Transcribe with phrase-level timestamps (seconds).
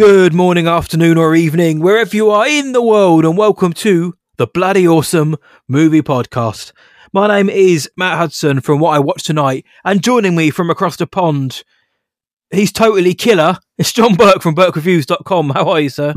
[0.00, 4.46] Good morning, afternoon, or evening, wherever you are in the world, and welcome to the
[4.46, 5.36] Bloody Awesome
[5.68, 6.72] Movie Podcast.
[7.12, 10.96] My name is Matt Hudson from What I Watched Tonight, and joining me from across
[10.96, 11.64] the pond,
[12.50, 13.58] he's totally killer.
[13.76, 15.50] It's John Berk from Berkreviews.com.
[15.50, 16.14] How are you, sir?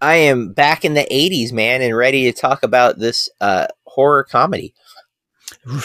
[0.00, 4.24] I am back in the 80s, man, and ready to talk about this uh, horror
[4.24, 4.72] comedy.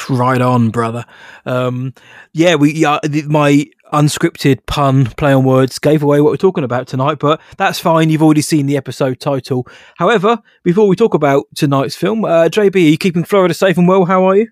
[0.09, 1.05] Right on, brother.
[1.45, 1.93] Um,
[2.33, 6.87] yeah, we yeah, my unscripted pun play on words gave away what we're talking about
[6.87, 8.09] tonight, but that's fine.
[8.09, 9.67] You've already seen the episode title.
[9.97, 13.87] However, before we talk about tonight's film, uh, JB, are you keeping Florida safe and
[13.87, 14.05] well?
[14.05, 14.47] How are you?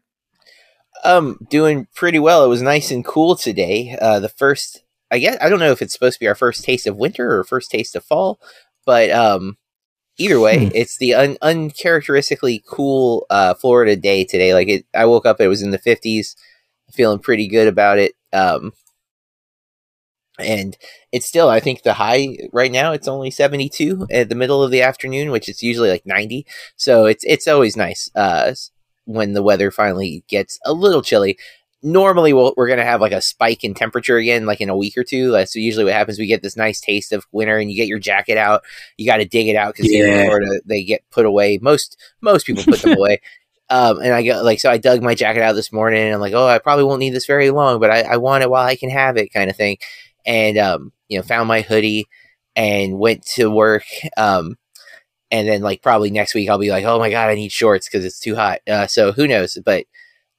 [1.03, 2.43] Um, doing pretty well.
[2.43, 3.98] It was nice and cool today.
[4.02, 6.63] Uh, the first, I guess, I don't know if it's supposed to be our first
[6.63, 8.40] taste of winter or first taste of fall,
[8.85, 9.57] but um,
[10.18, 10.71] either way, hmm.
[10.76, 14.53] it's the un- uncharacteristically cool uh, Florida day today.
[14.53, 16.35] Like it, I woke up, it was in the fifties,
[16.91, 18.13] feeling pretty good about it.
[18.34, 18.74] Um,
[20.40, 20.77] and
[21.12, 24.63] it's still, I think the high right now it's only seventy two at the middle
[24.63, 26.46] of the afternoon, which is usually like ninety.
[26.76, 28.54] So it's it's always nice uh,
[29.05, 31.37] when the weather finally gets a little chilly
[31.81, 34.70] normally we we are going to have like a spike in temperature again, like in
[34.70, 35.31] a week or two.
[35.31, 37.87] Like, so usually what happens, we get this nice taste of winter, and you get
[37.87, 38.63] your jacket out.
[38.98, 40.05] You got to dig it out because yeah.
[40.05, 41.59] here in Florida they get put away.
[41.62, 43.21] Most most people put them away.
[43.71, 46.21] Um, and I got like so I dug my jacket out this morning, and I'm
[46.21, 48.65] like, oh, I probably won't need this very long, but I, I want it while
[48.65, 49.77] I can have it, kind of thing.
[50.25, 52.05] And um, you know, found my hoodie
[52.55, 53.84] and went to work.
[54.17, 54.57] Um,
[55.31, 57.87] and then like probably next week I'll be like, oh my god, I need shorts
[57.87, 58.59] because it's too hot.
[58.67, 59.57] Uh, so who knows?
[59.63, 59.85] But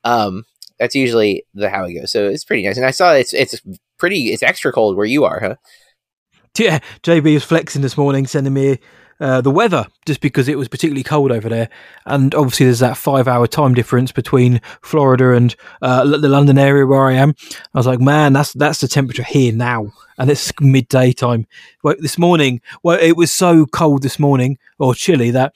[0.04, 0.44] um,
[0.78, 2.10] that's usually the how it goes.
[2.10, 2.76] So it's pretty nice.
[2.76, 3.60] And I saw it's it's
[3.98, 5.54] pretty it's extra cold where you are, huh?
[6.58, 8.78] Yeah, JB was flexing this morning, sending me
[9.20, 11.68] uh, the weather just because it was particularly cold over there.
[12.06, 16.86] And obviously, there's that five hour time difference between Florida and uh, the London area
[16.86, 17.34] where I am.
[17.74, 21.46] I was like, man, that's that's the temperature here now, and it's midday time.
[21.82, 25.54] Well, this morning, well, it was so cold this morning or chilly that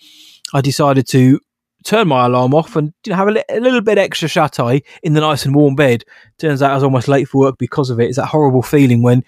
[0.53, 1.41] I decided to
[1.85, 4.59] turn my alarm off and you know, have a, li- a, little bit extra shut
[4.59, 6.03] eye in the nice and warm bed.
[6.39, 8.07] Turns out I was almost late for work because of it.
[8.09, 9.23] It's that horrible feeling when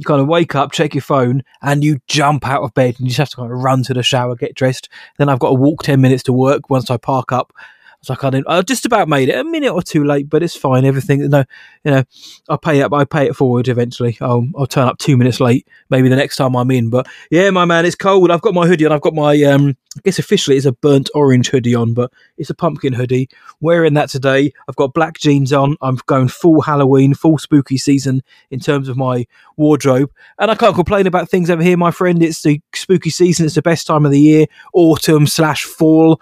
[0.00, 3.00] you kind of wake up, check your phone, and you jump out of bed and
[3.00, 4.88] you just have to kind of run to the shower, get dressed.
[5.18, 7.52] Then I've got to walk 10 minutes to work once I park up
[8.00, 10.42] was like, I didn't, I just about made it a minute or two late, but
[10.42, 10.84] it's fine.
[10.84, 11.44] Everything, no,
[11.84, 12.04] you know,
[12.48, 14.16] I'll pay it, I pay it forward eventually.
[14.20, 16.88] I'll, I'll turn up two minutes late, maybe the next time I'm in.
[16.88, 18.30] But yeah, my man, it's cold.
[18.30, 18.92] I've got my hoodie on.
[18.92, 22.48] I've got my, um, I guess officially it's a burnt orange hoodie on, but it's
[22.48, 23.28] a pumpkin hoodie.
[23.60, 24.52] Wearing that today.
[24.66, 25.76] I've got black jeans on.
[25.82, 30.10] I'm going full Halloween, full spooky season in terms of my wardrobe.
[30.38, 32.22] And I can't complain about things over here, my friend.
[32.22, 33.44] It's the spooky season.
[33.44, 36.20] It's the best time of the year, autumn slash fall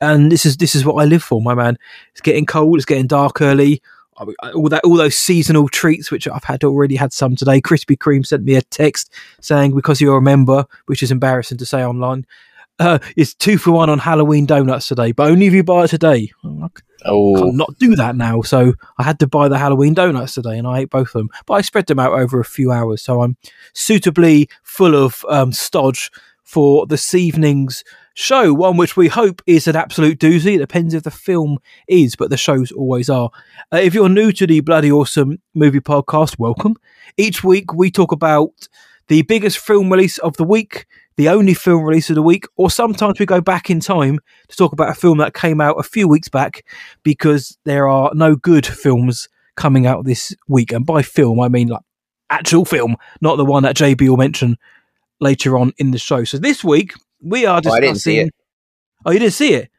[0.00, 1.78] and this is this is what I live for, my man.
[2.12, 2.76] It's getting cold.
[2.76, 3.82] It's getting dark early.
[4.52, 7.60] All that, all those seasonal treats, which I've had already had some today.
[7.60, 11.66] Krispy Kreme sent me a text saying because you're a member, which is embarrassing to
[11.66, 12.26] say online.
[12.80, 15.88] Uh, it's two for one on Halloween donuts today, but only if you buy it
[15.88, 16.32] today.
[16.44, 16.68] Oh, I
[17.38, 18.42] can't not do that now.
[18.42, 21.30] So I had to buy the Halloween donuts today, and I ate both of them.
[21.46, 23.36] But I spread them out over a few hours, so I'm
[23.72, 26.10] suitably full of um, stodge
[26.42, 27.84] for this evening's
[28.18, 30.56] show, one which we hope is an absolute doozy.
[30.56, 33.30] It depends if the film is, but the shows always are.
[33.72, 36.74] Uh, if you're new to the Bloody Awesome Movie Podcast, welcome.
[37.16, 38.68] Each week we talk about
[39.06, 40.86] the biggest film release of the week,
[41.16, 44.18] the only film release of the week, or sometimes we go back in time
[44.48, 46.64] to talk about a film that came out a few weeks back
[47.04, 50.72] because there are no good films coming out this week.
[50.72, 51.82] And by film, I mean like
[52.30, 54.56] actual film, not the one that JB will mention
[55.20, 56.24] later on in the show.
[56.24, 57.72] So this week we are discussing.
[57.72, 58.34] Oh, I didn't see it.
[59.04, 59.70] Oh, you didn't see it?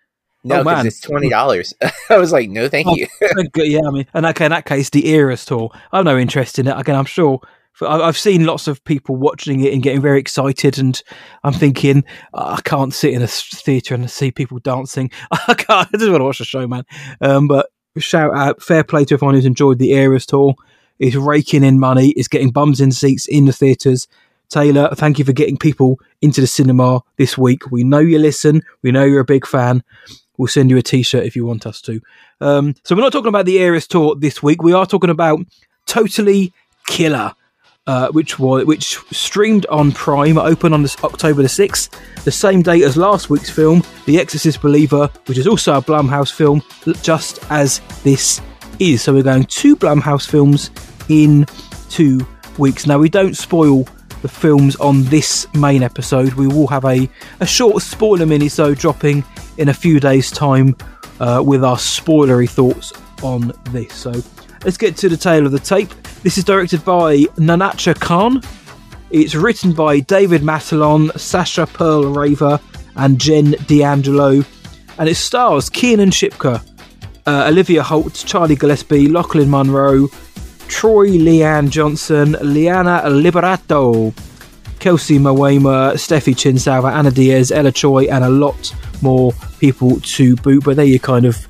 [0.43, 1.73] No, because oh, it's twenty dollars.
[2.09, 3.07] I was like, no, thank oh, you.
[3.55, 5.69] yeah, I mean, and okay, in that case, the Eras tour.
[5.91, 6.77] I've no interest in it.
[6.77, 7.41] Again, I'm sure.
[7.81, 11.01] I've seen lots of people watching it and getting very excited, and
[11.45, 12.03] I'm thinking
[12.33, 15.11] oh, I can't sit in a theatre and see people dancing.
[15.31, 15.87] I can't.
[15.93, 16.83] I just want to watch the show, man.
[17.21, 20.55] Um, but shout out, fair play to everyone who's enjoyed the Eras tour.
[20.99, 22.09] It's raking in money.
[22.11, 24.07] It's getting bums in seats in the theatres.
[24.49, 27.71] Taylor, thank you for getting people into the cinema this week.
[27.71, 28.63] We know you listen.
[28.81, 29.83] We know you're a big fan.
[30.37, 32.01] We'll send you a t-shirt if you want us to.
[32.41, 34.63] Um, so we're not talking about the Eras tour this week.
[34.63, 35.39] We are talking about
[35.85, 36.53] Totally
[36.87, 37.33] Killer,
[37.85, 42.61] uh, which was which streamed on Prime, open on this October the sixth, the same
[42.61, 46.63] day as last week's film, The Exorcist Believer, which is also a Blumhouse film,
[47.01, 48.41] just as this
[48.79, 49.03] is.
[49.03, 50.71] So we're going two Blumhouse films
[51.09, 51.45] in
[51.89, 52.25] two
[52.57, 52.87] weeks.
[52.87, 53.87] Now we don't spoil
[54.21, 56.33] the films on this main episode.
[56.33, 59.23] We will have a, a short spoiler mini so dropping
[59.57, 60.75] in a few days' time
[61.19, 62.93] uh, with our spoilery thoughts
[63.23, 63.93] on this.
[63.93, 64.11] So
[64.63, 65.89] let's get to the tail of the tape.
[66.23, 68.41] This is directed by Nahnatchka Khan.
[69.09, 72.59] It's written by David Matalon, Sasha Perl-Raver,
[72.95, 74.43] and Jen D'Angelo.
[74.97, 76.61] And it stars Kiernan Shipka,
[77.25, 80.09] uh, Olivia Holt, Charlie Gillespie, Lochlyn Munro,
[80.69, 84.13] Troy Leigh-Anne Johnson, Liana Liberato,
[84.79, 90.63] Kelcey Mawema, Stephi Chin-Salvo, Anna Diaz, Ella Choi, and a lot more people to boot.
[90.63, 91.47] But they're your kind of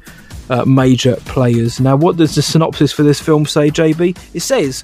[0.50, 1.80] uh, major players.
[1.80, 4.18] Now, what does the synopsis for this film say, JB?
[4.33, 4.83] It says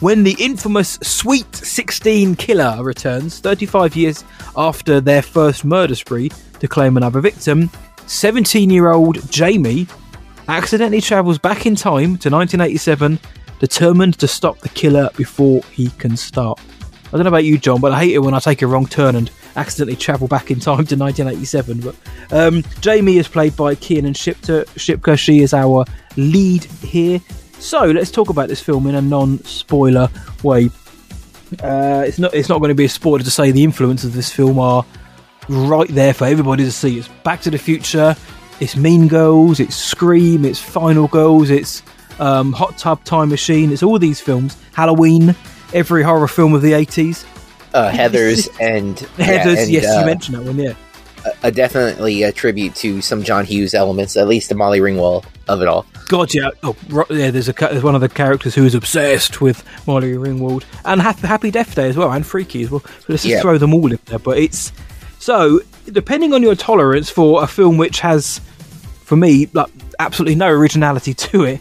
[0.00, 4.24] when the infamous Sweet 16 killer returns 35 years
[4.56, 7.70] after their first murder spree to claim another victim,
[8.06, 9.86] 17 year old Jamie
[10.48, 13.18] accidentally travels back in time to 1987,
[13.60, 16.58] determined to stop the killer before he can start.
[17.12, 18.86] I don't know about you, John, but I hate it when I take a wrong
[18.86, 21.80] turn and accidentally travel back in time to 1987.
[21.80, 21.96] But
[22.32, 24.64] um, Jamie is played by Kiernan Shipka.
[24.76, 25.18] Shipka.
[25.18, 25.84] She is our
[26.16, 27.20] lead here.
[27.58, 30.08] So let's talk about this film in a non-spoiler
[30.42, 30.70] way.
[31.62, 32.32] Uh, it's not.
[32.32, 34.86] It's not going to be a spoiler to say the influences of this film are
[35.48, 36.96] right there for everybody to see.
[36.96, 38.14] It's Back to the Future.
[38.60, 39.58] It's Mean Girls.
[39.58, 40.44] It's Scream.
[40.44, 41.50] It's Final Girls.
[41.50, 41.82] It's
[42.20, 43.72] um, Hot Tub Time Machine.
[43.72, 44.56] It's all these films.
[44.72, 45.34] Halloween.
[45.72, 47.24] Every horror film of the 80s
[47.74, 49.54] uh, Heather's and Heather's.
[49.54, 50.58] yeah, and, yes, uh, you mentioned that one.
[50.58, 50.74] Yeah,
[51.24, 55.24] a, a definitely a tribute to some John Hughes elements, at least the Molly Ringwald
[55.48, 55.86] of it all.
[56.08, 56.50] God, yeah.
[56.64, 56.74] Oh,
[57.10, 57.30] yeah.
[57.30, 61.12] There's a there's one of the characters who is obsessed with Molly Ringwald and ha-
[61.12, 62.80] Happy Death Day as well, and Freaky as well.
[62.80, 63.40] So let's just Yeah.
[63.42, 64.18] throw them all in there.
[64.18, 64.72] But it's
[65.20, 65.60] so
[65.92, 68.40] depending on your tolerance for a film which has,
[69.04, 69.70] for me, like
[70.00, 71.60] absolutely no originality to it,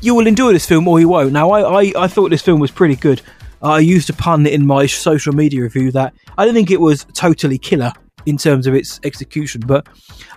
[0.00, 1.32] you will enjoy this film or you won't.
[1.32, 3.22] Now, I I, I thought this film was pretty good.
[3.62, 7.04] I used a pun in my social media review that I don't think it was
[7.14, 7.92] totally killer
[8.26, 9.86] in terms of its execution, but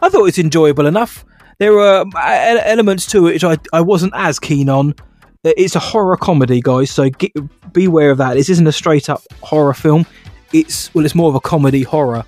[0.02, 1.24] I thought it's enjoyable enough.
[1.60, 4.96] There were uh, elements to it which I, I wasn't as keen on.
[5.44, 7.32] It's a horror comedy, guys, so get,
[7.74, 8.36] beware of that.
[8.36, 10.06] This isn't a straight up horror film.
[10.54, 12.24] It's well, it's more of a comedy horror.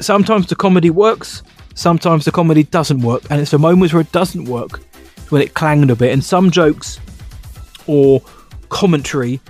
[0.00, 1.42] Sometimes the comedy works,
[1.74, 4.80] sometimes the comedy doesn't work, and it's the moments where it doesn't work
[5.32, 6.12] when it clanged a bit.
[6.12, 7.00] And some jokes
[7.86, 8.22] or
[8.68, 9.40] commentary,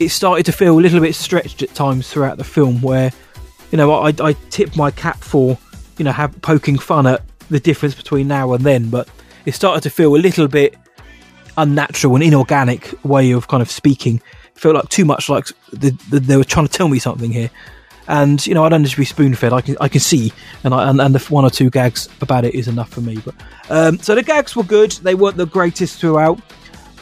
[0.00, 3.12] it started to feel a little bit stretched at times throughout the film, where
[3.70, 5.56] you know I, I tip my cap for
[5.96, 9.08] you know have, poking fun at the difference between now and then, but
[9.46, 10.74] it started to feel a little bit
[11.56, 14.20] unnatural and inorganic way of kind of speaking.
[14.56, 17.30] It felt like too much like the, the, they were trying to tell me something
[17.30, 17.50] here.
[18.08, 19.52] And you know, I don't need to be spoon fed.
[19.52, 20.32] I can I can see,
[20.64, 23.18] and I, and, and the one or two gags about it is enough for me.
[23.18, 23.34] But
[23.68, 24.92] um, so the gags were good.
[24.92, 26.40] They weren't the greatest throughout,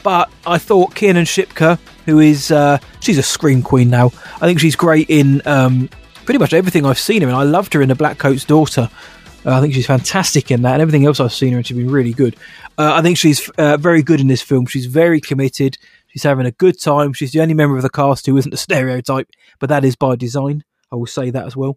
[0.03, 4.07] but I thought Kiernan Shipka, who is uh, she's a scream queen now.
[4.07, 5.89] I think she's great in um,
[6.25, 7.35] pretty much everything I've seen her in.
[7.35, 8.91] I loved her in The Black Coat's Daughter.
[9.45, 11.77] Uh, I think she's fantastic in that, and everything else I've seen her in, she's
[11.77, 12.35] been really good.
[12.77, 14.67] Uh, I think she's uh, very good in this film.
[14.67, 15.79] She's very committed.
[16.09, 17.13] She's having a good time.
[17.13, 19.29] She's the only member of the cast who isn't a stereotype,
[19.61, 20.65] but that is by design.
[20.97, 21.77] I will say that as well.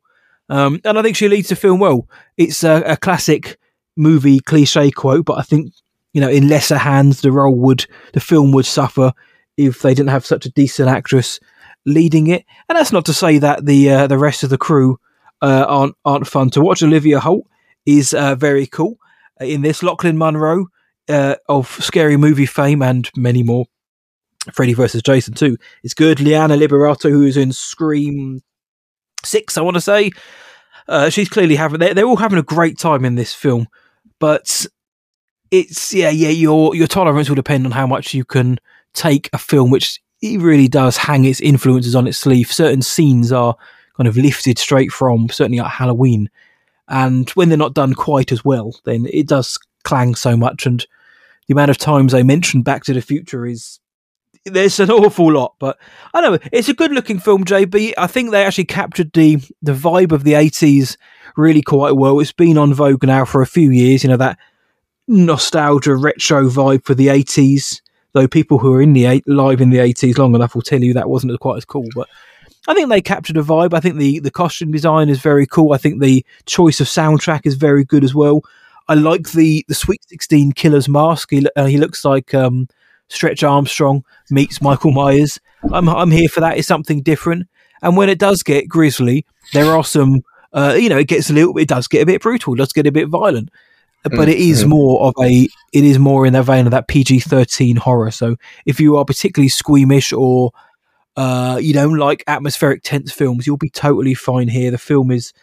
[0.50, 2.08] Um, and I think she leads the film well.
[2.38, 3.60] It's a, a classic
[3.96, 5.74] movie cliche quote, but I think
[6.14, 9.14] you know, in lesser hands, the role would, the film would suffer
[9.58, 11.40] if they didn't have such a decent actress
[11.86, 12.46] leading it.
[12.68, 14.98] And that's not to say that the uh, the rest of the crew
[15.42, 16.82] uh, aren't aren't fun to watch.
[16.82, 17.46] Olivia Holt
[17.86, 18.98] is uh, very cool
[19.40, 19.82] Uh, in this.
[19.82, 20.68] Lochlyn Munro
[21.10, 23.66] uh, of Scary Movie fame and many more.
[24.54, 26.20] Freddy versus Jason too is good.
[26.20, 28.42] Liana Liberato, who is in Scream
[29.24, 30.12] Six, I want to say,
[30.88, 31.80] uh, she's clearly having.
[31.80, 33.68] They're, they're all having a great time in this film,
[34.20, 34.66] but
[35.52, 36.30] it's yeah, yeah.
[36.30, 38.60] Your your tolerance will depend on how much you can
[38.94, 42.52] take a film, which it really does hang its influences on its sleeve.
[42.52, 43.56] Certain scenes are
[43.98, 46.30] kind of lifted straight from certainly like Halloween,
[46.88, 50.66] and when they're not done quite as well, then it does clang so much.
[50.66, 50.86] And
[51.48, 53.80] the amount of times they mention Back to the Future is
[54.46, 55.56] there's an awful lot.
[55.60, 55.78] But
[56.14, 57.94] I know it's a good looking film, JB.
[57.98, 60.98] I think they actually captured the the vibe of the eighties
[61.36, 62.20] really quite well.
[62.20, 64.04] It's been on Vogue now for a few years.
[64.04, 64.38] You know that
[65.10, 67.82] nostalgia retro vibe for the 80s
[68.14, 70.84] though people who are in the eight, live in the 80s long enough will tell
[70.84, 72.08] you that wasn't quite as cool but
[72.68, 75.74] i think they captured a vibe i think the the costume design is very cool
[75.74, 78.42] i think the choice of soundtrack is very good as well
[78.88, 82.68] i like the the sweet 16 killer's mask he, uh, he looks like um
[83.10, 85.40] stretch armstrong meets michael myers
[85.74, 87.48] i'm i'm here for that it's something different
[87.82, 91.34] and when it does get grisly there are some uh, you know, it gets a
[91.34, 93.50] little, it does get a bit brutal, it does get a bit violent,
[94.04, 94.70] but it is Mhm.
[94.70, 98.10] more of a, it is more in the vein of that PG thirteen horror.
[98.10, 98.36] So
[98.66, 100.50] if you are particularly squeamish or
[101.16, 104.72] uh, you don't like atmospheric tense films, you'll be totally fine here.
[104.72, 105.34] The film is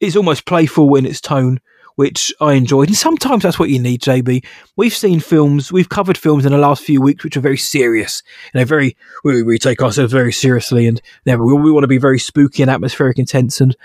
[0.00, 1.60] is almost playful in its tone
[1.96, 2.88] which I enjoyed.
[2.88, 4.44] And sometimes that's what you need, JB.
[4.76, 8.22] We've seen films, we've covered films in the last few weeks which are very serious.
[8.52, 11.88] You know, very we, we take ourselves very seriously, and know, we, we want to
[11.88, 13.60] be very spooky and atmospheric, intense.
[13.60, 13.76] And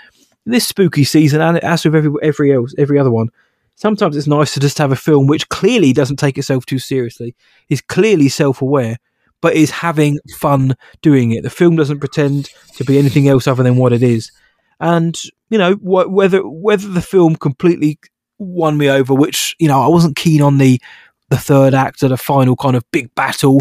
[0.44, 3.28] this spooky season, and as with every every else, every other one,
[3.76, 7.34] sometimes it's nice to just have a film which clearly doesn't take itself too seriously,
[7.68, 8.96] is clearly self aware,
[9.40, 11.42] but is having fun doing it.
[11.42, 14.32] The film doesn't pretend to be anything else other than what it is.
[14.80, 15.20] And
[15.50, 17.98] you know wh- whether whether the film completely
[18.38, 20.80] won me over, which you know I wasn't keen on the
[21.28, 23.60] the third act or the final kind of big battle.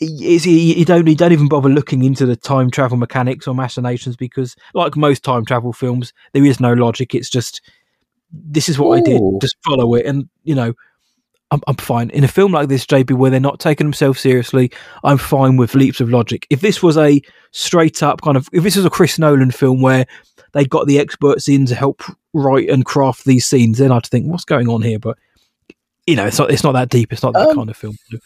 [0.00, 4.16] Is you don't you don't even bother looking into the time travel mechanics or machinations
[4.16, 7.14] because, like most time travel films, there is no logic.
[7.14, 7.62] It's just
[8.32, 9.00] this is what Ooh.
[9.00, 9.22] I did.
[9.40, 10.74] Just follow it, and you know,
[11.54, 12.10] I'm, I'm fine.
[12.10, 14.70] In a film like this, JB, where they're not taking themselves seriously,
[15.04, 16.46] I'm fine with leaps of logic.
[16.50, 19.80] If this was a straight up kind of, if this was a Chris Nolan film
[19.80, 20.06] where
[20.52, 24.26] they got the experts in to help write and craft these scenes, then I'd think,
[24.26, 24.98] what's going on here?
[24.98, 25.16] But
[26.06, 27.12] you know, it's not it's not that deep.
[27.12, 27.96] It's not that um, kind of film.
[28.12, 28.22] Okay.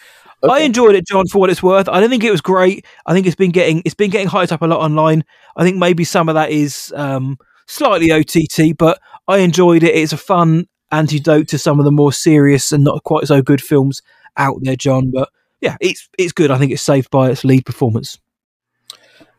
[0.50, 1.88] I enjoyed it, John, for what it's worth.
[1.88, 2.86] I don't think it was great.
[3.06, 5.24] I think it's been getting it's been getting hyped up a lot online.
[5.56, 9.94] I think maybe some of that is um, slightly OTT, but I enjoyed it.
[9.94, 13.62] It's a fun antidote to some of the more serious and not quite so good
[13.62, 14.02] films
[14.36, 15.10] out there, John.
[15.10, 15.30] But
[15.60, 16.50] yeah, it's it's good.
[16.50, 18.18] I think it's saved by its lead performance.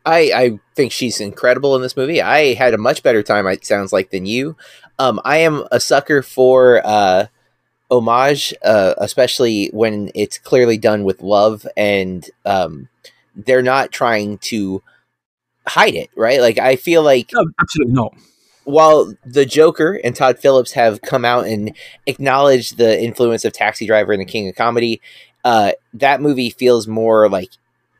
[0.06, 2.22] I, I think she's incredible in this movie.
[2.22, 3.46] I had a much better time.
[3.46, 4.56] It sounds like than you.
[4.98, 7.26] Um, I am a sucker for uh,
[7.90, 12.88] homage, uh, especially when it's clearly done with love and um,
[13.36, 14.82] they're not trying to
[15.66, 16.08] hide it.
[16.16, 16.40] Right?
[16.40, 18.14] Like I feel like no, absolutely not
[18.64, 21.74] while the Joker and Todd Phillips have come out and
[22.06, 25.00] acknowledged the influence of Taxi Driver and The King of Comedy,
[25.44, 27.50] uh, that movie feels more like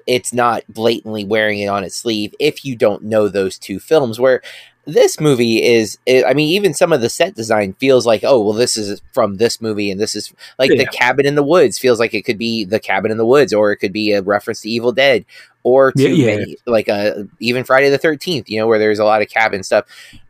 [0.06, 4.18] it's not blatantly wearing it on its sleeve if you don't know those two films.
[4.18, 4.42] Where
[4.86, 8.54] this movie is, I mean, even some of the set design feels like, oh, well,
[8.54, 10.78] this is from this movie, and this is like yeah.
[10.78, 13.52] the Cabin in the Woods feels like it could be the Cabin in the Woods,
[13.52, 15.24] or it could be a reference to Evil Dead,
[15.62, 16.54] or to yeah, yeah.
[16.66, 19.62] like a uh, even Friday the Thirteenth, you know, where there's a lot of cabin
[19.62, 19.86] stuff.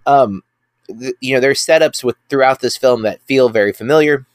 [0.07, 0.43] Um,
[0.87, 4.27] th- you know, there's setups with throughout this film that feel very familiar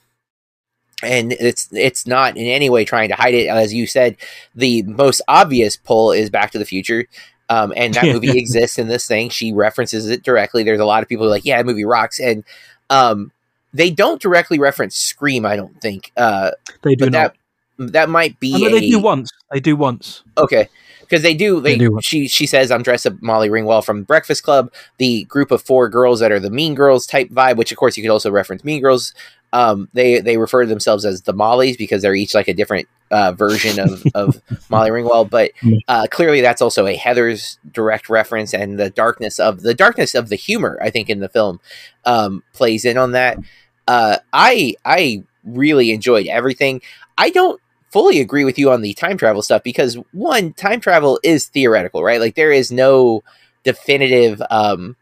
[1.04, 3.48] and it's it's not in any way trying to hide it.
[3.48, 4.18] As you said,
[4.56, 7.06] the most obvious pull is Back to the Future.
[7.50, 9.30] Um, and that movie exists in this thing.
[9.30, 10.64] She references it directly.
[10.64, 12.20] There's a lot of people who like, yeah, that movie rocks.
[12.20, 12.44] And
[12.90, 13.32] um,
[13.74, 16.12] they don't directly reference Scream, I don't think.
[16.18, 17.36] Uh, they do not.
[17.78, 18.54] That, that might be.
[18.56, 19.30] Oh, a, they do once.
[19.52, 20.24] They do once.
[20.38, 20.70] Okay
[21.06, 21.62] because they do.
[21.62, 22.00] They, they do.
[22.02, 25.90] she she says I'm dressed up Molly Ringwald from Breakfast Club, the group of four
[25.90, 28.64] girls that are the Mean Girls type vibe, which of course you could also reference
[28.64, 29.14] Mean Girls.
[29.54, 32.88] Um, they they refer to themselves as the Mollies because they're each like a different
[33.12, 35.52] uh, version of, of Molly Ringwald, but
[35.88, 40.30] uh, clearly that's also a Heather's direct reference, and the darkness of the darkness of
[40.30, 41.60] the humor I think in the film
[42.04, 43.38] um, plays in on that.
[43.88, 46.82] Uh, I I really enjoyed everything.
[47.18, 47.62] I don't
[47.96, 52.04] fully agree with you on the time travel stuff because one, time travel is theoretical,
[52.04, 52.20] right?
[52.20, 53.24] Like there is no
[53.64, 54.98] definitive um,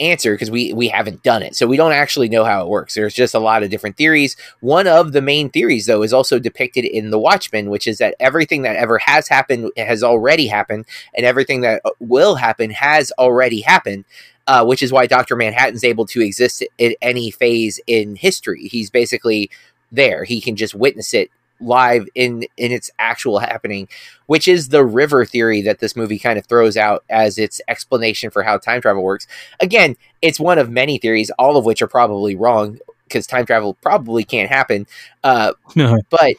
[0.00, 2.92] answer because we we haven't done it, so we don't actually know how it works.
[2.92, 4.36] There's just a lot of different theories.
[4.60, 8.16] One of the main theories, though, is also depicted in The Watchmen, which is that
[8.20, 10.84] everything that ever has happened has already happened,
[11.14, 14.04] and everything that uh, will happen has already happened.
[14.46, 18.66] Uh, which is why Doctor Manhattan's able to exist in any phase in history.
[18.66, 19.48] He's basically
[19.92, 20.24] there.
[20.24, 23.88] He can just witness it live in in its actual happening
[24.26, 28.30] which is the river theory that this movie kind of throws out as its explanation
[28.30, 29.26] for how time travel works.
[29.60, 33.74] Again it's one of many theories all of which are probably wrong because time travel
[33.74, 34.86] probably can't happen
[35.24, 35.52] uh,
[36.10, 36.36] but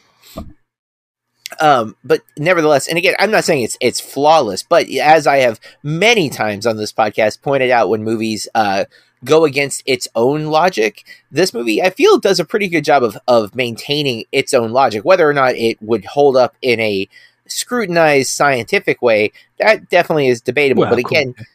[1.60, 5.60] um, but nevertheless, and again, I'm not saying it's it's flawless, but as I have
[5.82, 8.86] many times on this podcast pointed out, when movies uh,
[9.24, 11.04] go against its own logic.
[11.30, 15.04] This movie, I feel, does a pretty good job of of maintaining its own logic.
[15.04, 17.08] Whether or not it would hold up in a
[17.46, 20.82] scrutinized scientific way, that definitely is debatable.
[20.82, 21.46] Well, but again, cool.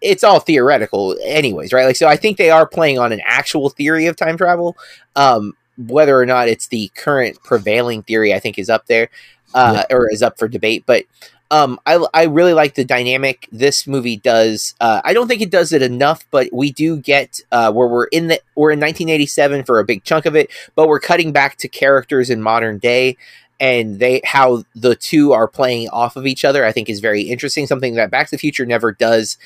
[0.00, 1.84] it's all theoretical, anyways, right?
[1.84, 4.76] Like, so I think they are playing on an actual theory of time travel.
[5.16, 9.10] Um, whether or not it's the current prevailing theory, I think is up there,
[9.54, 9.96] uh, yeah.
[9.96, 10.84] or is up for debate.
[10.86, 11.04] But
[11.50, 14.74] um, I, I really like the dynamic this movie does.
[14.80, 18.06] Uh, I don't think it does it enough, but we do get uh, where we're
[18.06, 21.56] in the we're in 1987 for a big chunk of it, but we're cutting back
[21.58, 23.16] to characters in modern day,
[23.58, 26.64] and they how the two are playing off of each other.
[26.64, 27.66] I think is very interesting.
[27.66, 29.38] Something that Back to the Future never does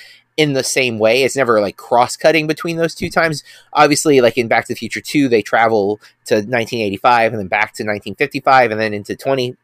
[0.43, 1.23] in the same way.
[1.23, 3.45] It's never like cross cutting between those two times.
[3.73, 7.75] Obviously, like in Back to the Future 2, they travel to 1985 and then back
[7.75, 9.57] to 1955 and then into 20,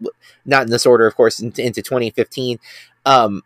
[0.46, 2.60] not in this order, of course, into, into 2015.
[3.04, 3.42] Um,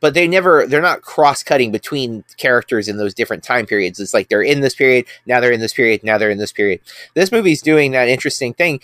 [0.00, 4.00] but they never they're not cross cutting between characters in those different time periods.
[4.00, 6.52] It's like they're in this period, now they're in this period, now they're in this
[6.52, 6.80] period.
[7.14, 8.80] This movie's doing that interesting thing.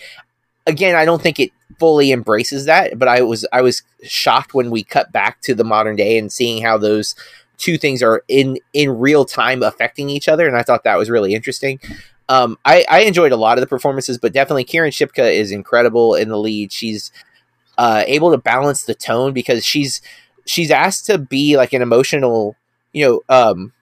[0.67, 4.71] Again, I don't think it fully embraces that, but I was I was shocked when
[4.71, 7.13] we cut back to the modern day and seeing how those
[7.57, 11.09] two things are in in real time affecting each other, and I thought that was
[11.09, 11.79] really interesting.
[12.27, 16.15] Um, I, I enjoyed a lot of the performances, but definitely Kiernan Shipka is incredible
[16.15, 16.71] in the lead.
[16.71, 17.11] She's
[17.77, 20.01] uh, able to balance the tone because she's
[20.45, 22.55] she's asked to be like an emotional,
[22.93, 23.73] you know, um,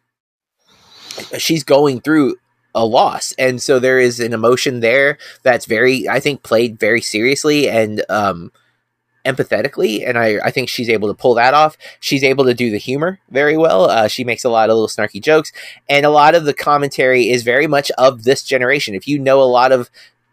[1.38, 2.36] she's going through
[2.76, 7.02] a loss, and so there is an emotion there that's very, I think, played very
[7.02, 8.52] seriously and um,
[9.26, 11.78] empathetically, and I, I think she's able to pull that off.
[12.00, 13.90] She's able to do the humor very well.
[13.90, 15.52] Uh, she makes a lot of little snarky jokes,
[15.90, 18.96] and a lot of the commentary is very much of this generation.
[18.96, 19.90] If you know a lot of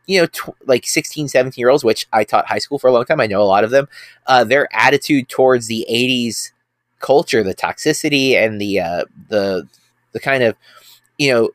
[0.07, 2.93] you know, tw- like 16, 17 year olds, which I taught high school for a
[2.93, 3.21] long time.
[3.21, 3.89] I know a lot of them.
[4.27, 6.51] Uh, their attitude towards the 80s
[6.99, 9.69] culture, the toxicity and the, uh, the,
[10.11, 10.57] the kind of,
[11.17, 11.51] you know,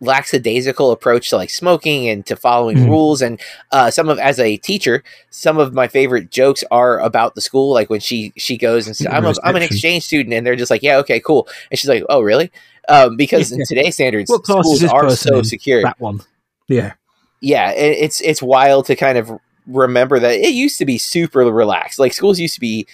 [0.00, 2.88] lackadaisical approach to like smoking and to following mm.
[2.88, 3.22] rules.
[3.22, 3.40] And
[3.70, 7.72] uh, some of as a teacher some of my favorite jokes are about the school
[7.72, 10.56] like when she she goes and says I'm, a, I'm an exchange student and they're
[10.56, 11.48] just like yeah okay cool.
[11.70, 12.50] And she's like oh really?
[12.88, 15.82] Um, because in today's standards schools are so secure.
[15.82, 16.20] That one.
[16.68, 16.94] Yeah.
[17.42, 19.30] Yeah, it, it's it's wild to kind of
[19.66, 21.98] remember that it used to be super relaxed.
[21.98, 22.86] Like schools used to be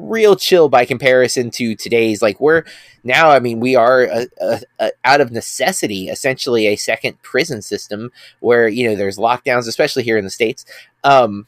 [0.00, 2.22] real chill by comparison to today's.
[2.22, 2.64] Like we're
[3.04, 7.62] now, I mean, we are a, a, a, out of necessity, essentially a second prison
[7.62, 10.64] system where you know there's lockdowns, especially here in the states.
[11.04, 11.46] Um,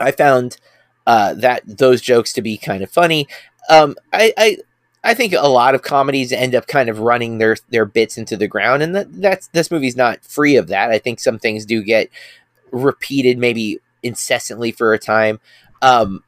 [0.00, 0.58] I found
[1.06, 3.28] uh, that those jokes to be kind of funny.
[3.68, 4.56] Um, I, I
[5.02, 8.36] I think a lot of comedies end up kind of running their their bits into
[8.36, 10.90] the ground, and that, that's this movie's not free of that.
[10.90, 12.08] I think some things do get
[12.72, 15.40] repeated, maybe incessantly for a time.
[15.82, 16.24] Um,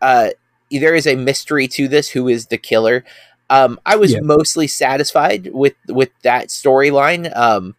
[0.00, 0.30] uh,
[0.70, 2.08] there is a mystery to this.
[2.10, 3.04] Who is the killer?
[3.50, 4.20] Um, I was yeah.
[4.20, 7.34] mostly satisfied with with that storyline.
[7.36, 7.74] Um,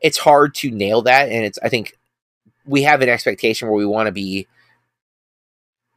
[0.00, 1.98] it's hard to nail that, and it's I think
[2.66, 4.46] we have an expectation where we want to be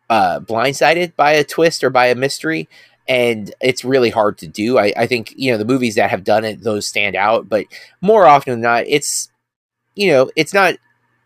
[0.09, 2.69] uh, blindsided by a twist or by a mystery
[3.07, 4.77] and it's really hard to do.
[4.77, 7.65] I, I think you know the movies that have done it, those stand out, but
[8.01, 9.29] more often than not, it's
[9.95, 10.75] you know it's not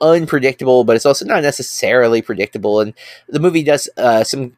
[0.02, 2.82] unpredictable, but it's also not necessarily predictable.
[2.82, 2.94] And
[3.30, 4.58] the movie does uh, some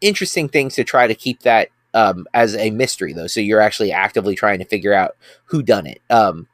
[0.00, 3.26] interesting things to try to keep that um, as a mystery, though.
[3.26, 5.16] So you're actually actively trying to figure out
[5.46, 6.02] who done it.
[6.10, 6.46] Um,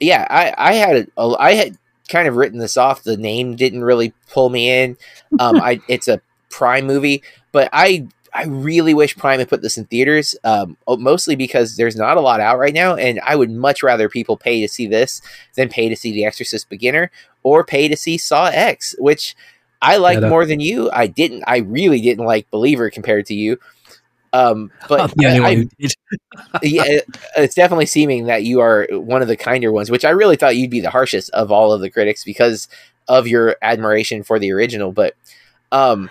[0.00, 3.02] yeah, I, I had a, I had kind of written this off.
[3.02, 4.96] The name didn't really pull me in.
[5.38, 6.20] Um, I it's a
[6.50, 7.22] Prime movie,
[7.52, 11.96] but I I really wish Prime had put this in theaters, um, mostly because there's
[11.96, 14.86] not a lot out right now, and I would much rather people pay to see
[14.86, 15.22] this
[15.54, 17.10] than pay to see The Exorcist Beginner
[17.42, 19.34] or pay to see Saw X, which
[19.80, 20.90] I like yeah, more than you.
[20.90, 21.44] I didn't.
[21.46, 23.58] I really didn't like Believer compared to you.
[24.34, 25.68] Um, but I, I,
[26.62, 27.00] yeah,
[27.38, 30.56] it's definitely seeming that you are one of the kinder ones, which I really thought
[30.56, 32.68] you'd be the harshest of all of the critics because
[33.08, 34.92] of your admiration for the original.
[34.92, 35.14] But
[35.72, 36.10] um,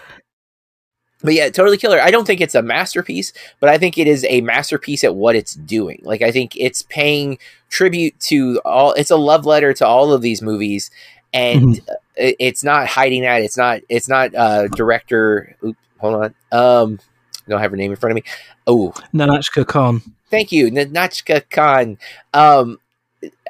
[1.25, 1.99] but yeah, totally killer.
[1.99, 5.35] I don't think it's a masterpiece, but I think it is a masterpiece at what
[5.35, 6.01] it's doing.
[6.03, 7.37] Like I think it's paying
[7.69, 8.93] tribute to all.
[8.93, 10.91] It's a love letter to all of these movies,
[11.33, 11.93] and mm-hmm.
[12.15, 13.41] it's not hiding that.
[13.41, 13.81] It's not.
[13.89, 15.55] It's not uh, director.
[15.63, 16.35] Oops, hold on.
[16.51, 16.99] Um,
[17.45, 18.23] I don't have her name in front of me.
[18.67, 20.01] Oh, Nahnatchka Khan.
[20.29, 21.97] Thank you, Nahnatchka Khan.
[22.33, 22.79] Um,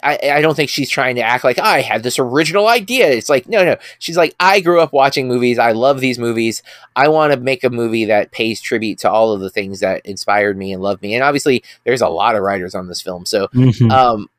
[0.03, 3.09] I, I don't think she's trying to act like I had this original idea.
[3.09, 3.77] It's like no, no.
[3.99, 5.57] She's like I grew up watching movies.
[5.57, 6.61] I love these movies.
[6.95, 10.05] I want to make a movie that pays tribute to all of the things that
[10.05, 11.15] inspired me and loved me.
[11.15, 13.25] And obviously, there's a lot of writers on this film.
[13.25, 13.89] So, mm-hmm.
[13.91, 14.29] um,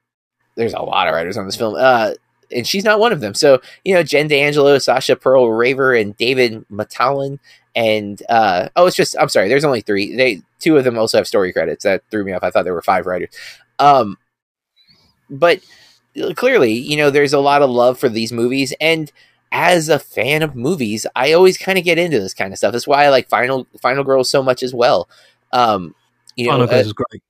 [0.54, 1.74] there's a lot of writers on this film.
[1.76, 2.12] Uh,
[2.54, 3.34] and she's not one of them.
[3.34, 7.38] So, you know, Jen D'Angelo, Sasha Perl-Raver, and David Matalon.
[7.74, 9.48] And uh, oh, it's just I'm sorry.
[9.48, 10.16] There's only three.
[10.16, 11.84] They two of them also have story credits.
[11.84, 12.42] That threw me off.
[12.42, 13.28] I thought there were five writers.
[13.78, 14.16] Um,
[15.28, 15.60] but
[16.36, 18.72] clearly, you know, there's a lot of love for these movies.
[18.80, 19.10] And
[19.52, 22.72] as a fan of movies, I always kind of get into this kind of stuff.
[22.72, 25.08] That's why I like Final Final Girls so much as well.
[25.52, 25.94] Um,
[26.36, 27.22] you Final know, Girls uh, is great.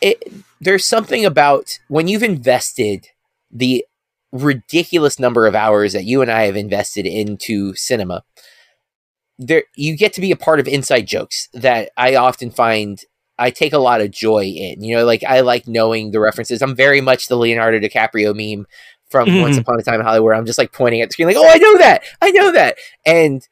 [0.00, 3.08] It, there's something about when you've invested
[3.50, 3.84] the
[4.32, 8.22] ridiculous number of hours that you and I have invested into cinema.
[9.38, 13.02] There, you get to be a part of inside jokes that I often find
[13.40, 14.82] I take a lot of joy in.
[14.82, 16.62] You know, like I like knowing the references.
[16.62, 18.66] I'm very much the Leonardo DiCaprio meme
[19.08, 19.40] from mm-hmm.
[19.40, 20.26] Once Upon a Time in Hollywood.
[20.26, 22.52] Where I'm just like pointing at the screen, like, "Oh, I know that, I know
[22.52, 23.46] that," and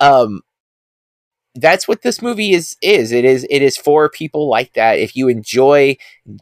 [0.00, 0.40] um,
[1.54, 2.76] that's what this movie is.
[2.82, 4.98] Is it is it is for people like that.
[4.98, 5.96] If you enjoy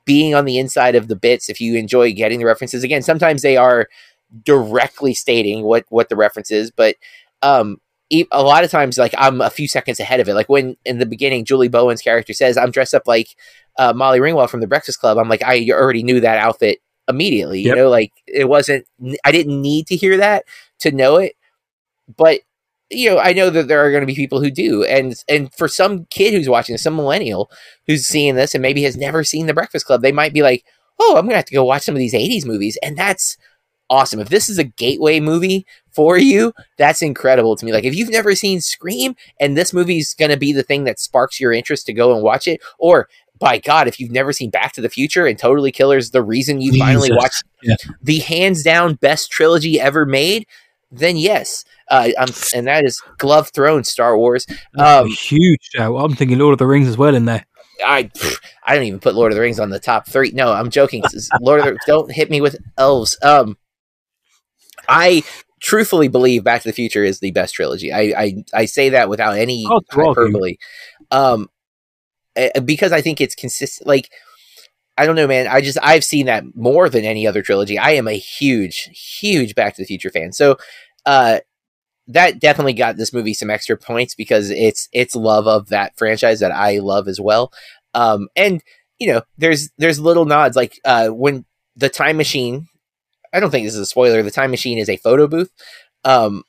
[0.04, 3.42] being on the inside of the bits, if you enjoy getting the references, again, sometimes
[3.42, 3.88] they are
[4.44, 6.96] directly stating what what the reference is, but
[7.42, 7.78] um,
[8.30, 10.34] a lot of times like I'm a few seconds ahead of it.
[10.34, 13.28] Like when in the beginning, Julie Bowen's character says, "I'm dressed up like
[13.78, 17.60] uh, Molly Ringwald from The Breakfast Club." I'm like, I already knew that outfit immediately.
[17.60, 18.86] You know, like it wasn't.
[19.24, 20.44] I didn't need to hear that
[20.80, 21.34] to know it,
[22.16, 22.40] but
[22.90, 25.52] you know, I know that there are going to be people who do, and and
[25.54, 27.50] for some kid who's watching this, some millennial
[27.86, 30.64] who's seeing this and maybe has never seen The Breakfast Club, they might be like,
[31.00, 33.38] "Oh, I'm going to have to go watch some of these '80s movies," and that's
[33.92, 34.18] awesome.
[34.20, 37.72] If this is a gateway movie for you, that's incredible to me.
[37.72, 40.98] Like if you've never seen Scream and this movie's going to be the thing that
[40.98, 44.50] sparks your interest to go and watch it, or by God, if you've never seen
[44.50, 47.22] Back to the Future and Totally Killers, the reason you finally Jesus.
[47.22, 47.74] watched Yeah.
[48.02, 50.46] the hands down best trilogy ever made,
[50.90, 54.46] then yes, uh, um, and that is Glove Throne Star Wars.
[54.78, 55.94] Um, huge shout.
[55.96, 57.44] I'm thinking Lord of the Rings as well in there.
[57.84, 58.10] I
[58.64, 60.30] I don't even put Lord of the Rings on the top three.
[60.30, 61.02] No, I'm joking.
[61.40, 63.18] Lord of the don't hit me with elves.
[63.22, 63.56] Um,
[64.88, 65.22] I
[65.60, 67.92] truthfully believe Back to the Future is the best trilogy.
[67.92, 70.56] I I, I say that without any Hard hyperbole.
[71.10, 71.48] Um,
[72.36, 73.86] eh, because I think it's consistent.
[73.86, 74.10] Like
[74.96, 75.46] I don't know, man.
[75.46, 77.78] I just I've seen that more than any other trilogy.
[77.78, 78.90] I am a huge,
[79.20, 80.32] huge Back to the Future fan.
[80.32, 80.58] So,
[81.06, 81.40] uh,
[82.08, 86.40] that definitely got this movie some extra points because it's it's love of that franchise
[86.40, 87.52] that I love as well.
[87.94, 88.62] Um, and
[88.98, 91.44] you know, there's there's little nods like uh when
[91.76, 92.68] the time machine.
[93.32, 94.22] I don't think this is a spoiler.
[94.22, 95.50] The time machine is a photo booth.
[96.04, 96.44] Um,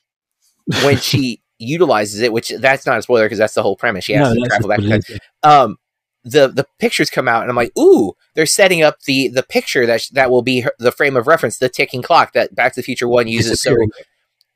[0.82, 4.04] when she utilizes it, which that's not a spoiler because that's the whole premise.
[4.04, 5.76] She has No, to travel back what in it time um
[6.24, 9.86] the the pictures come out and I'm like, ooh, they're setting up the the picture
[9.86, 12.72] that sh- that will be her, the frame of reference, the ticking clock that Back
[12.74, 13.62] to the Future One uses.
[13.62, 13.76] So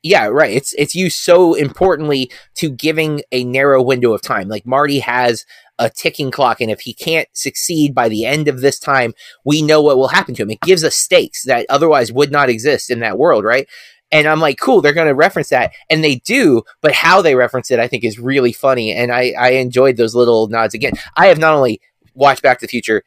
[0.01, 0.51] yeah, right.
[0.51, 4.47] It's it's used so importantly to giving a narrow window of time.
[4.47, 5.45] Like Marty has
[5.79, 9.13] a ticking clock, and if he can't succeed by the end of this time,
[9.45, 10.51] we know what will happen to him.
[10.51, 13.67] It gives us stakes that otherwise would not exist in that world, right?
[14.11, 17.35] And I'm like, cool, they're going to reference that, and they do, but how they
[17.35, 20.73] reference it, I think, is really funny, and I I enjoyed those little nods.
[20.73, 21.81] Again, I have not only
[22.13, 23.03] watched Back to the Future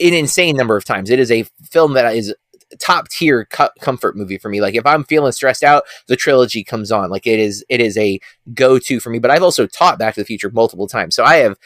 [0.00, 1.10] an insane number of times.
[1.10, 2.34] It is a film that is
[2.78, 4.60] top tier co- comfort movie for me.
[4.60, 7.10] Like if I'm feeling stressed out, the trilogy comes on.
[7.10, 8.20] Like it is it is a
[8.54, 9.18] go to for me.
[9.18, 11.56] But I've also taught Back to the Future multiple times, so I have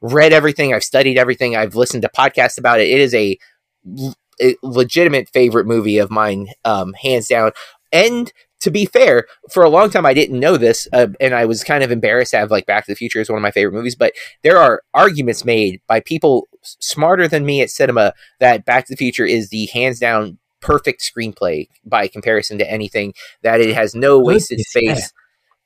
[0.00, 0.72] read everything.
[0.72, 1.56] I've studied everything.
[1.56, 2.88] I've listened to podcasts about it.
[2.88, 3.38] It is a
[4.62, 7.52] legitimate favorite movie of mine, um, hands down.
[7.92, 11.44] And to be fair, for a long time I didn't know this, uh, and I
[11.44, 13.50] was kind of embarrassed to have like Back to the Future is one of my
[13.50, 13.94] favorite movies.
[13.94, 18.92] But there are arguments made by people smarter than me at cinema that Back to
[18.92, 23.14] the Future is the hands down perfect screenplay by comparison to anything.
[23.42, 25.12] That it has no wasted space.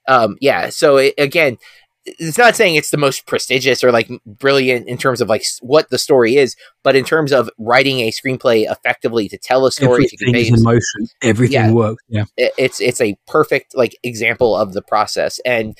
[0.09, 0.68] Um, yeah.
[0.68, 1.59] So it, again,
[2.05, 5.88] it's not saying it's the most prestigious or like brilliant in terms of like what
[5.91, 10.07] the story is, but in terms of writing a screenplay effectively to tell a story
[10.07, 11.07] to Everything convey is in motion.
[11.23, 11.71] Everything Yeah.
[11.73, 12.03] works.
[12.09, 12.25] Yeah.
[12.37, 15.77] it's it's a perfect like example of the process and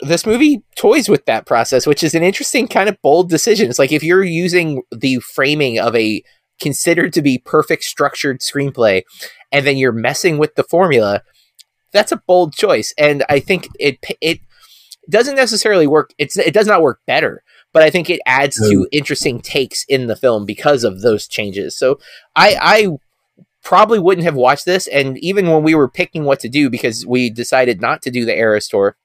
[0.00, 3.78] this movie toys with that process which is an interesting kind of bold decision it's
[3.78, 6.20] like if you're using the framing of a
[6.60, 9.02] considered to be perfect structured screenplay
[9.52, 11.22] and then you're messing with the formula
[11.92, 14.40] that's a bold choice and i think it it
[15.10, 18.88] doesn't necessarily work it's it does not work better but i think it adds to
[18.92, 21.98] interesting takes in the film because of those changes so
[22.36, 22.88] i i
[23.64, 24.86] probably wouldn't have watched this.
[24.86, 28.24] And even when we were picking what to do, because we decided not to do
[28.24, 28.96] the Eras tour,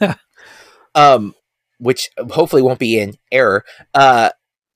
[0.94, 1.34] um,
[1.78, 4.30] which hopefully won't be in error, uh,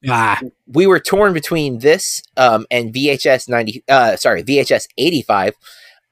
[0.07, 5.55] Ah, we were torn between this um, and VHS 90, uh, sorry, VHS 85.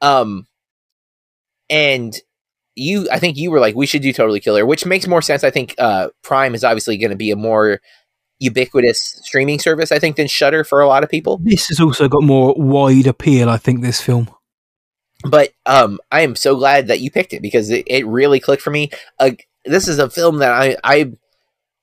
[0.01, 0.47] Um,
[1.69, 2.19] and
[2.75, 5.45] you, I think you were like, we should do Totally Killer, which makes more sense.
[5.45, 7.81] I think uh, Prime is obviously going to be a more
[8.41, 11.39] ubiquitous streaming service, I think, than Shudder for a lot of people.
[11.43, 13.49] this has also got more wide appeal.
[13.49, 14.29] I think this film.
[15.31, 18.61] but um i am so glad that you picked it because it, it really clicked
[18.63, 19.31] for me uh,
[19.65, 21.13] this is a film that i i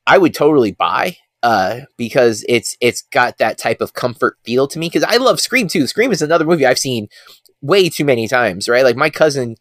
[0.05, 4.77] i would totally buy uh because it's it's got that type of comfort feel to
[4.77, 7.07] me because i love scream too scream is another movie i've seen
[7.61, 9.55] way too many times right like my cousin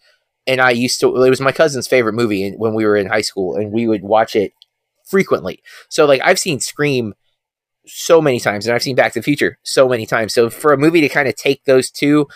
[0.48, 3.20] and i used to it was my cousin's favorite movie when we were in high
[3.20, 4.52] school and we would watch it
[5.06, 7.14] frequently so like i've seen scream
[7.86, 10.72] so many times and i've seen back to the future so many times so for
[10.72, 12.26] a movie to kind of take those two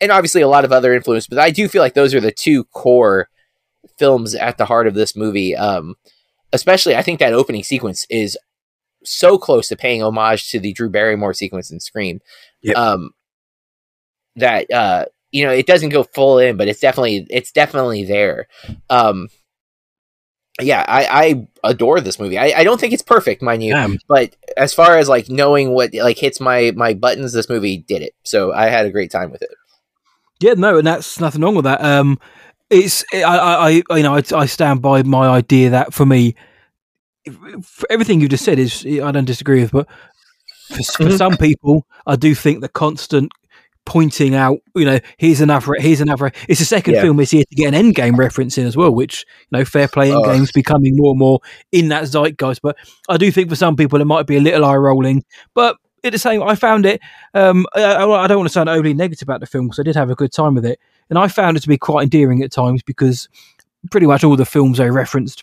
[0.00, 2.32] and obviously a lot of other influence, but I do feel like those are the
[2.32, 3.28] two core
[3.98, 5.56] films at the heart of this movie.
[5.56, 5.96] Um,
[6.52, 8.38] especially, I think that opening sequence is
[9.04, 12.20] so close to paying homage to the Drew Barrymore sequence in Scream.
[12.62, 12.76] Yep.
[12.76, 13.10] Um,
[14.36, 18.48] that uh, you know, it doesn't go full in, but it's definitely it's definitely there.
[18.90, 19.28] Um,
[20.60, 22.36] yeah, I, I adore this movie.
[22.38, 23.98] I, I don't think it's perfect, mind you, Damn.
[24.08, 28.02] but as far as like knowing what like hits my my buttons, this movie did
[28.02, 28.14] it.
[28.24, 29.50] So I had a great time with it.
[30.40, 31.82] Yeah, no, and that's nothing wrong with that.
[31.82, 32.18] Um,
[32.70, 36.34] it's I, I, I you know I, I stand by my idea that for me,
[37.62, 39.88] for everything you just said is I don't disagree with, but
[40.70, 41.16] for, for Mm-hmm.
[41.16, 43.32] some people, I do think the constant
[43.88, 46.30] pointing out, you know, here's another, here's another.
[46.46, 47.00] It's the second Yeah.
[47.02, 49.88] film this year to get an Endgame reference in as well, which you know, fair
[49.88, 50.20] play Oh.
[50.22, 51.40] Endgame's becoming more and more
[51.72, 52.60] in that zeitgeist.
[52.62, 52.76] But
[53.08, 55.24] I do think for some people it might be a little eye rolling,
[55.54, 55.76] but.
[56.04, 57.00] At the same, I found it.
[57.34, 59.82] Um, I, I I don't want to sound overly negative about the film because I
[59.82, 60.78] did have a good time with it,
[61.10, 63.28] and I found it to be quite endearing at times because
[63.90, 65.42] pretty much all the films they referenced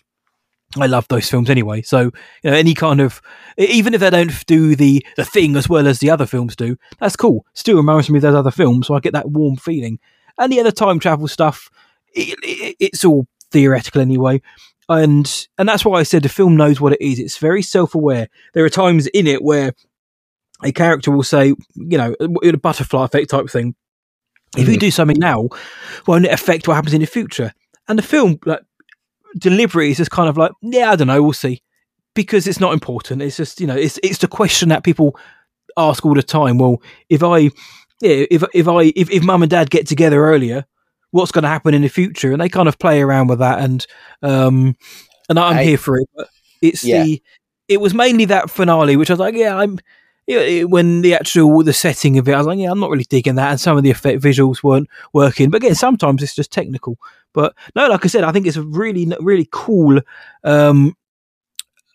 [0.78, 1.82] I love those films anyway.
[1.82, 2.00] So
[2.42, 3.22] you know, any kind of
[3.56, 6.76] even if they don't do the the thing as well as the other films do,
[6.98, 7.46] that's cool.
[7.54, 9.98] Still reminds me of those other films, so I get that warm feeling.
[10.38, 11.70] And the other time travel stuff,
[12.14, 14.42] it, it, it's all theoretical anyway.
[14.88, 17.18] And and that's why I said the film knows what it is.
[17.18, 18.28] It's very self aware.
[18.54, 19.72] There are times in it where
[20.62, 23.74] a character will say, you know, a butterfly effect type thing.
[24.56, 24.80] If you mm.
[24.80, 25.48] do something now,
[26.06, 27.52] won't it affect what happens in the future?
[27.88, 28.62] And the film, like
[29.38, 31.62] deliberately is just kind of like, yeah, I don't know, we'll see,
[32.14, 33.22] because it's not important.
[33.22, 35.16] It's just you know, it's it's the question that people
[35.76, 36.58] ask all the time.
[36.58, 37.38] Well, if I,
[38.00, 40.64] yeah, if if I if if mum and dad get together earlier,
[41.10, 42.32] what's going to happen in the future?
[42.32, 43.86] And they kind of play around with that, and
[44.22, 44.76] um,
[45.28, 46.08] and I'm I- here for it.
[46.16, 46.28] But
[46.62, 47.04] it's Yeah.
[47.04, 47.22] the
[47.68, 49.78] it was mainly that finale, which I was like, yeah, I'm.
[50.28, 52.90] Yeah, it- when the actual the setting of it, I was like, yeah, I'm not
[52.90, 55.50] really digging that, and some of the effect visuals weren't working.
[55.50, 56.96] But again, sometimes it's just technical.
[57.36, 60.00] But no, like I said, I think it's a really, really cool
[60.42, 60.96] um,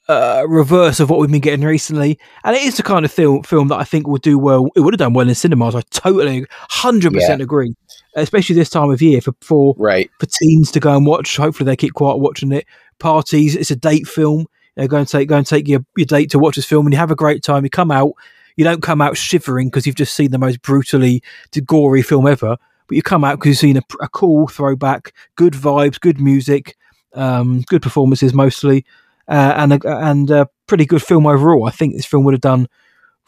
[0.07, 3.41] uh, reverse of what we've been getting recently, and it is the kind of film
[3.41, 4.69] film that I think will do well.
[4.75, 5.73] It would have done well in cinemas.
[5.73, 7.73] I totally, hundred percent agree.
[8.15, 10.11] Especially this time of year for for Right.
[10.19, 11.37] for teens to go and watch.
[11.37, 12.67] Hopefully, they keep quiet watching it.
[12.99, 13.55] Parties.
[13.55, 14.41] It's a date film.
[14.75, 16.85] You know, go and take go and take your, your date to watch this film,
[16.85, 17.63] and you have a great time.
[17.63, 18.11] You come out.
[18.57, 21.23] You don't come out shivering because you've just seen the most brutally
[21.65, 22.57] gory film ever.
[22.91, 26.75] But you come out because you've seen a, a cool throwback, good vibes, good music,
[27.13, 28.85] um, good performances mostly,
[29.29, 31.63] uh, and a, and a pretty good film overall.
[31.65, 32.67] I think this film would have done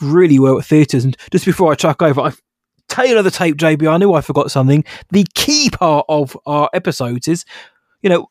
[0.02, 1.06] really well at theatres.
[1.06, 2.34] And just before I chuck over, I
[2.89, 3.89] tail of the tape, JB.
[3.89, 4.84] I knew I forgot something.
[5.12, 7.45] The key part of our episodes is,
[8.02, 8.28] you know,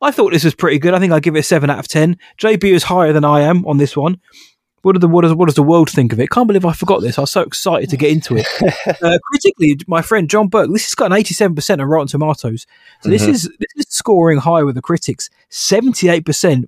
[0.00, 0.94] I thought this was pretty good.
[0.94, 2.16] I think I give it a seven out of ten.
[2.38, 4.20] JB is higher than I am on this one.
[4.86, 6.30] What, the, what, does, what does the world think of it?
[6.30, 7.18] Can't believe I forgot this.
[7.18, 8.46] I was so excited to get into it.
[9.02, 12.68] uh, critically, my friend John Berk, this has got an 87% on Rotten Tomatoes.
[13.02, 13.30] So this Mhm.
[13.30, 16.66] is this is scoring high with the critics, 78%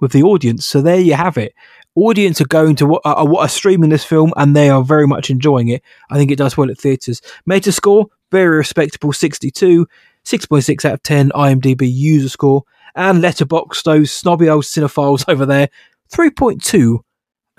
[0.00, 0.64] with the audience.
[0.64, 1.52] So there you have it.
[1.94, 5.28] Audience are going to what are, are streaming this film and they are very much
[5.28, 5.82] enjoying it.
[6.10, 7.20] I think it does well at theatres.
[7.46, 9.86] Metascore, very respectable 62,
[10.24, 12.64] 6.6 out of 10 IMDb user score,
[12.96, 15.68] and Letterboxd, those snobby old cinephiles over there,
[16.10, 17.00] 3.2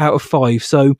[0.01, 0.63] out of 5.
[0.63, 0.95] So,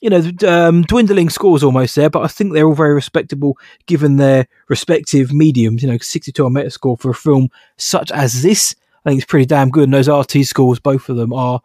[0.00, 4.16] you know, um, dwindling scores almost there, but I think they're all very respectable given
[4.16, 5.82] their respective mediums.
[5.82, 9.46] You know, 62 on Metascore for a film such as this, I think it's pretty
[9.46, 9.84] damn good.
[9.84, 11.60] And those RT scores, both of them, are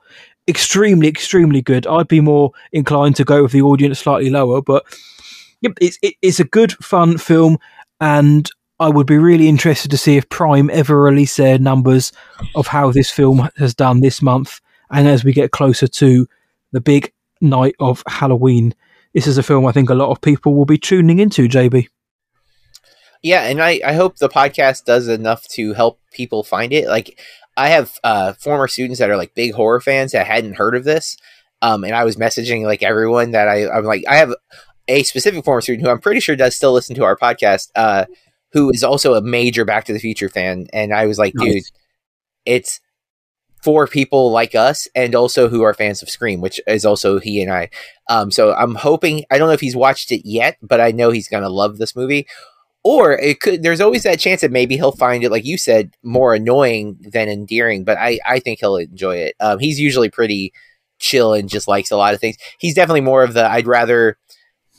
[0.48, 1.86] extremely, extremely good.
[1.88, 4.86] I'd be more inclined to go with the audience slightly lower, but
[5.62, 7.58] yep, it's it, it's a good, fun film,
[8.00, 12.12] and I would be really interested to see if Prime ever release their numbers
[12.56, 16.28] of how this film has done this month, and as we get closer to
[16.72, 18.74] the big night of Halloween.
[19.14, 21.88] This is a film I think a lot of people will be tuning into, JB.
[23.24, 26.88] Yeah, and I, I hope the podcast does enough to help people find it.
[26.88, 27.20] Like
[27.56, 30.84] I have uh, former students that are like big horror fans that hadn't heard of
[30.84, 31.18] this.
[31.62, 34.34] Um, and I was messaging like everyone that I, I'm like, I have
[34.88, 38.06] a specific former student who I'm pretty sure does still listen to our podcast, uh,
[38.52, 40.68] who is also a major Back to the Future fan.
[40.72, 41.54] And I was like, Nice.
[41.54, 41.64] dude,
[42.46, 42.80] it's
[43.62, 47.42] for people like us and also who are fans of Scream, which is also he
[47.42, 47.70] and I.
[48.10, 51.12] Um, so I'm hoping, I don't know if he's watched it yet, but I know
[51.12, 52.28] he's going to love this movie.
[52.84, 55.94] Or it could there's always that chance that maybe he'll find it like you said
[56.04, 59.36] more annoying than endearing but i i think he'll enjoy it.
[59.42, 60.54] Um, he's usually pretty
[61.00, 62.38] chill and just likes a lot of things.
[62.60, 64.18] He's definitely more of the i'd rather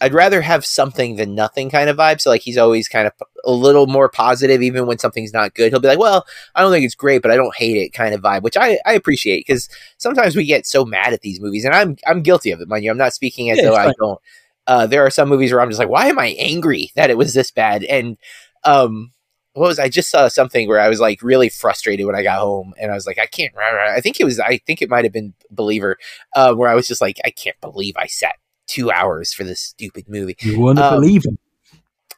[0.00, 3.12] i'd rather have something than nothing kind of vibe so like he's always kind of
[3.44, 6.72] a little more positive even when something's not good he'll be like well i don't
[6.72, 9.44] think it's great but i don't hate it kind of vibe which i i appreciate
[9.46, 12.68] because sometimes we get so mad at these movies and i'm i'm guilty of it
[12.68, 14.20] mind you i'm not speaking as Yeah, though i don't
[14.68, 17.16] uh, there are some movies where I'm just like, why am I angry that it
[17.16, 17.84] was this bad?
[17.84, 18.18] And
[18.64, 19.12] um,
[19.54, 22.38] what was I just saw something where I was like really frustrated when I got
[22.38, 23.56] home, and I was like, I can't.
[23.56, 24.38] I think it was.
[24.38, 25.96] I think it might have been Believer,
[26.36, 28.36] uh, where I was just like, I can't believe I sat
[28.68, 30.36] two hours for this stupid movie.
[30.40, 31.38] You to Um, believe him?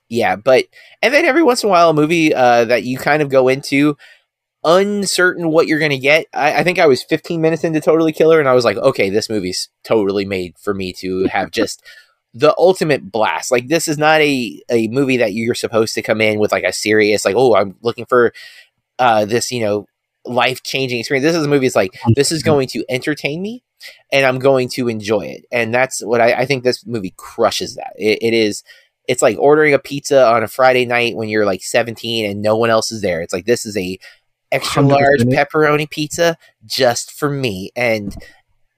[0.08, 0.66] Yeah, but
[1.02, 3.48] and then every once in a while, a movie uh, that you kind of go
[3.48, 3.96] into
[4.64, 6.26] uncertain what you're going to get.
[6.34, 9.08] I, I think I was 15 minutes into Totally Killer, and I was like, okay,
[9.10, 11.82] this movie's totally made for me to have just
[12.34, 13.50] the ultimate blast.
[13.50, 16.64] Like this is not a a movie that you're supposed to come in with like
[16.64, 18.32] a serious like oh I'm looking for
[19.00, 19.86] uh this you know
[20.24, 21.24] life changing experience.
[21.24, 21.66] This is a movie.
[21.66, 23.64] It's like this is going to entertain me,
[24.12, 25.46] and I'm going to enjoy it.
[25.50, 27.76] And that's what I, I think this movie crushes.
[27.76, 28.62] That it, it is.
[29.08, 32.56] It's like ordering a pizza on a Friday night when you're like 17 and no
[32.56, 33.22] one else is there.
[33.22, 33.98] It's like this is a
[34.52, 38.14] extra large pepperoni pizza just for me, and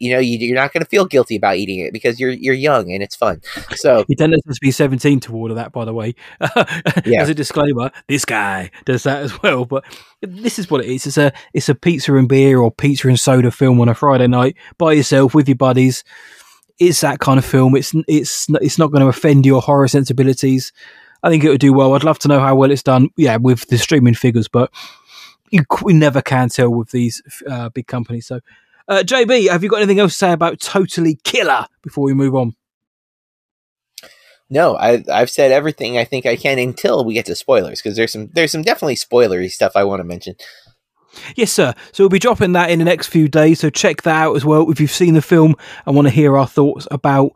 [0.02, 2.54] you know you, are not going to feel guilty about eating it because you're you're
[2.54, 3.40] young and it's fun.
[3.76, 6.16] So you don't have to be 17 to order that, by the way.
[7.06, 7.22] yeah.
[7.22, 9.64] As a disclaimer, this guy does that as well.
[9.64, 9.84] But
[10.20, 11.06] this is what it is.
[11.06, 14.26] It's a it's a pizza and beer or pizza and soda film on a Friday
[14.26, 16.02] night by yourself with your buddies.
[16.80, 17.76] It's that kind of film.
[17.76, 20.72] It's it's it's not going to offend your horror sensibilities.
[21.22, 21.94] I think it would do well.
[21.94, 23.10] I'd love to know how well it's done.
[23.16, 24.72] Yeah, with the streaming figures, but
[25.52, 28.26] you we never can tell with these uh, big companies.
[28.26, 28.40] So
[28.88, 32.34] uh, JB, have you got anything else to say about Totally Killer before we move
[32.34, 32.54] on?
[34.50, 37.96] No, I, I've said everything I think I can until we get to spoilers because
[37.96, 40.34] there's some there's some definitely spoilery stuff I want to mention.
[41.36, 41.74] Yes, sir.
[41.92, 43.60] So we'll be dropping that in the next few days.
[43.60, 44.70] So check that out as well.
[44.70, 47.32] If you've seen the film and want to hear our thoughts about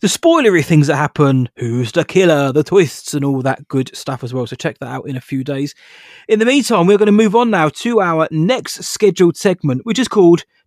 [0.00, 4.24] the spoilery things that happen, who's the killer, the twists, and all that good stuff
[4.24, 4.46] as well.
[4.46, 5.74] So check that out in a few days.
[6.28, 9.98] In the meantime, we're going to move on now to our next scheduled segment, which
[9.98, 10.44] is called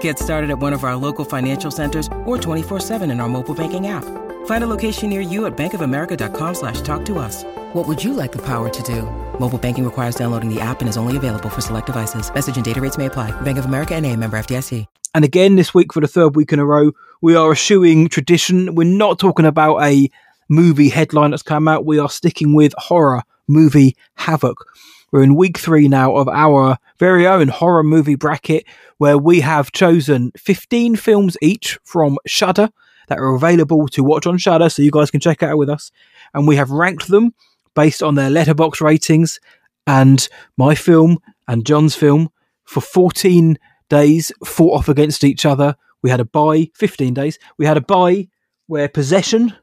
[0.00, 3.86] Get started at one of our local financial centers or 24-7 in our mobile banking
[3.86, 4.04] app.
[4.46, 7.44] Find a location near you at bankofamerica.com slash talk to us.
[7.72, 9.02] What would you like the power to do?
[9.38, 12.32] Mobile banking requires downloading the app and is only available for select devices.
[12.34, 13.38] Message and data rates may apply.
[13.40, 14.86] Bank of America and a member FDIC.
[15.14, 18.74] And again, this week for the third week in a row, we are eschewing tradition.
[18.74, 20.08] We're not talking about a
[20.48, 21.84] movie headline that's come out.
[21.84, 24.66] We are sticking with horror movie Havoc.
[25.12, 28.64] We're in week three now of our very own horror movie bracket,
[28.98, 32.70] where we have chosen 15 films each from Shudder
[33.08, 35.68] that are available to watch on Shudder, so you guys can check it out with
[35.68, 35.90] us.
[36.32, 37.34] And we have ranked them
[37.74, 39.40] based on their Letterboxd ratings.
[39.86, 41.18] And my film
[41.48, 42.30] and John's film
[42.64, 45.74] for 14 days fought off against each other.
[46.02, 47.38] We had a buy, 15 days.
[47.58, 48.28] We had a buy
[48.68, 49.54] where Possession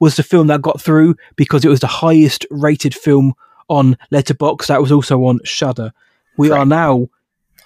[0.00, 3.34] was the film that got through because it was the highest rated film
[3.68, 4.66] on Letterboxd.
[4.66, 5.92] That was also on Shudder.
[6.36, 7.08] We are now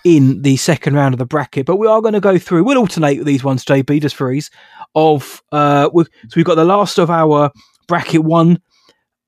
[0.05, 2.65] in the second round of the bracket, but we are going to go through.
[2.65, 4.51] We'll alternate with these ones, JB, just for ease.
[4.95, 7.51] Of uh, we, so we've got the last of our
[7.87, 8.61] bracket one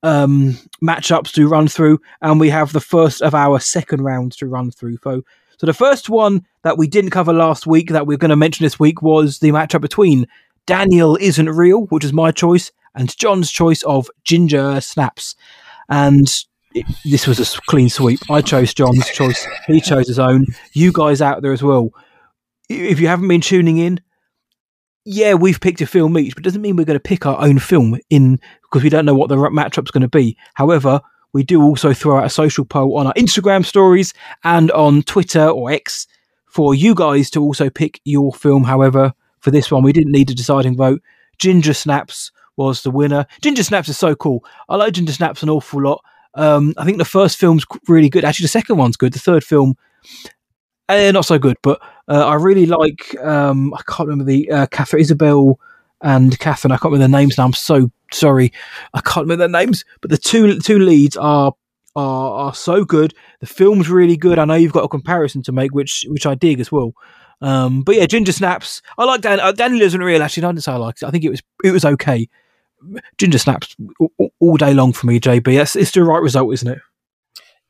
[0.03, 4.47] um, matchups to run through, and we have the first of our second rounds to
[4.47, 4.97] run through.
[5.03, 5.23] So,
[5.57, 8.63] so the first one that we didn't cover last week that we're going to mention
[8.63, 10.27] this week was the matchup between
[10.65, 15.35] Daniel isn't real, which is my choice, and John's choice of Ginger Snaps.
[15.89, 16.27] And
[16.75, 18.19] it, this was a clean sweep.
[18.29, 19.47] I chose John's choice.
[19.65, 20.45] He chose his own.
[20.73, 21.89] You guys out there as well.
[22.69, 24.01] If you haven't been tuning in,
[25.05, 27.59] yeah, we've picked a film each, but doesn't mean we're going to pick our own
[27.59, 30.35] film in because we don't know what the matchup's going to be.
[30.55, 30.99] However,
[31.31, 35.47] we do also throw out a social poll on our Instagram stories and on Twitter
[35.47, 36.07] or X
[36.47, 38.63] for you guys to also pick your film.
[38.63, 41.01] However, for this one, we didn't need a deciding vote.
[41.37, 43.27] Ginger Snaps was the winner.
[43.41, 44.43] Ginger Snaps is so cool.
[44.67, 46.03] I like Ginger Snaps an awful lot.
[46.35, 48.25] Um, I think the first film's really good.
[48.25, 49.13] Actually, the second one's good.
[49.13, 49.75] The third film,
[50.89, 51.57] uh, not so good.
[51.63, 53.15] But uh, I really like.
[53.23, 55.59] Um, I can't remember the uh, Catherine Isabel
[56.01, 56.71] and Catherine.
[56.71, 57.45] I can't remember their names now.
[57.45, 58.51] I'm so sorry.
[58.93, 59.83] I can't remember their names.
[60.01, 61.53] But the two two leads are
[61.95, 63.13] are are so good.
[63.39, 64.37] The film's really good.
[64.37, 66.93] I know you've got a comparison to make, which which I dig as well.
[67.41, 68.81] Um, but yeah, Ginger Snaps.
[68.97, 69.39] I like Dan.
[69.39, 70.23] Uh, Daniel isn't real.
[70.23, 71.05] Actually, I didn't say I liked it.
[71.05, 72.27] I think it was it was okay.
[73.17, 73.75] Ginger Snaps
[74.39, 75.57] all, day long for me, JB.
[75.57, 76.79] That's it's the right result, isn't it?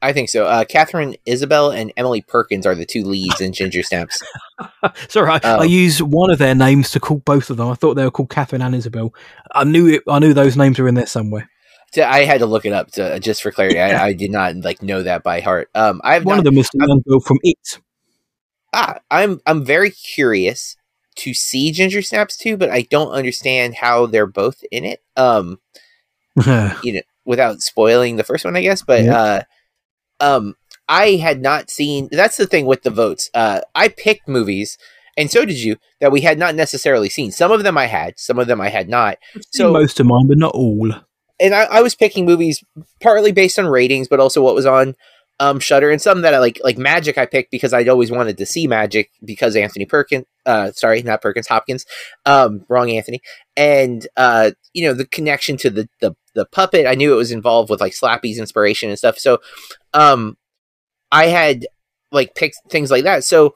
[0.02, 0.46] I think so.
[0.46, 4.22] Uh, Catherine Isabel and Emily Perkins are the two leads in Ginger Snaps.
[5.10, 7.70] Sorry, I, um, I use one of their names to call both of them.
[7.70, 9.14] I thought they were called Catherine and Isabel.
[9.54, 10.04] I knew it.
[10.08, 11.50] I knew those names were in there somewhere.
[11.98, 13.80] I had to look it up to, just for clarity.
[13.80, 15.70] I, I, did not like know that by heart.
[15.74, 17.80] Um, I have one not, of them is the girl from It.
[18.74, 20.76] Ah, I'm I'm very curious
[21.18, 25.04] to see Ginger Snaps too, but I don't understand how they're both in it.
[25.16, 25.60] Um,
[26.84, 28.82] you know, without spoiling the first one, I guess.
[28.82, 29.18] But yeah.
[29.18, 29.44] uh,
[30.20, 30.56] um,
[30.88, 32.10] I had not seen.
[32.12, 33.30] That's the thing with the votes.
[33.34, 34.78] Uh, I picked movies,
[35.18, 37.32] and so did you, that we had not necessarily seen.
[37.32, 39.18] Some of them I had, some of them I had not.
[39.52, 40.92] So most of mine, but not all.
[41.40, 42.64] And I, I was picking movies
[43.02, 44.96] partly based on ratings, but also what was on
[45.40, 48.38] um Shudder and some that I like like Magic I picked because I'd always wanted
[48.38, 51.86] to see Magic because Anthony Perkins uh sorry not Perkins Hopkins
[52.26, 53.22] um wrong Anthony.
[53.58, 57.32] And uh you know the connection to the the the puppet I knew it was
[57.32, 59.20] involved with like Slappy's inspiration and stuff.
[59.20, 59.40] So
[59.94, 60.38] um
[61.12, 61.68] I had
[62.12, 63.24] like picked things like that.
[63.24, 63.56] So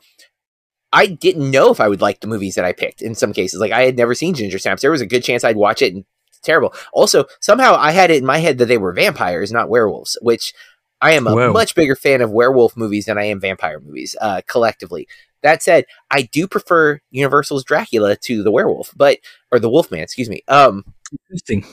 [0.92, 3.60] I didn't know if I would like the movies that I picked in some cases.
[3.60, 4.82] Like I had never seen Ginger Snaps.
[4.82, 6.04] There was a good chance I'd watch it and
[6.44, 6.74] terrible.
[6.92, 10.54] Also somehow I had it in my head that they were vampires not werewolves which
[11.02, 11.52] I am a Wow.
[11.54, 15.08] much bigger fan of werewolf movies than I am vampire movies, uh, collectively.
[15.42, 19.20] That said, I do prefer Universal's Dracula to the werewolf, but
[19.52, 20.42] or the Wolfman, excuse me.
[20.50, 20.84] Um,
[21.30, 21.66] Interesting.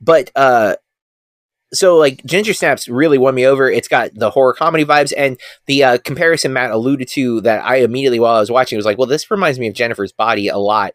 [0.00, 0.76] but uh,
[1.72, 3.70] so like Ginger Snaps really won me over.
[3.70, 7.76] It's got the horror comedy vibes and the uh, comparison Matt alluded to that I
[7.76, 10.58] immediately while I was watching was like, well, this reminds me of Jennifer's Body a
[10.58, 10.92] lot.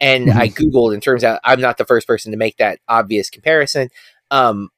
[0.00, 3.30] And I googled, and turns out I'm not the first person to make that obvious
[3.30, 3.88] comparison.
[4.30, 4.68] Um,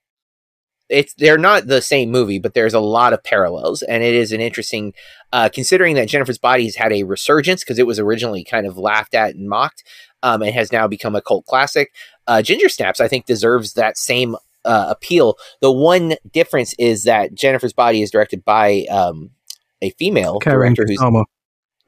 [0.88, 4.32] it's they're not the same movie, but there's a lot of parallels, and it is
[4.32, 4.94] an interesting,
[5.32, 8.78] uh, considering that Jennifer's Body has had a resurgence because it was originally kind of
[8.78, 9.84] laughed at and mocked,
[10.22, 11.92] um, and has now become a cult classic.
[12.26, 15.36] Uh, Ginger Snaps, I think, deserves that same uh, appeal.
[15.60, 19.30] The one difference is that Jennifer's Body is directed by um,
[19.82, 21.24] a female Karyn director who's Kusama.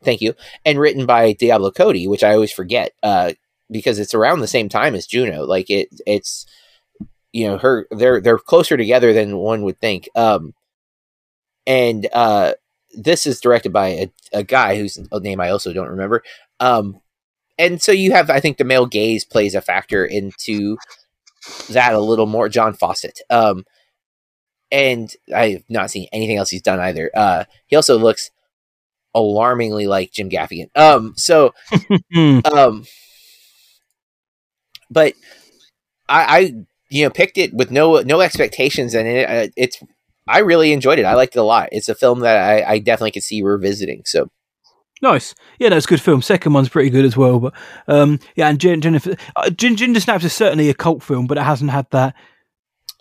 [0.03, 0.34] thank you,
[0.64, 3.32] and written by Diablo Cody, which I always forget uh,
[3.70, 5.44] because it's around the same time as Juno.
[5.44, 6.44] Like it, it's
[7.32, 10.08] you know her they're they're closer together than one would think.
[10.14, 10.54] Um,
[11.66, 12.54] and uh,
[12.96, 16.22] this is directed by a, a guy whose name I also don't remember.
[16.58, 17.00] Um,
[17.58, 20.78] and so you have, I think, the male gaze plays a factor into
[21.68, 22.48] that a little more.
[22.48, 23.20] John Fawcett.
[23.28, 23.64] Um,
[24.72, 27.10] and I've not seen anything else he's done either.
[27.14, 28.30] Uh, he also looks
[29.14, 30.70] alarmingly like Jim Gaffigan.
[30.74, 31.54] Um, so,
[32.12, 32.40] Hmm.
[32.44, 32.84] um,
[34.90, 35.14] but
[36.08, 36.54] I, I,
[36.91, 39.82] you know, picked it with no no expectations, and it, uh, it's
[40.28, 41.05] I really enjoyed it.
[41.05, 41.68] I liked it a lot.
[41.72, 44.03] It's a film that I, I definitely could see revisiting.
[44.05, 44.28] So,
[45.03, 45.34] Nice.
[45.59, 46.20] Yeah, that's a good film.
[46.20, 47.41] Second one's pretty good as well.
[47.41, 47.55] But
[47.88, 51.70] um, yeah, and Jennifer, uh, Ginger Snaps is certainly a cult film, but it hasn't
[51.70, 52.14] had that.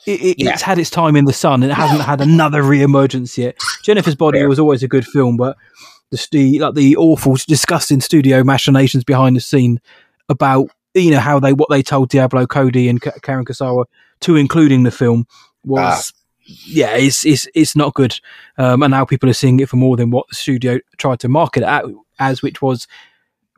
[0.08, 0.54] It, it, Yeah.
[0.54, 3.58] It's had its time in the sun, and it hasn't had another re-emergence yet.
[3.84, 4.48] Jennifer's Body Fair.
[4.48, 5.58] was always a good film, but
[6.10, 9.82] the, the like the awful, disgusting studio machinations behind the scene
[10.30, 13.86] about you know how they what they told Diablo Cody and Karyn Kusama
[14.22, 15.26] to including the film
[15.64, 16.14] was.
[16.66, 18.20] Yeah, it's it's it's not good,
[18.58, 21.30] um, and now people are seeing it for more than what the studio tried to
[21.30, 22.88] market it as, which was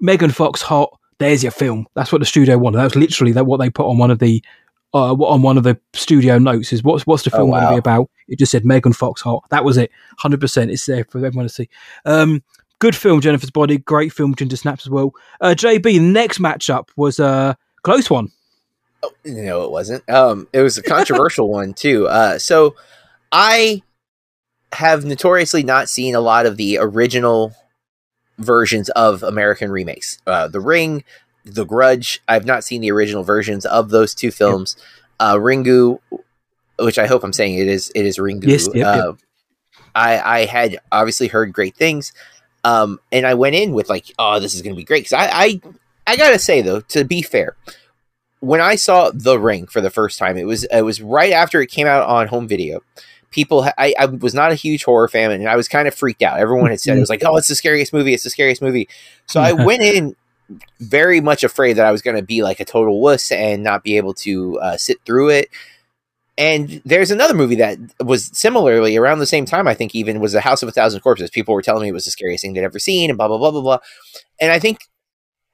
[0.02, 0.98] Megan Fox hot.
[1.18, 1.88] There's your film.
[1.94, 2.80] That's what the studio wanted.
[2.80, 4.44] That was literally that what they put on one of the
[4.94, 7.64] uh, what- on one of the studio notes is what's what's the Oh, film going
[7.64, 8.10] to be about.
[8.28, 9.44] It just said Megan Fox hot.
[9.52, 9.90] That was it.
[10.18, 10.70] Hundred percent.
[10.70, 11.70] It's there for everyone to see.
[12.04, 12.44] Um,
[12.82, 13.78] good film, Jennifer's Body.
[13.78, 15.14] Great film, Ginger Snaps as well.
[15.40, 15.84] Uh, JB.
[15.84, 18.30] The next matchup was a close one.
[19.24, 20.08] no, it wasn't.
[20.10, 22.08] Um, it was a controversial one too.
[22.08, 22.76] Uh, so
[23.32, 23.82] I
[24.74, 27.54] have notoriously not seen a lot of the original
[28.40, 30.18] versions of American remakes.
[30.26, 31.04] Uh, the Ring,
[31.46, 32.22] The Grudge.
[32.28, 34.76] I've not seen the original versions of those two films.
[35.20, 36.00] Uh, Ringu,
[36.80, 37.92] which I hope I'm saying it is.
[37.94, 38.48] It is Ringu.
[38.48, 38.86] Yes, yep, yep.
[38.86, 39.14] uh,
[39.94, 42.14] I I had obviously heard great things,
[42.64, 45.06] um, and I went in with like, oh, this is going to be great.
[45.06, 45.62] Because I, I
[46.08, 47.56] I gotta say though, to be fair,
[48.40, 51.62] when I saw The Ring for the first time, it was it was right after
[51.62, 52.82] it came out on home video.
[53.30, 56.22] People, I, I was not a huge horror fan, and I was kind of freaked
[56.22, 56.40] out.
[56.40, 58.14] Everyone had said it was like, "Oh, it's the scariest movie!
[58.14, 58.90] It's the scariest movie."
[59.26, 60.18] So I went in
[60.82, 63.86] very much afraid that I was going to be like a total wuss and not
[63.86, 65.50] be able to uh, sit through it.
[66.38, 69.68] And there's another movie that was similarly around the same time.
[69.68, 71.30] I think even was The House of a Thousand Corpses.
[71.30, 73.38] People were telling me it was the scariest thing they'd ever seen, and blah blah
[73.38, 73.78] blah blah blah.
[74.40, 74.80] And I think,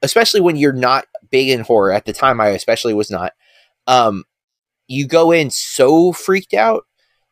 [0.01, 3.33] especially when you're not big in horror at the time, I especially was not.
[3.87, 4.23] Um,
[4.87, 6.83] you go in so freaked out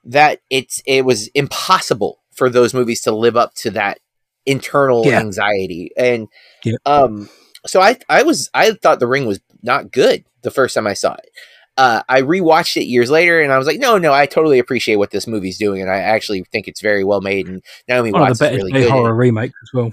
[0.04, 4.00] that it's it was impossible for those movies to live up to that
[4.46, 5.20] internal Yeah.
[5.20, 6.28] anxiety and
[6.64, 6.76] Yeah.
[6.86, 7.28] um
[7.66, 10.93] so i i was i thought the ring was not good the first time i
[10.93, 11.30] saw it
[11.78, 14.95] uh i rewatched it years later and i was like no no i totally appreciate
[14.95, 18.21] what this movie's doing and i actually think it's very well made and naomi One
[18.21, 19.91] watts of the better really good horror remakes as well.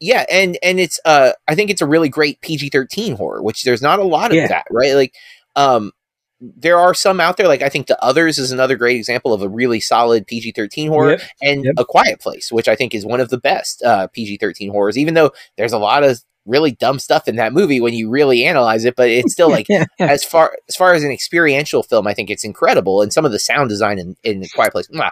[0.00, 3.82] yeah and and it's uh i think it's a really great pg-13 horror which there's
[3.82, 4.48] not a lot of Yeah.
[4.48, 5.14] that right like
[5.56, 5.92] um
[6.40, 9.40] there are some out there like i think the others is another great example of
[9.42, 11.20] a really solid pg-13 horror Yep.
[11.42, 11.74] and Yep.
[11.78, 15.14] a quiet place which i think is one of the best uh pg-13 horrors even
[15.14, 18.84] though there's a lot of really dumb stuff in that movie when you really analyze
[18.84, 20.06] it but it's still like yeah, yeah.
[20.06, 23.32] as far as far as an experiential film, I think it's incredible, and some of
[23.32, 24.88] the sound design in, in the Quiet Place.
[24.88, 25.10] mwah.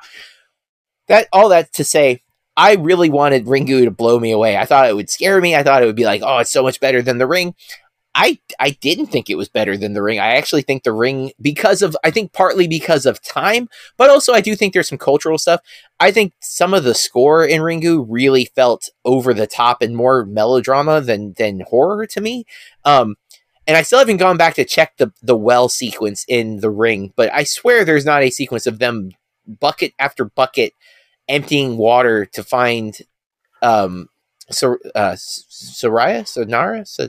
[1.09, 2.23] That all that to say,
[2.57, 4.57] I really wanted Ringu to blow me away.
[4.57, 5.57] I thought it would scare me.
[5.57, 7.55] I thought it would be like, oh, it's so much better than The Ring.
[8.15, 10.19] I I didn't think it was better than the ring.
[10.21, 14.35] I actually think the ring because of I think partly because of time, but also
[14.35, 15.61] I do think there's some cultural stuff.
[15.99, 20.27] I think some of the score in Ringu really felt over the top and more
[20.27, 22.45] melodrama than than horror to me.
[22.85, 23.17] Um
[23.67, 27.15] and I still haven't gone back to check the the well sequence in the ring,
[27.17, 29.13] but I swear there's not a sequence of them
[29.47, 30.75] bucket after bucket
[31.29, 32.99] emptying water to find
[33.63, 34.09] um
[34.51, 37.09] so uh Soraya Sonara so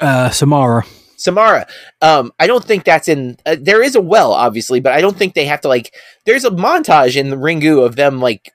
[0.00, 0.84] uh, Samara.
[1.16, 1.66] Samara.
[2.00, 3.36] Um, I don't think that's in.
[3.44, 5.94] Uh, there is a well, obviously, but I don't think they have to like.
[6.24, 8.52] There's a montage in the Ringu of them like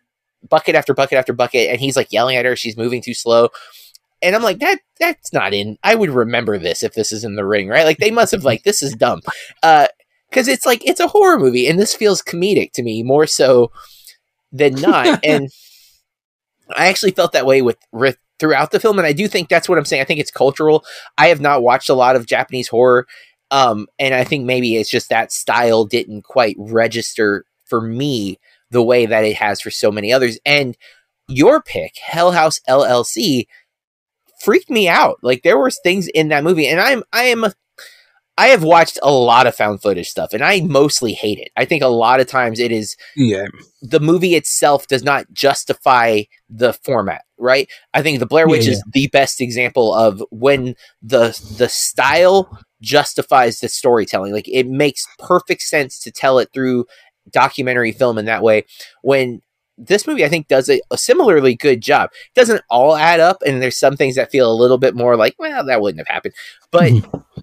[0.49, 2.55] bucket after bucket after bucket, and he's like yelling at her.
[2.55, 3.49] She's moving too slow,
[4.21, 5.77] and I'm like, that that's not in.
[5.83, 7.85] I would remember this if this is in the ring, right?
[7.85, 9.21] Like they must have like this is dumb,
[9.61, 9.87] uh,
[10.29, 13.71] because it's like it's a horror movie, and this feels comedic to me more so
[14.51, 15.49] than not, and.
[16.75, 19.69] I actually felt that way with with throughout the film and i do think that's
[19.69, 20.01] what i'm saying.
[20.01, 20.83] I think it's cultural.
[21.17, 23.07] I have not watched a lot of japanese horror
[23.51, 28.39] um, and i think maybe it's just that style didn't quite register for me
[28.71, 30.39] the way that it has for so many others.
[30.45, 30.77] And
[31.27, 33.47] your pick hell house llc
[34.41, 35.17] freaked me out.
[35.23, 37.53] Like there were things in that movie and i'm i am a
[38.37, 41.51] I have watched a lot of found footage stuff and I mostly hate it.
[41.55, 43.45] I think a lot of times it is Yeah.
[43.81, 47.69] the movie itself does not justify the format, right?
[47.93, 51.27] I think the Blair Witch Yeah, is the best example of when the
[51.57, 52.49] the style
[52.81, 54.33] justifies the storytelling.
[54.33, 56.85] Like it makes perfect sense to tell it through
[57.31, 58.65] documentary film in that way.
[59.01, 59.41] When
[59.77, 62.09] this movie, I think, does a, a similarly good job.
[62.13, 65.17] It doesn't all add up, and there's some things that feel a little bit more
[65.17, 66.33] like, well, that wouldn't have happened.
[66.71, 66.93] But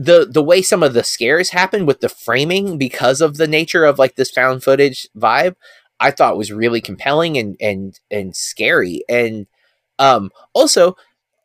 [0.00, 3.84] the the way some of the scares happen with the framing because of the nature
[3.84, 5.56] of like this found footage vibe,
[6.00, 9.04] I thought was really compelling and and and scary.
[9.10, 9.46] And
[9.98, 10.96] um also,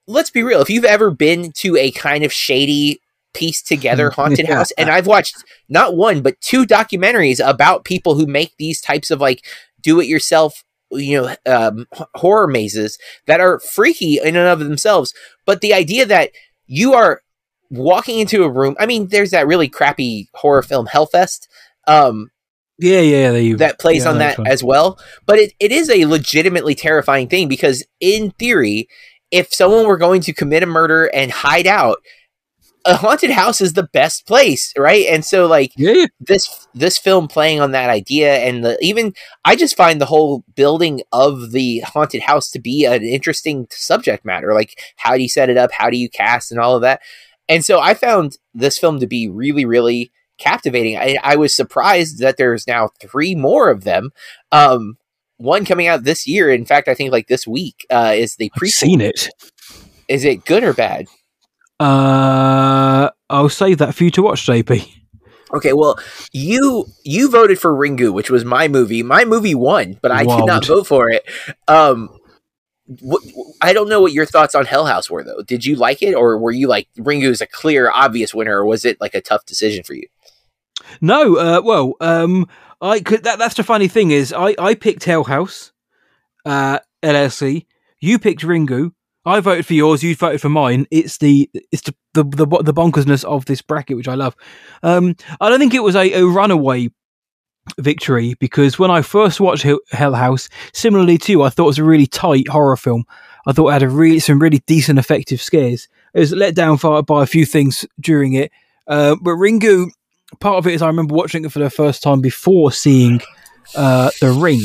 [0.07, 3.01] let's be real, if you've ever been to a kind of shady
[3.33, 8.25] pieced together haunted house and I've watched not one but two documentaries about people who
[8.25, 9.45] make these types of like
[9.81, 11.85] do it yourself you know um,
[12.15, 15.13] horror mazes that are freaky in and of themselves
[15.45, 16.31] but the idea that
[16.65, 17.21] you are
[17.69, 21.47] walking into a room i mean there's that really crappy horror film hellfest
[21.87, 22.29] um
[22.77, 24.99] Yeah, yeah, there you that plays yeah, on that as well.
[25.25, 28.89] But it, it is a legitimately terrifying thing because, in theory,
[29.31, 31.97] if someone were going to commit a murder and hide out,
[32.85, 35.05] a haunted house is the best place, right?
[35.09, 36.05] And so, like yeah.
[36.19, 39.13] this this film playing on that idea, and the even
[39.43, 44.25] I just find the whole building of the haunted house to be an interesting subject
[44.25, 44.53] matter.
[44.53, 45.71] Like, how do you set it up?
[45.71, 47.01] How do you cast and all of that?
[47.47, 50.97] And so, I found this film to be really, really captivating.
[50.97, 54.11] I, I was surprised that there's now three more of them.
[54.51, 54.97] Um,
[55.37, 56.49] one coming out this year.
[56.49, 58.69] In fact, I think like this week uh, is the prequel.
[58.69, 59.29] seen it.
[60.07, 61.07] Is it good or bad?
[61.79, 64.87] Uh, I'll save that for you to watch, JB.
[65.53, 65.99] Okay, well,
[66.31, 69.03] you you voted for Ringu, which was my movie.
[69.03, 71.23] My movie won, but I did not vote for it.
[71.67, 72.09] Um,
[72.89, 73.23] wh-
[73.61, 75.41] I don't know what your thoughts on Hell House were, though.
[75.41, 78.65] Did you like it, or were you like Ringu is a clear, obvious winner, or
[78.65, 80.07] was it like a tough decision for you?
[81.01, 82.47] No, uh, well, um,
[82.81, 83.23] I could.
[83.23, 85.71] That, that's the funny thing is, I I picked Hell House,
[86.45, 87.65] uh, LLC.
[87.99, 88.91] You picked Ringu.
[89.27, 90.03] I voted for yours.
[90.03, 90.85] You voted for mine.
[90.91, 94.35] It's the it's the the the, the bonkersness of this bracket, which I love.
[94.83, 96.89] Um, I don't think it was a, a runaway
[97.79, 101.79] victory because when I first watched Hell- House, similarly to you, I thought it was
[101.79, 103.05] a really tight horror film.
[103.47, 105.87] I thought it had a really some really decent, effective scares.
[106.13, 108.51] It was let down by a few things during it,
[108.87, 109.89] uh, but Ringu
[110.39, 113.21] part of it is I remember watching it for the first time before seeing
[113.75, 114.61] uh, The Ring,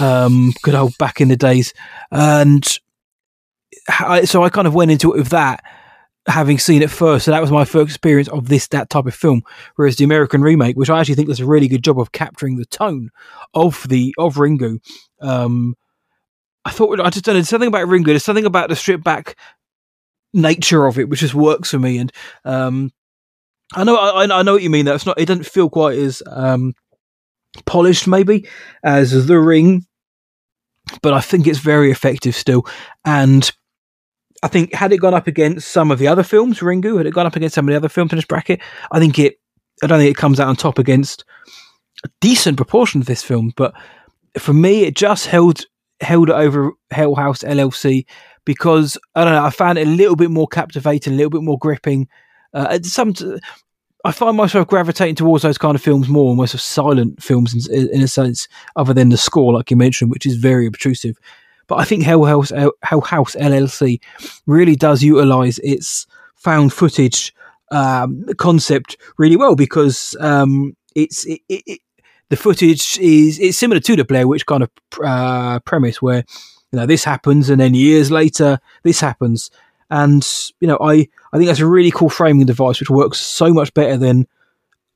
[0.00, 1.72] um, good old back in the days,
[2.10, 2.66] and
[3.88, 5.62] I, so I kind of went into it with that,
[6.26, 7.24] having seen it first.
[7.24, 9.42] So that was my first experience of this that type of film.
[9.76, 12.56] Whereas the American remake, which I actually think does a really good job of capturing
[12.56, 13.10] the tone
[13.54, 14.78] of the of Ringu,
[15.20, 15.74] um,
[16.64, 18.06] I thought I just don't know something about Ringu.
[18.06, 19.36] There's something about the stripped back
[20.32, 22.12] nature of it which just works for me, and
[22.44, 22.92] um,
[23.74, 24.84] I know I, I know what you mean.
[24.84, 25.18] That it's not.
[25.18, 26.74] It doesn't feel quite as um,
[27.66, 28.46] polished, maybe,
[28.84, 29.86] as the Ring,
[31.02, 32.64] but I think it's very effective still.
[33.04, 33.50] And
[34.42, 37.14] I think had it gone up against some of the other films, Ringu, had it
[37.14, 39.38] gone up against some of the other films in this bracket, I think it.
[39.82, 41.24] I don't think it comes out on top against
[42.04, 43.74] a decent proportion of this film, but
[44.38, 45.64] for me, it just held
[46.00, 48.04] held it over Hell House LLC
[48.44, 49.44] because I don't know.
[49.44, 52.08] I found it a little bit more captivating, a little bit more gripping.
[52.52, 53.14] Uh, some,
[54.04, 57.88] I find myself gravitating towards those kind of films more, almost of silent films in,
[57.90, 61.18] in a sense, other than the score, like you mentioned, which is very obtrusive.
[61.66, 64.00] But I think Hell House, Hell House LLC
[64.46, 67.34] really does utilize its found footage
[67.70, 71.80] um, concept really well because um, it's it, it, it,
[72.28, 74.70] the footage is it's similar to the Blair Witch kind of
[75.02, 76.24] uh, premise where
[76.70, 79.50] you know this happens and then years later this happens.
[79.90, 80.26] And
[80.60, 83.72] you know I I think that's a really cool framing device which works so much
[83.74, 84.26] better than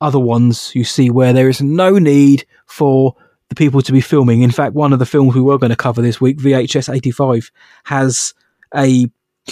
[0.00, 3.14] other ones you see where there is no need for
[3.48, 4.42] the people to be filming.
[4.42, 7.50] In fact, one of the films we were going to cover this week, VHS 85,
[7.84, 8.34] has
[8.74, 9.06] a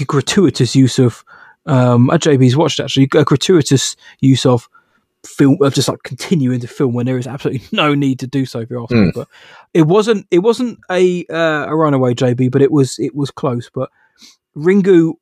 [0.06, 1.24] gratuitous use of,
[1.66, 4.68] um, at JB's watched actually, a gratuitous use of
[5.26, 8.44] film of just like continuing to film when there is absolutely no need to do
[8.44, 9.14] so if you're asking mm.
[9.14, 9.28] but
[9.72, 13.70] it wasn't it wasn't a uh, a runaway jb but it was it was close
[13.72, 13.90] but
[14.56, 15.12] ringu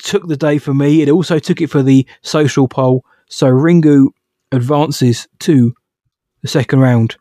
[0.00, 4.08] took the day for me it also took it for the social poll so ringu
[4.52, 5.74] advances to
[6.42, 7.16] the second round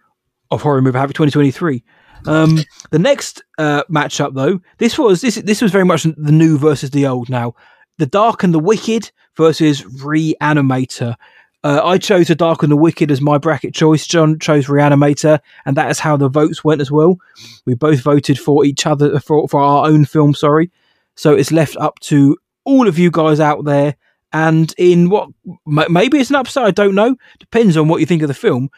[0.51, 1.83] of Horror Movie Havoc 2023.
[2.25, 2.59] Um,
[2.91, 6.89] the next uh, matchup, though, this was this this was very much the new versus
[6.89, 7.29] the old.
[7.29, 7.55] Now,
[7.97, 11.15] the Dark and the Wicked versus Reanimator.
[11.63, 14.05] Uh, I chose the Dark and the Wicked as my bracket choice.
[14.05, 17.17] John chose Reanimator, and that is how the votes went as well.
[17.65, 20.33] We both voted for each other for for our own film.
[20.33, 20.71] Sorry,
[21.15, 23.95] so it's left up to all of you guys out there.
[24.33, 25.29] And in what
[25.65, 27.15] maybe it's an upset, I don't know.
[27.39, 28.69] Depends on what you think of the film.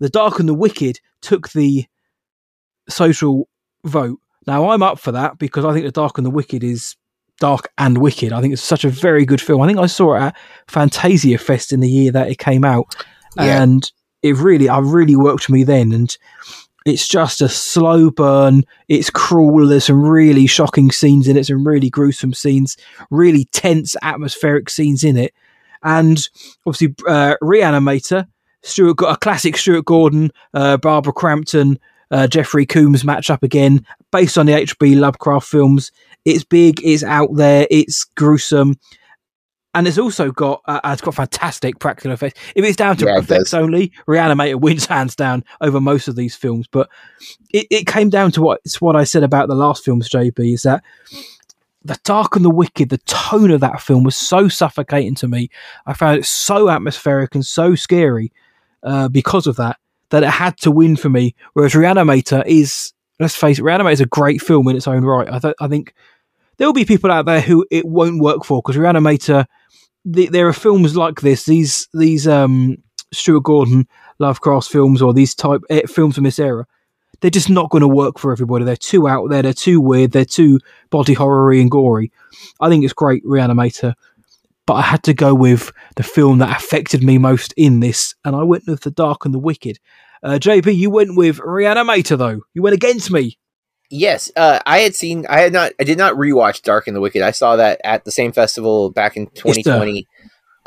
[0.00, 1.86] The Dark and the Wicked took the
[2.88, 3.48] social
[3.84, 4.20] vote.
[4.46, 6.96] Now I'm up for that because I think The Dark and the Wicked is
[7.38, 8.32] dark and wicked.
[8.32, 9.62] I think it's such a very good film.
[9.62, 10.36] I think I saw it at
[10.66, 12.94] Fantasia Fest in the year that it came out,
[13.36, 13.62] yeah.
[13.62, 13.90] and
[14.22, 15.92] it really, I really worked for me then.
[15.92, 16.16] And
[16.84, 18.64] it's just a slow burn.
[18.88, 19.66] It's cruel.
[19.66, 22.76] There's some really shocking scenes in it, some really gruesome scenes,
[23.10, 25.32] really tense atmospheric scenes in it,
[25.82, 26.28] and
[26.66, 28.26] obviously uh, Reanimator
[28.62, 31.78] Stuart got a classic Stuart Gordon, uh, Barbara Crampton,
[32.10, 34.96] uh, Jeffrey Combs match up again, based on the H.P.
[34.96, 35.92] Lovecraft films.
[36.24, 38.76] It's big, it's out there, it's gruesome,
[39.74, 42.40] and it's also got uh, it's got fantastic practical effects.
[42.54, 46.34] If it's down to yeah, effects only, Reanimator wins hands down over most of these
[46.34, 46.66] films.
[46.70, 46.88] But
[47.50, 50.54] it, it came down to what it's what I said about the last films, JB,
[50.54, 50.82] is that
[51.84, 55.48] the dark and the wicked, the tone of that film was so suffocating to me.
[55.86, 58.32] I found it so atmospheric and so scary
[58.82, 59.76] uh, because of that,
[60.10, 61.34] that it had to win for me.
[61.52, 65.28] Whereas Reanimator is, let's face it, Reanimator is a great film in its own right.
[65.30, 65.94] I, th- I think
[66.56, 69.46] there will be people out there who it won't work for because Reanimator,
[70.04, 72.78] the, there are films like this, these these um,
[73.12, 73.86] Stuart Gordon
[74.18, 76.66] Lovecraft films or these type eh, films from this era.
[77.20, 78.64] They're just not going to work for everybody.
[78.64, 79.42] They're too out there.
[79.42, 80.12] They're too weird.
[80.12, 82.12] They're too body horror and gory.
[82.60, 83.94] I think it's great, Reanimator
[84.68, 88.36] but I had to go with the film that affected me most in this, and
[88.36, 89.78] I went with The Dark and the Wicked.
[90.22, 92.42] Uh, JB, you went with Reanimator, though.
[92.52, 93.38] You went against me.
[93.88, 95.24] Yes, uh, I had seen.
[95.26, 95.72] I had not.
[95.80, 97.22] I did not rewatch Dark and the Wicked.
[97.22, 100.06] I saw that at the same festival back in 2020.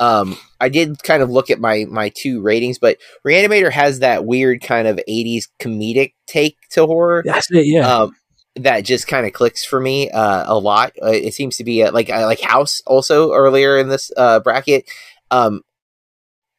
[0.00, 4.24] Um, I did kind of look at my my two ratings, but Reanimator has that
[4.24, 7.22] weird kind of 80s comedic take to horror.
[7.24, 7.86] That's it, yeah.
[7.86, 8.16] Um,
[8.56, 10.92] that just kind of clicks for me uh, a lot.
[11.02, 14.84] Uh, it seems to be like like House also earlier in this uh, bracket,
[15.30, 15.62] um,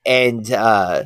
[0.06, 1.04] and uh,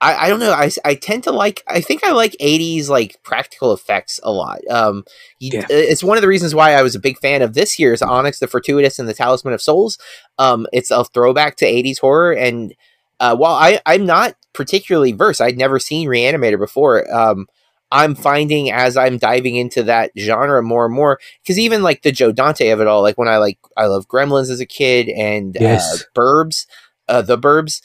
[0.00, 0.52] I, I don't know.
[0.52, 1.62] I, I tend to like.
[1.68, 4.60] I think I like '80s like practical effects a lot.
[4.70, 5.04] Um,
[5.38, 5.66] you, yeah.
[5.68, 8.38] it's one of the reasons why I was a big fan of this year's Onyx,
[8.38, 9.98] the Fortuitous, and the Talisman of Souls.
[10.38, 12.74] Um, it's a throwback to '80s horror, and
[13.20, 17.12] uh, while I I'm not particularly versed, I'd never seen Reanimator before.
[17.14, 17.46] Um,
[17.92, 22.12] I'm finding as I'm diving into that genre more and more because even like the
[22.12, 25.08] Joe Dante of it all, like when I like I love Gremlins as a kid
[25.08, 26.02] and uh, yes.
[26.02, 26.66] uh, Burbs,
[27.08, 27.82] uh, the Burbs.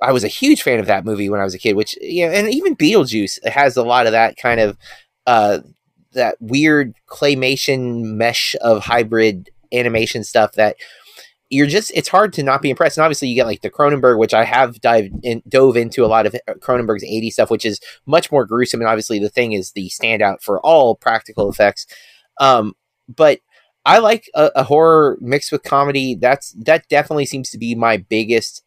[0.00, 2.30] I was a huge fan of that movie when I was a kid, which yeah,
[2.30, 4.78] and even Beetlejuice has a lot of that kind of
[5.26, 5.58] uh,
[6.12, 10.76] that weird claymation mesh of hybrid animation stuff that
[11.50, 12.98] you're just it's hard to not be impressed.
[12.98, 16.06] And obviously, you get like the Cronenberg, which I have dived in, dove into a
[16.06, 18.80] lot of Cronenberg's 80 stuff, which is much more gruesome.
[18.80, 21.86] And obviously, the thing is the standout for all practical effects.
[22.38, 22.74] Um,
[23.08, 23.40] but
[23.84, 26.14] I like a, a, horror mixed with comedy.
[26.14, 28.62] That's that definitely seems to be my biggest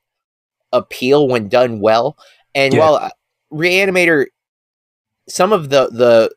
[0.74, 2.18] appeal when done well.
[2.56, 2.80] And yeah.
[2.80, 3.10] while uh,
[3.54, 4.26] Reanimator,
[5.30, 6.32] some of the the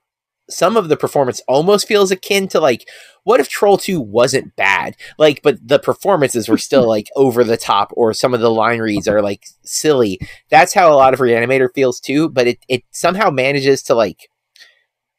[0.48, 2.86] some of the performance almost feels akin to like
[3.24, 4.96] what if Troll 2 wasn't bad?
[5.18, 8.80] Like, but the performances were still like over the top, or some of the line
[8.80, 10.20] reads are like silly.
[10.50, 14.28] That's how a lot of Reanimator feels too, but it, it somehow manages to like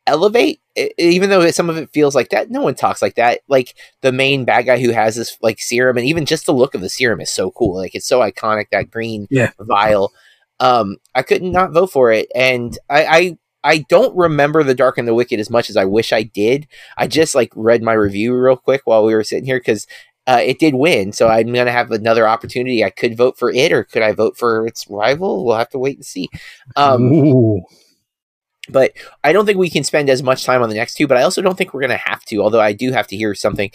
[0.07, 2.51] elevate, it, even though some of it feels like that.
[2.51, 3.41] No one talks like that.
[3.47, 6.75] Like, the main bad guy who has this like serum, and even just the look
[6.75, 7.75] of the serum is so cool.
[7.75, 9.51] Like, it's so iconic, that green yeah.
[9.59, 10.13] vial.
[10.59, 12.31] Um, I could not not vote for it.
[12.33, 15.83] And I, I I don't remember The Dark and the Wicked as much as I
[15.83, 16.67] wish I did.
[16.97, 19.85] I just like read my review real quick while we were sitting here because
[20.27, 22.83] Uh, it did win, so I'm going to have another opportunity.
[22.83, 25.45] I could vote for it, or could I vote for its rival?
[25.45, 26.29] We'll have to wait and see.
[26.75, 27.61] Um, Ooh.
[28.67, 28.93] but
[29.23, 31.05] I don't think we can spend as much time on the next two.
[31.05, 32.41] But I also don't think we're going to have to.
[32.41, 33.69] Although I do have to hear something.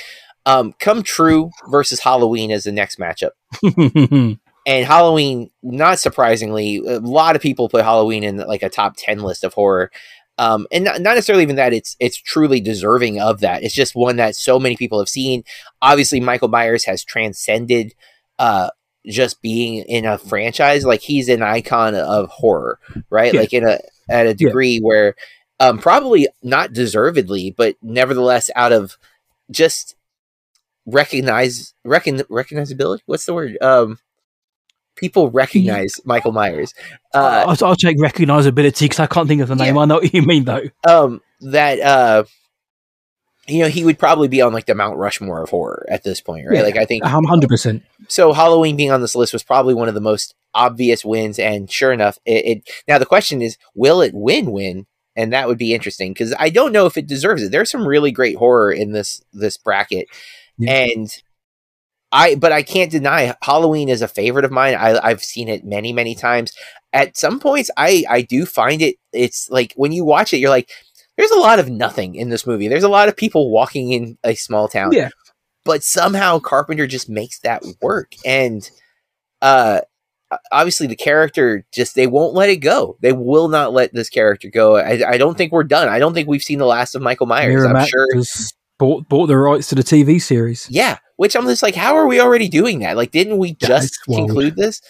[0.44, 3.30] Um, Come True versus Halloween as the next matchup.
[4.70, 9.18] and Halloween, not surprisingly, a lot of people put Halloween in like a top ten
[9.18, 9.90] list of horror.
[10.38, 13.64] Um, and not, not necessarily even that it's it's truly deserving of that.
[13.64, 15.42] It's just one that so many people have seen.
[15.82, 17.94] Obviously, Michael Myers has transcended
[18.38, 18.70] uh,
[19.04, 20.84] just being in a franchise.
[20.84, 22.78] Like he's an icon of horror,
[23.10, 23.34] right?
[23.34, 23.40] Yeah.
[23.40, 25.16] Like in a at a degree where
[25.58, 28.96] um, probably not deservedly, but nevertheless out of
[29.50, 29.96] just
[30.86, 33.00] recognize recon recognizability.
[33.06, 33.58] What's the word?
[33.60, 33.98] Um,
[35.00, 36.74] people recognize Michael Myers.
[37.14, 39.74] Uh, I'll, I'll take recognizability because I can't think of the name.
[39.74, 39.82] Yeah.
[39.82, 40.62] I know what you mean though.
[40.86, 42.24] um, that uh,
[43.48, 46.20] you know, he would probably be on like the Mount Rushmore of horror at this
[46.20, 46.56] point, right?
[46.58, 46.62] Yeah.
[46.62, 47.82] Like I think I'm hundred percent.
[48.08, 48.32] so.
[48.32, 51.92] Halloween being on this list was probably one of the most obvious wins, and sure
[51.92, 52.44] enough, it.
[52.46, 54.52] it now the question is, will it win?
[54.52, 54.86] Win?
[55.16, 57.50] And that would be interesting because I don't know if it deserves it.
[57.50, 60.06] There's some really great horror in this this bracket,
[60.56, 60.72] Yeah.
[60.72, 61.22] and
[62.12, 64.74] I but I can't deny Halloween is a favorite of mine.
[64.74, 66.52] I, I've seen it many many times.
[66.92, 68.96] At some points, I I do find it.
[69.12, 70.70] It's like when you watch it, you're like,
[71.16, 72.68] there's a lot of nothing in this movie.
[72.68, 75.10] There's a lot of people walking in a small town Yeah,
[75.64, 78.14] but somehow Carpenter just makes that work.
[78.24, 78.68] And
[79.40, 79.80] uh
[80.52, 82.96] obviously the character just they won't let it go.
[83.00, 84.76] They will not let this character go.
[84.76, 85.88] I, I don't think we're done.
[85.88, 87.64] I don't think we've seen the last of Michael Myers.
[87.64, 88.08] I'm sure.
[88.78, 90.66] bought bought the rights to the TV series.
[90.70, 92.96] Yeah, which I'm just like, how are we already doing that?
[92.96, 94.80] Like, didn't we just conclude this?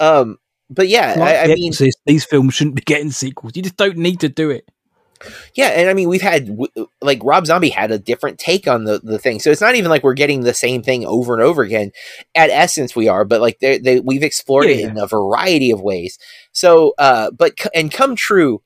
[0.00, 0.38] Um,
[0.70, 1.74] but yeah, Like I, I mean,
[2.06, 3.52] these films shouldn't be getting sequels.
[3.54, 4.66] You just don't need to do it.
[5.54, 6.56] Yeah, and I mean we've had
[7.02, 9.90] like Rob Zombie had a different take on the the thing, so it's not even
[9.90, 11.92] like we're getting the same thing over and over again.
[12.34, 14.88] At essence, we are, but like they they we've explored it Yeah.
[14.88, 16.18] in a variety of ways.
[16.52, 18.62] So, uh, but and come true,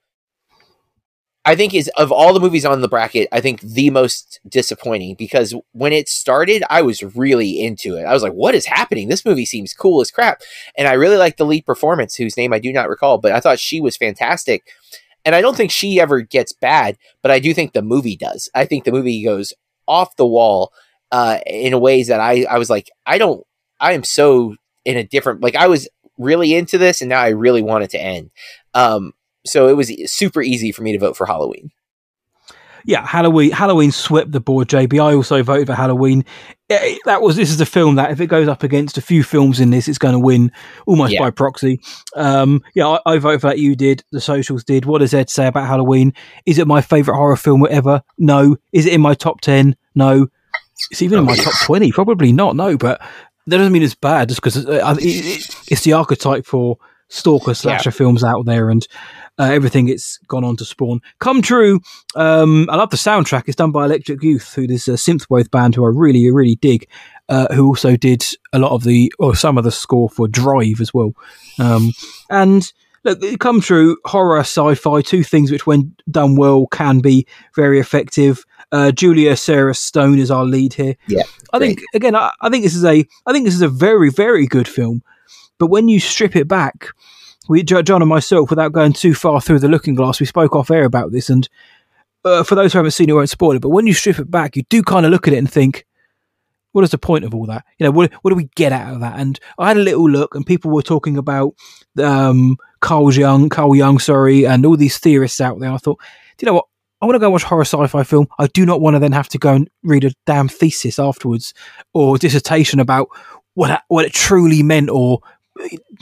[1.47, 5.14] I think is of all the movies on the bracket, I think the most disappointing
[5.14, 8.05] because when it started, I was really into it.
[8.05, 9.09] I was like, "What is happening?
[9.09, 10.42] This movie seems cool as crap,"
[10.76, 13.40] and I really liked the lead performance, whose name I do not recall, but I
[13.40, 14.64] thought she was fantastic
[15.26, 18.49] and I don't think she ever gets bad, but I do think the movie does.
[18.55, 19.53] I think the movie goes
[19.88, 20.72] off the wall
[21.11, 23.44] uh, in ways that I, I was like, I don't,
[23.80, 27.30] I am so in a different, like I was really into this and now I
[27.30, 28.30] really want it to end.
[28.72, 29.14] Um,
[29.47, 31.70] so it was super easy for me to vote for Halloween.
[32.88, 33.51] Yeah, Halloween.
[33.51, 34.68] Halloween swept the board.
[34.68, 34.94] JB.
[35.03, 36.24] I also voted for Halloween.
[36.70, 39.24] Eh, That was this is a film that if it goes up against a few
[39.24, 40.53] films in this, it's going to win
[40.86, 41.18] almost Yeah.
[41.18, 41.80] by proxy.
[42.14, 43.59] Um, yeah, I, I voted for that.
[43.59, 44.05] You did.
[44.12, 44.84] The socials did.
[44.84, 46.12] What does Ed say about Halloween?
[46.47, 48.03] Is it my favorite horror film ever?
[48.18, 48.57] No.
[48.72, 49.74] Is it in my top ten?
[49.97, 50.28] No.
[50.92, 51.90] It's even in my top twenty.
[51.90, 52.55] Probably not.
[52.55, 53.01] No, but
[53.49, 56.78] that doesn't mean it's bad just because it, it, it's the archetype for
[57.09, 58.86] stalker slasher films out there and
[59.39, 61.01] uh, everything it's gone on to spawn.
[61.18, 61.80] Come true.
[62.14, 63.45] Um, I love the soundtrack.
[63.47, 66.89] It's done by Electric Youth, who is a synthwave band who I really, really dig.
[67.28, 70.80] Uh, who also did a lot of the or some of the score for Drive
[70.80, 71.12] as well.
[71.59, 71.91] Um,
[72.30, 72.72] and
[73.03, 73.97] look, it come true.
[74.05, 77.26] Horror, sci-fi, two things which, when done well, can be
[77.57, 78.45] very effective.
[78.70, 80.95] Uh, Julia Sarah Stone is our lead here.
[81.09, 82.14] Yeah, I think again.
[82.14, 83.05] I, I think this is a.
[83.26, 85.03] I think this is a very, very good film.
[85.59, 86.91] But when you strip it back,
[87.49, 90.70] we, John and myself, without going too far through the looking glass, we spoke off
[90.70, 91.30] air about this.
[91.30, 91.49] And
[92.24, 93.62] uh, for those who haven't seen it, I won't spoil it.
[93.62, 95.86] But when you strip it back, you do kind of look at it and think,
[96.72, 97.64] what is the point of all that?
[97.78, 99.18] You know, what, what do we get out of that?
[99.18, 101.55] And I had a little look, and people were talking about
[102.03, 105.72] um, Carl Jung, Carl Young, sorry, and all these theorists out there.
[105.72, 105.99] I thought,
[106.36, 106.66] do you know what?
[107.01, 108.26] I want to go watch horror sci-fi film.
[108.38, 111.53] I do not want to then have to go and read a damn thesis afterwards
[111.92, 113.09] or dissertation about
[113.55, 114.88] what what it truly meant.
[114.88, 115.20] Or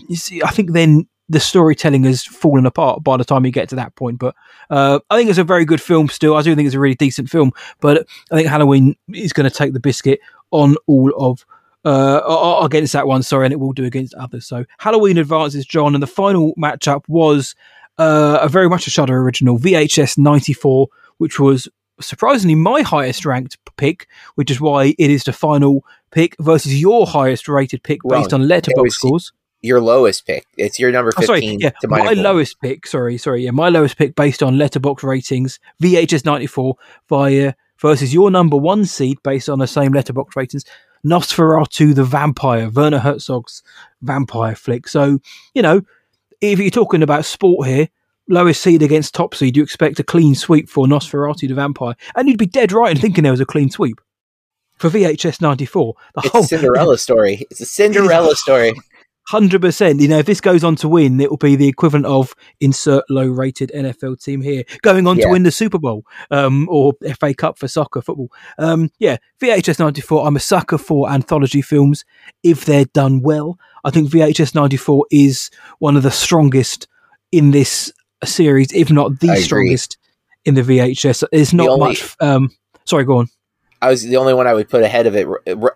[0.09, 3.69] you see, I think then the storytelling has fallen apart by the time you get
[3.71, 4.19] to that point.
[4.19, 4.35] But
[4.71, 6.09] uh, I think it's a very good film.
[6.09, 7.53] Still, I do think it's a really decent film.
[7.81, 10.21] But I think Halloween is going to take the biscuit
[10.51, 11.45] on all of.
[11.87, 14.47] Uh, against that one, sorry, and it will do against others.
[14.47, 17.55] So Halloween advances John, and the final matchup was
[17.99, 21.69] uh, a very much a Shudder original, VHS 94, which was
[22.01, 27.07] surprisingly my highest ranked pick, which is why it is the final pick versus your
[27.07, 28.43] highest rated pick based Wrong.
[28.43, 29.33] on Letterboxd scores.
[29.65, 30.47] Your lowest pick.
[30.59, 32.87] It's your number Oh, 15 sorry, yeah, to my, my lowest pick.
[32.87, 36.77] Sorry, sorry, yeah, my lowest pick based on Letterboxd ratings, VHS 94
[37.09, 40.65] via versus your number one seed based on the same Letterboxd ratings,
[41.05, 43.63] Nosferatu the Vampyre, Werner Herzog's
[44.03, 44.87] vampire flick.
[44.87, 45.19] So,
[45.55, 45.81] you know,
[46.43, 47.89] if you're talking about sport here,
[48.29, 51.95] lowest seed against top seed, you expect a clean sweep for Nosferatu the Vampyre.
[52.17, 53.99] And you'd be dead right in thinking there was a clean sweep.
[54.77, 55.95] for VHS ninety four.
[56.15, 57.47] The It's whole a Cinderella story.
[57.51, 58.73] It's a Cinderella story.
[59.29, 60.01] Hundred percent.
[60.01, 63.05] You know, if this goes on to win, it will be the equivalent of insert
[63.09, 65.27] low rated NFL team here going on Yeah.
[65.27, 68.31] to win the Super Bowl um, or FA Cup for soccer football.
[68.59, 70.27] Um, yeah, VHS ninety four.
[70.27, 72.05] I'm a sucker for anthology films
[72.43, 73.59] if they're done well.
[73.85, 76.89] I think VHS ninety four is one of the strongest
[77.33, 77.93] in this
[78.25, 79.99] series, if not the strongest
[80.45, 81.25] in the VHS.
[81.33, 82.17] It's not only- much.
[82.21, 82.51] Um,
[82.85, 83.29] sorry, go on.
[83.83, 85.27] I was the only one I would put ahead of it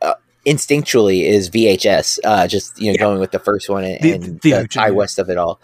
[0.00, 0.14] uh,
[0.48, 2.18] instinctually is VHS.
[2.24, 2.98] Uh, just you know, Yeah.
[2.98, 4.90] going with the first one and The- and the the, OG, Ti yeah.
[4.90, 5.60] West of it all.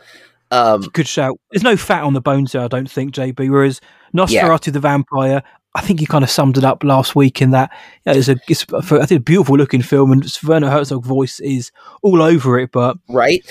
[0.50, 1.38] Um, Good shout.
[1.50, 3.50] There's no fat on the bones there, I don't think, JB.
[3.50, 3.80] Whereas
[4.14, 5.42] Nosferatu the Vampyre,
[5.74, 7.72] I think you kind of summed it up last week in that
[8.06, 11.72] yeah, it's a, it's, I think a beautiful looking film, and Werner Herzog's voice is
[12.02, 13.42] all over it, but right?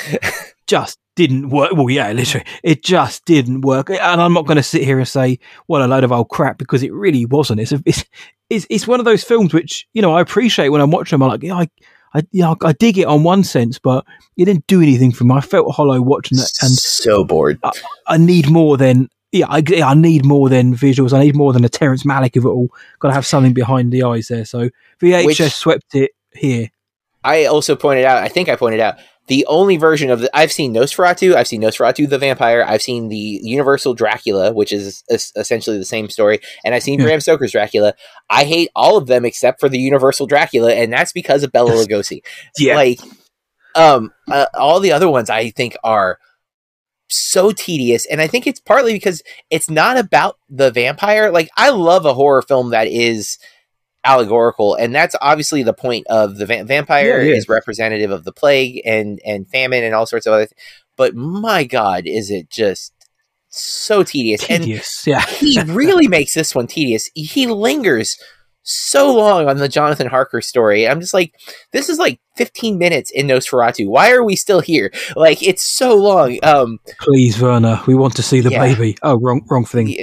[0.68, 1.72] just didn't work.
[1.74, 3.90] Well, yeah, literally, it just didn't work.
[3.90, 6.58] And I'm not going to sit here and say what a load of old crap
[6.58, 7.60] because it really wasn't.
[7.60, 8.06] It's a, it's,
[8.50, 11.24] it's it's one of those films which you know I appreciate when I'm watching them.
[11.24, 11.70] I'm like, yeah, I.
[12.16, 14.06] I, you know, I dig it on one sense, but
[14.38, 15.34] it didn't do anything for me.
[15.34, 17.60] I felt hollow watching it, and so bored.
[18.06, 21.12] I need more than yeah, I, I need more than visuals.
[21.12, 22.68] I need more than a Terrence Malick of it all.
[23.00, 24.46] Got to have something behind the eyes there.
[24.46, 24.70] So
[25.02, 26.70] VHS Which- swept it here.
[27.24, 28.22] I also pointed out.
[28.22, 28.98] I think I pointed out
[29.28, 30.30] the only version of the.
[30.38, 31.34] I've seen Nosferatu.
[31.36, 32.66] I've seen Nosferatu the Vampyre.
[32.66, 37.00] I've seen the Universal Dracula, which is es- essentially the same story, and I've seen
[37.00, 37.06] Yeah.
[37.06, 37.94] Bram Stoker's Dracula.
[38.30, 41.64] I hate all of them except for the Universal Dracula, and that's because of Yes.
[41.88, 42.20] Lugosi.
[42.58, 43.00] Yeah, like
[43.76, 46.20] um uh, all the other ones i think are
[47.10, 51.70] so tedious and i think it's partly because it's not about the vampire like i
[51.70, 53.38] love a horror film that is
[54.06, 57.36] allegorical and that's obviously the point of the va- vampire Yeah, yeah.
[57.38, 60.58] is representative of the plague and and famine and all sorts of other th-
[60.98, 62.92] but my god is it just
[63.50, 65.04] so tedious and tedious.
[65.06, 67.08] Yeah, he really makes this one tedious.
[67.14, 68.18] He lingers
[68.64, 70.88] so long on the Jonathan Harker story.
[70.88, 71.36] I'm just like,
[71.72, 73.88] this is like 15 minutes in Nosferatu.
[73.88, 74.92] Why are we still here?
[75.16, 76.40] Like, it's so long.
[76.42, 78.60] Um, please, Werner, we want to see the Yeah.
[78.64, 78.98] baby.
[79.04, 79.96] Oh, wrong, wrong thing.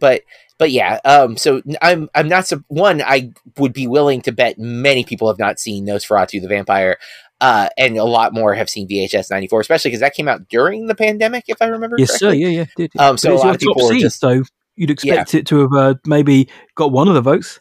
[0.00, 0.22] but
[0.58, 1.00] but yeah.
[1.04, 3.02] Um, so I'm I'm not one.
[3.02, 6.96] I would be willing to bet many people have not seen Nosferatu the Vampyre.
[7.38, 10.86] Uh, and a lot more have seen VHS 94, especially because that came out during
[10.86, 12.32] the pandemic, if I remember Yes, sir.
[12.32, 12.64] Yeah, yeah.
[12.76, 12.92] Did.
[12.98, 14.42] Um, so a lot of people seed, just so
[14.74, 17.60] you'd expect it to have uh, maybe got one of the votes.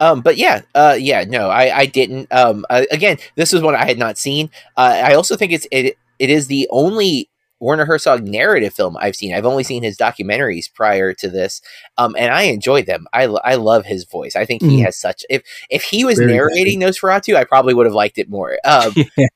[0.00, 2.32] Um, but yeah, uh, yeah, no, I, I didn't.
[2.32, 4.50] Um, again, this is one I had not seen.
[4.76, 7.29] Uh, I also think it's it, it is the only
[7.60, 9.34] Werner Herzog narrative film I've seen.
[9.34, 11.60] I've only seen his documentaries prior to this,
[11.98, 13.06] um, and I enjoy them.
[13.12, 14.34] I, I love his voice.
[14.34, 14.84] I think he Mm.
[14.86, 15.24] has such.
[15.30, 18.58] If if he was Very narrating Nosferatu, I probably would have liked it more.
[18.64, 19.26] Um, yeah.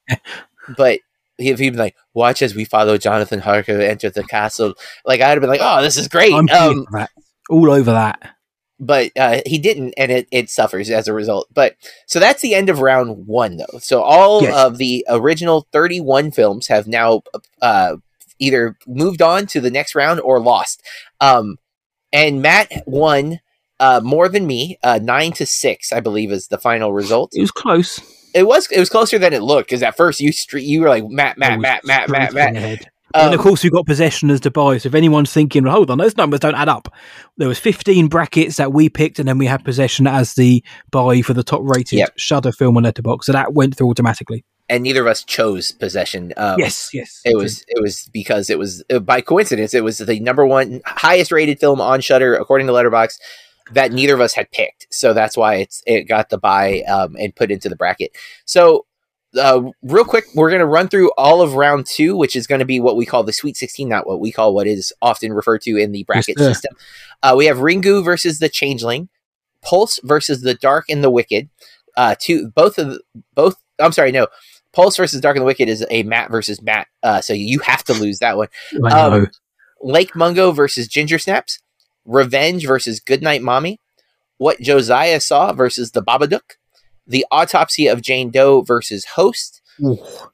[0.77, 1.01] but
[1.39, 5.31] if he'd been like, "Watch as we follow Jonathan Harker enter the castle," like I'd
[5.31, 6.87] have been like, "Oh, this is great." Um.
[7.51, 8.37] All over that.
[8.81, 11.47] but uh, he didn't, and it, it suffers as a result.
[11.53, 13.79] But so that's the end of round one, though.
[13.81, 14.55] So all Yes.
[14.57, 17.23] of the original 31 films have now
[17.61, 17.97] uh,
[18.45, 20.83] either moved on to the next round or lost.
[21.21, 21.57] Um,
[22.13, 23.41] and Matt won
[23.81, 27.33] uh, more than me, uh, nine to six, I believe, is the final result.
[27.35, 28.01] It was close.
[28.35, 31.05] It was it was closer than it looked because at first you you were like
[31.09, 32.57] Matt, Matt, Matt, Matt, Matt, Matt.
[32.57, 32.91] ahead.
[33.15, 34.81] and Um, of course, we got possession as Dubai.
[34.81, 36.93] So if anyone's thinking, well, hold on, those numbers don't add up.
[37.37, 41.23] There was 15 brackets that we picked, and then we had possession as the buy
[41.23, 42.15] for the top rated Yep.
[42.17, 43.25] Shudder film on Letterboxd.
[43.25, 44.45] So that went through automatically.
[44.69, 46.33] And neither of us chose possession.
[46.39, 47.21] Um, yes, yes.
[47.25, 50.81] It was it was because it was uh, by coincidence it was the number one
[50.87, 53.19] highest rated film on Shudder according to Letterboxd
[53.73, 54.87] that neither of us had picked.
[54.91, 58.17] So that's why it's it got the buy um, and put into the bracket.
[58.45, 58.87] So
[59.39, 62.61] uh, real quick, we're going to run through all of round two, which is going
[62.61, 65.33] to be what we call the Sweet 16, not what we call what is often
[65.33, 66.53] referred to in the bracket sir.
[66.53, 66.77] system.
[67.23, 69.09] Uh, we have Ringu versus the Changeling,
[69.63, 71.49] Pulse versus the Dark and the Wicked.
[71.97, 73.01] Uh, two, both of the,
[73.35, 73.57] both.
[73.79, 74.29] I'm sorry, no.
[74.75, 77.85] Pulse versus Dark and the Wicked is a Matt versus Matt, uh, so you have
[77.85, 78.49] to lose that one.
[78.91, 79.31] Um.
[79.85, 81.61] Lake Mungo versus Ginger Snaps,
[82.07, 83.79] Revenge versus Goodnight Mommy,
[84.39, 86.57] What Josiah Saw versus The Babadook,
[87.07, 89.61] The Autopsy of Jane Doe versus Host,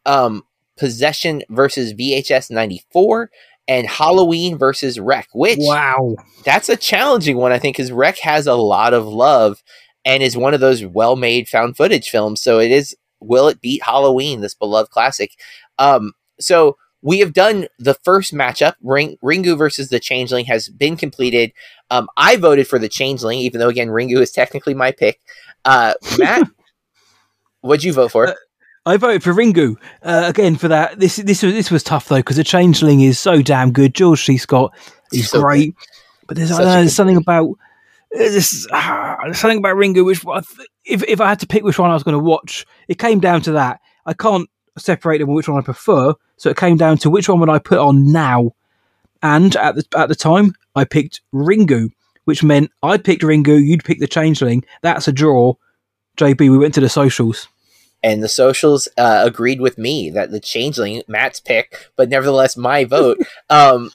[0.06, 0.44] um,
[0.78, 3.30] Possession versus VHS 94,
[3.66, 6.16] and Halloween versus REC, which wow.
[6.44, 9.62] that's a challenging one, I think, because REC has a lot of love
[10.04, 12.40] and is one of those well made found footage films.
[12.40, 15.32] So it is, will it beat Halloween, this beloved classic?
[15.78, 18.74] Um, so we have done the first matchup.
[18.82, 21.52] Ring, Ringu versus the Changeling has been completed.
[21.90, 25.20] Um, I voted for the Changeling, even though, again, Ringu is technically my pick.
[25.64, 26.48] Uh, Matt,
[27.60, 28.28] what'd you vote for?
[28.28, 28.34] Uh,
[28.86, 30.98] I voted for Ringu uh, again for that.
[30.98, 33.94] This this was this was tough though because the Changeling is so damn good.
[33.94, 34.38] George C.
[34.38, 34.74] Scott
[35.12, 35.74] is So great,
[36.26, 37.58] but there's, I Such don't a know, there's something about
[38.12, 40.24] This, uh, something about Ringu, which
[40.84, 43.20] if if I had to pick which one I was going to watch, it came
[43.20, 43.80] down to that.
[44.04, 47.38] I can't separate them which one I prefer, so it came down to which one
[47.40, 48.52] would I put on now.
[49.22, 51.90] And at the at the time, I picked Ringu,
[52.24, 54.64] which meant I picked Ringu, you'd pick the Changeling.
[54.82, 55.54] That's a draw.
[56.16, 57.48] JB, we went to the socials
[58.02, 62.84] and the socials uh, agreed with me that the changeling matt's pick but nevertheless my
[62.90, 63.90] vote um,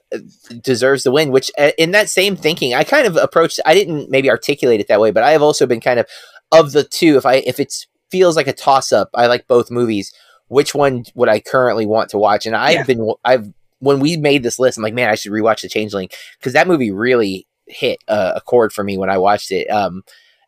[0.62, 4.10] deserves the win which uh, in that same thinking i kind of approached i didn't
[4.10, 6.08] maybe articulate it that way but i have also been kind of
[6.52, 7.74] of the two if i if it
[8.12, 10.14] feels like a toss up i like both movies
[10.48, 12.84] which one would i currently want to watch and i've yeah.
[12.84, 16.10] been i've when we made this list i'm like man i should rewatch the changeling
[16.40, 20.04] because that movie really hit uh, a chord for me when i watched it um,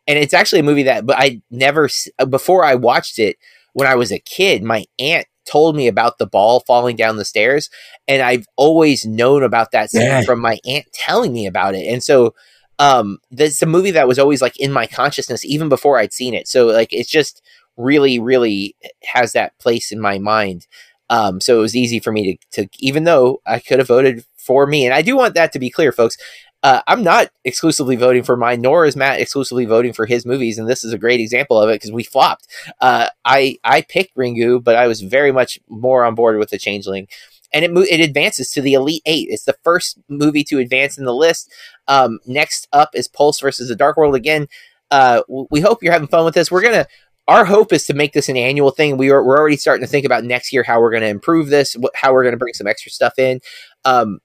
[0.08, 1.88] and it's actually a movie that but I never
[2.18, 3.36] uh, before I watched it
[3.74, 7.24] when I was a kid, my aunt told me about the ball falling down the
[7.24, 7.70] stairs
[8.06, 10.22] and I've always known about that scene yeah.
[10.22, 11.86] from my aunt telling me about it.
[11.86, 12.34] And so
[12.80, 16.34] um that's a movie that was always like in my consciousness even before I'd seen
[16.34, 16.48] it.
[16.48, 17.40] So like it's just
[17.76, 20.66] really really has that place in my mind.
[21.08, 24.24] Um so it was easy for me to to even though I could have voted
[24.36, 26.16] for me and I do want that to be clear folks
[26.62, 30.58] uh, I'm not exclusively voting for mine, nor is Matt exclusively voting for his movies,
[30.58, 32.48] and this is a great example of it because we flopped.
[32.80, 36.58] Uh, I I picked Ringu, but I was very much more on board with the
[36.58, 37.06] Changeling,
[37.52, 39.28] and it it advances to the Elite Eight.
[39.30, 41.52] It's the first movie to advance in the list.
[41.86, 44.16] Um, next up is Pulse versus the Dark World.
[44.16, 44.48] Again,
[44.90, 46.50] uh, we hope you're having fun with this.
[46.50, 46.86] We're gonna
[47.28, 48.96] our hope is to make this an annual thing.
[48.96, 51.50] We are we're already starting to think about next year how we're going to improve
[51.50, 53.40] this, how we're going to bring some extra stuff in.
[53.84, 54.20] Um,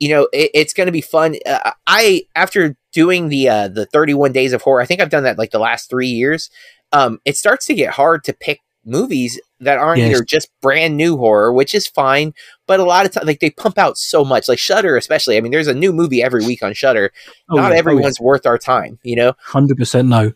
[0.00, 1.36] you know, it, it's going to be fun.
[1.46, 5.22] Uh, I after doing the uh, the 31 days of horror, I think I've done
[5.22, 6.50] that like the last three years.
[6.92, 10.10] Um, it starts to get hard to pick movies that aren't yes.
[10.10, 12.32] either just brand new horror, which is fine,
[12.66, 15.36] but a lot of times like they pump out so much, like Shudder especially.
[15.36, 17.12] I mean, there's a new movie every week on Shudder.
[17.48, 18.26] Oh, Not yeah, everyone's oh, yeah.
[18.26, 19.34] worth our time, you know.
[19.44, 20.32] Hundred percent no.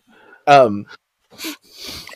[0.47, 0.85] Um,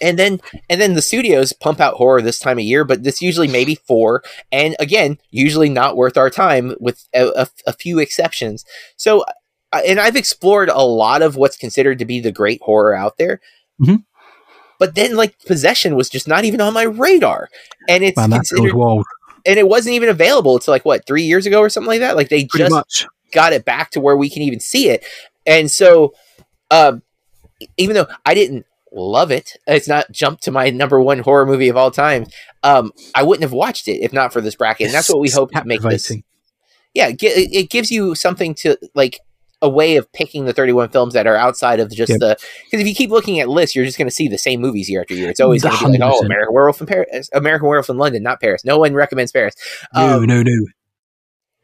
[0.00, 0.40] and then
[0.70, 3.74] and then the studios pump out horror this time of year but this usually maybe
[3.74, 4.22] four.
[4.52, 8.64] And again usually not worth our time with a, a, a few exceptions.
[8.96, 9.24] So
[9.72, 13.40] and i've explored a lot of what's considered to be the great horror out there.
[13.80, 13.96] Mm-hmm.
[14.78, 17.48] but then like possession was just not even on my radar.
[17.88, 18.72] And it's Man, considered
[19.46, 22.16] and it wasn't even available until like what three years ago or something like that?
[22.16, 23.06] Like they Pretty just much.
[23.32, 25.04] got it back to where we can even see it.
[25.46, 26.14] And so
[26.70, 27.02] um
[27.76, 29.56] even though I didn't love it.
[29.66, 32.26] It's not jumped to my number one horror movie of all time.
[32.62, 34.86] Um, I wouldn't have watched it if not for this bracket.
[34.86, 36.12] And that's what we hope to make this.
[36.94, 39.20] Yeah, it gives you something to like
[39.60, 42.20] a way of picking the 31 films that are outside of just yep.
[42.20, 44.60] the because if you keep looking at lists, you're just going to see the same
[44.60, 45.30] movies year after year.
[45.30, 48.22] It's always going to be like, oh, American Werewolf in Paris, American Werewolf in London,
[48.22, 48.64] not Paris.
[48.64, 49.54] No one recommends Paris.
[49.94, 50.66] Um, no, no, no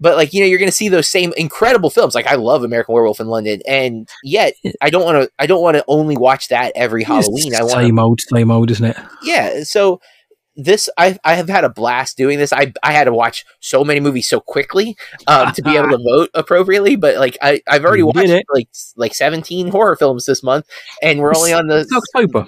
[0.05, 2.15] but like you know you're going to see those same incredible films.
[2.15, 5.63] Like i love american werewolf in london and yet i don't want to i don't
[5.63, 7.55] want to only watch that every halloween.
[7.55, 8.97] i want same old same old isn't it?
[9.23, 10.01] Yeah so
[10.57, 12.53] this I, I have had a blast doing this.
[12.53, 14.97] I i had to watch so many movies so quickly
[15.27, 18.45] um, to be able to vote appropriately but like i i've already watched it.
[18.53, 20.69] like like 17 horror films this month
[21.03, 22.47] and we're only on the it's october.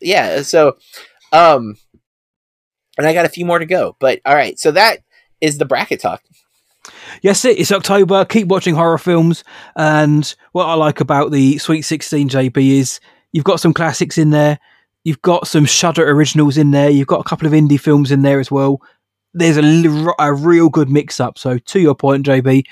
[0.00, 0.78] Yeah so
[1.32, 1.76] um
[2.98, 5.00] and i got a few more to go but all right so that
[5.40, 6.22] is the bracket talk
[7.22, 7.58] Yes, it.
[7.58, 8.24] It's October.
[8.24, 9.44] Keep watching horror films.
[9.76, 13.00] And what I like about the Sweet 16 JB is
[13.32, 14.58] you've got some classics in there.
[15.04, 16.90] You've got some Shudder originals in there.
[16.90, 18.80] You've got a couple of indie films in there as well.
[19.34, 21.38] There's a, a real good mix up.
[21.38, 22.64] So, to your point, JB,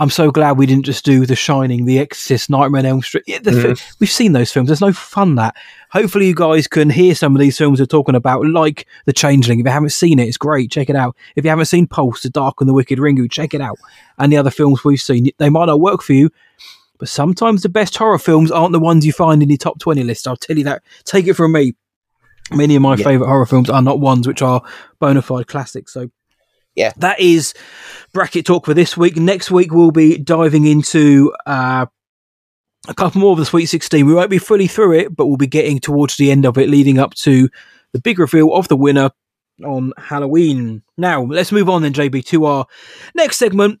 [0.00, 3.24] I'm so glad we didn't just do The Shining, The Exorcist, Nightmare on Elm Street.
[3.26, 3.96] Yeah, mm.
[4.00, 4.68] we've seen those films.
[4.68, 5.54] There's no fun that.
[5.90, 9.60] Hopefully, you guys can hear some of these films we're talking about, like The Changeling.
[9.60, 10.70] If you haven't seen it, it's great.
[10.70, 11.14] Check it out.
[11.36, 13.76] If you haven't seen Pulse, The Dark and the Wicked Ringu, check it out.
[14.16, 16.30] And the other films we've seen, they might not work for you,
[16.98, 20.02] but sometimes the best horror films aren't the ones you find in your top 20
[20.02, 20.26] list.
[20.26, 20.82] I'll tell you that.
[21.04, 21.74] Take it from me.
[22.52, 23.04] Many of my yeah.
[23.04, 24.62] favourite horror films are not ones which are
[24.98, 25.92] bona fide classics.
[25.92, 26.10] So
[26.74, 27.54] yeah, that is
[28.12, 29.16] bracket talk for this week.
[29.16, 31.86] Next week we'll be diving into uh,
[32.88, 34.06] a couple more of the Sweet 16.
[34.06, 36.68] We won't be fully through it, but we'll be getting towards the end of it,
[36.68, 37.48] leading up to
[37.92, 39.10] the big reveal of the winner
[39.64, 40.82] on Halloween.
[40.96, 42.66] Now, let's move on then, JB, to our
[43.14, 43.80] next segment,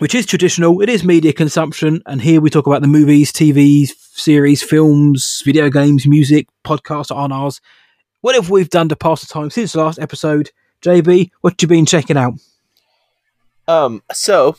[0.00, 0.80] Which is traditional.
[0.80, 5.68] It is media consumption, and here we talk about the movies, TV series, films, video
[5.68, 7.60] games, music, podcasts on ours.
[8.22, 10.50] What have we done to pass the time since the last episode?
[10.80, 12.32] JB, what you been checking out?
[13.68, 14.56] Um, so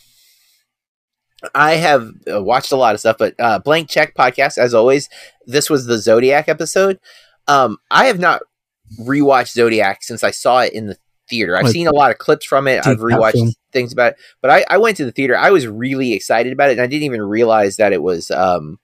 [1.56, 5.10] I have uh, watched a lot of stuff, but uh, Blank Check podcast, as always,
[5.48, 7.00] this was the Zodiac episode.
[7.48, 8.44] Um, I have not
[9.00, 11.58] rewatched Zodiac since I saw it in the theater.
[11.58, 12.86] I've seen a lot of clips from it.
[12.86, 13.56] I've rewatched.
[13.72, 15.38] Things about it, but I, I went to the theater.
[15.38, 18.80] I was really excited about it, and I didn't even realize that it was um,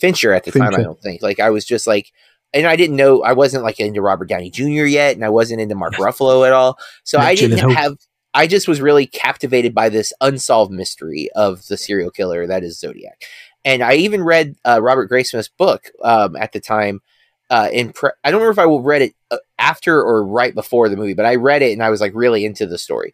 [0.00, 0.74] Fincher at the time.
[0.74, 1.22] I don't think.
[1.22, 2.12] Like I was just like,
[2.52, 4.84] and I didn't know I wasn't like into Robert Downey Jr.
[4.84, 6.78] yet, and I wasn't into Mark Ruffalo at all.
[7.04, 7.96] So Like I didn't have.
[8.34, 12.78] I just was really captivated by this unsolved mystery of the serial killer that is
[12.80, 13.22] Zodiac.
[13.64, 17.00] And I even read uh, Robert Graysmith's book um, at the time.
[17.50, 20.54] Uh, in pre- I don't remember if I will read it uh, after or right
[20.54, 23.12] before the movie, but I read it and I was like really into the story.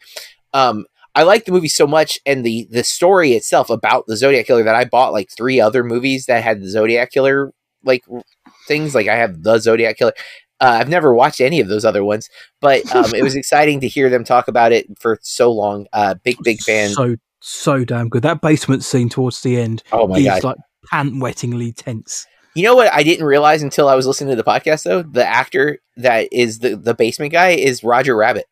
[0.54, 0.86] Um,
[1.18, 4.62] I like the movie so much and the the story itself about the Zodiac killer
[4.62, 7.52] that I bought like three other movies that had the Zodiac killer
[7.82, 8.04] like
[8.68, 8.94] things.
[8.94, 10.12] Like I have the Zodiac killer.
[10.60, 13.88] Uh, I've never watched any of those other ones, but um, it was exciting to
[13.88, 15.88] hear them talk about it for so long.
[15.92, 16.90] Uh, big big fan.
[16.90, 18.22] So so damn good.
[18.22, 20.44] That basement scene towards the end oh my is god!
[20.44, 20.56] like
[20.88, 22.28] pant wettingly tense.
[22.54, 25.02] You know what I didn't realize until I was listening to the podcast though?
[25.02, 28.46] The actor that is the the basement guy is Roger Rabbit.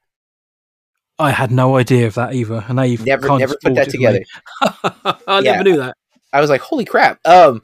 [1.19, 4.21] I had no idea of that either, and they've Never never put that together.
[4.63, 5.53] I Yeah.
[5.53, 5.97] never knew that.
[6.33, 7.19] I was like, holy crap.
[7.27, 7.63] Um,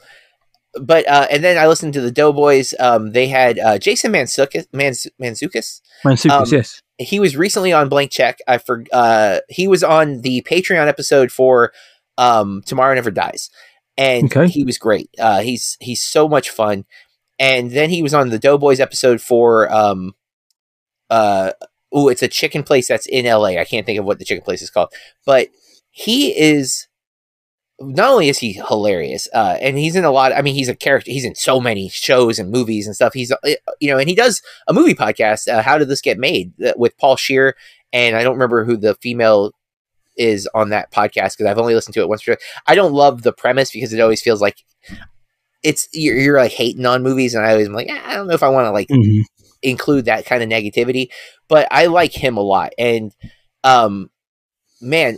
[0.80, 2.72] but uh, and then I listened to the Doughboys.
[2.80, 5.82] Um, they had uh, Jason Mantzoukas, Manz- Mantzoukas.
[6.04, 6.80] Mantzoukas, Um, yes.
[6.98, 8.38] He was recently on Blank Check.
[8.48, 11.72] I for uh, he was on the Patreon episode for
[12.16, 13.50] um, Tomorrow Never Dies,
[13.98, 14.48] and Okay.
[14.48, 15.10] he was great.
[15.18, 16.86] Uh, he's he's so much fun.
[17.38, 20.14] And then he was on the Doughboys episode for um,
[21.10, 21.52] uh,
[21.92, 23.58] oh, it's a chicken place that's in L.A.
[23.58, 24.92] I can't think of what the chicken place is called,
[25.26, 25.48] but
[25.90, 26.86] he is
[27.80, 30.32] not only is he hilarious, uh, and he's in a lot.
[30.32, 31.10] I mean, he's a character.
[31.10, 33.12] He's in so many shows and movies and stuff.
[33.14, 33.36] He's uh,
[33.80, 35.48] you know, and he does a movie podcast.
[35.48, 36.52] Uh, How did this get made?
[36.64, 37.56] Uh, with Paul Scheer,
[37.92, 39.52] and I don't remember who the female
[40.16, 42.24] is on that podcast because I've only listened to it once.
[42.66, 44.58] I don't love the premise because it always feels like
[45.62, 48.28] it's you're, you're like hating on movies, and I always am like, "Ah, I don't
[48.28, 49.22] know if I want to like Mhm.
[49.62, 51.08] Include that kind of negativity,
[51.48, 52.72] but I like him a lot.
[52.78, 53.14] And
[53.64, 54.10] um
[54.80, 55.16] man,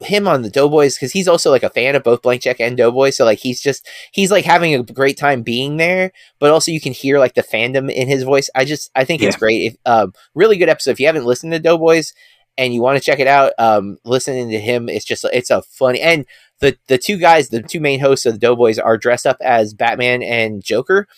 [0.00, 2.76] him on the Doughboys because he's also like a fan of both Blank Check and
[2.76, 3.16] Doughboys.
[3.16, 6.80] So like he's just he's like having a great time being there, but also you
[6.80, 8.48] can hear like the fandom in his voice.
[8.54, 9.62] I just I think it's great.
[9.62, 10.92] If, um, really good episode.
[10.92, 12.12] If you haven't listened to Doughboys
[12.56, 15.62] and you want to check it out, um, listening to him, it's just it's a
[15.62, 16.26] funny and
[16.60, 19.74] the the two guys, the two main hosts of the Doughboys, are dressed up as
[19.74, 21.08] Batman and Joker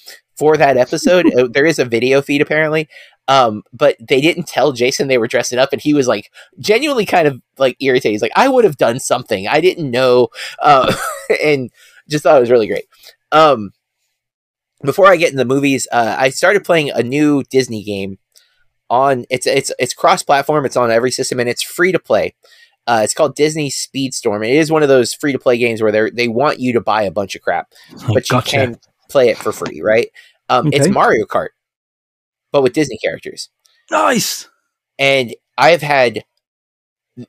[0.41, 1.32] for that episode.
[1.34, 2.88] Uh, there is a video feed apparently,
[3.28, 7.05] um, but they didn't tell Jason they were dressing up, and he was like genuinely
[7.07, 8.12] kind of like irritated.
[8.12, 9.47] He's like, I would have done something.
[9.47, 10.28] I didn't know,
[10.61, 10.93] uh,
[11.45, 11.70] and
[12.09, 12.86] just thought it was really great.
[13.30, 13.72] Um,
[14.82, 18.18] before I get in the movies, uh, I started playing a new Disney game
[18.88, 20.64] on it's it's it's cross platform.
[20.64, 22.34] It's on every system, and it's free to play.
[22.86, 24.45] Uh, it's called Disney Speedstorm.
[24.45, 26.80] It is one of those free to play games where they they want you to
[26.80, 27.72] buy a bunch of crap,
[28.03, 28.51] Oh, but you gotcha.
[28.57, 30.09] can play it for free, right?
[30.51, 31.51] Um, It's Mario Kart,
[32.53, 33.48] but with Disney characters
[33.90, 34.48] Nice.
[34.98, 36.24] and I've had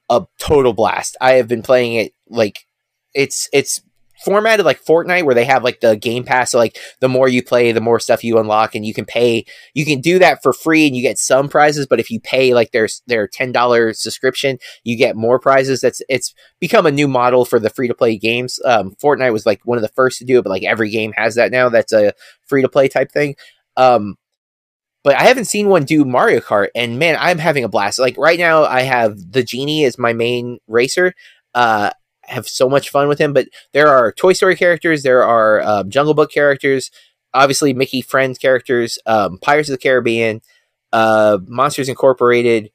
[0.09, 1.15] a total blast.
[1.21, 2.65] I have been playing it like
[3.13, 3.81] it's it's
[4.23, 7.43] formatted like Fortnite where they have like the game pass so like the more you
[7.43, 10.53] play the more stuff you unlock and you can pay you can do that for
[10.53, 14.57] free and you get some prizes but if you pay like their their $10 subscription
[14.83, 18.17] you get more prizes that's it's become a new model for the free to play
[18.17, 20.89] games um Fortnite was like one of the first to do it but like every
[20.89, 22.13] game has that now that's a
[22.47, 23.35] free to play type thing
[23.77, 24.15] um
[25.03, 27.97] but I haven't seen one do Mario Kart, and man, I'm having a blast.
[27.97, 31.13] Like right now, I have the genie as my main racer.
[31.55, 31.89] Uh,
[32.31, 33.33] have so much fun with him.
[33.33, 36.91] But there are Toy Story characters, there are um, Jungle Book characters,
[37.33, 40.41] obviously Mickey Friends characters, um, Pirates of the Caribbean,
[40.91, 42.71] uh, Monsters Incorporated,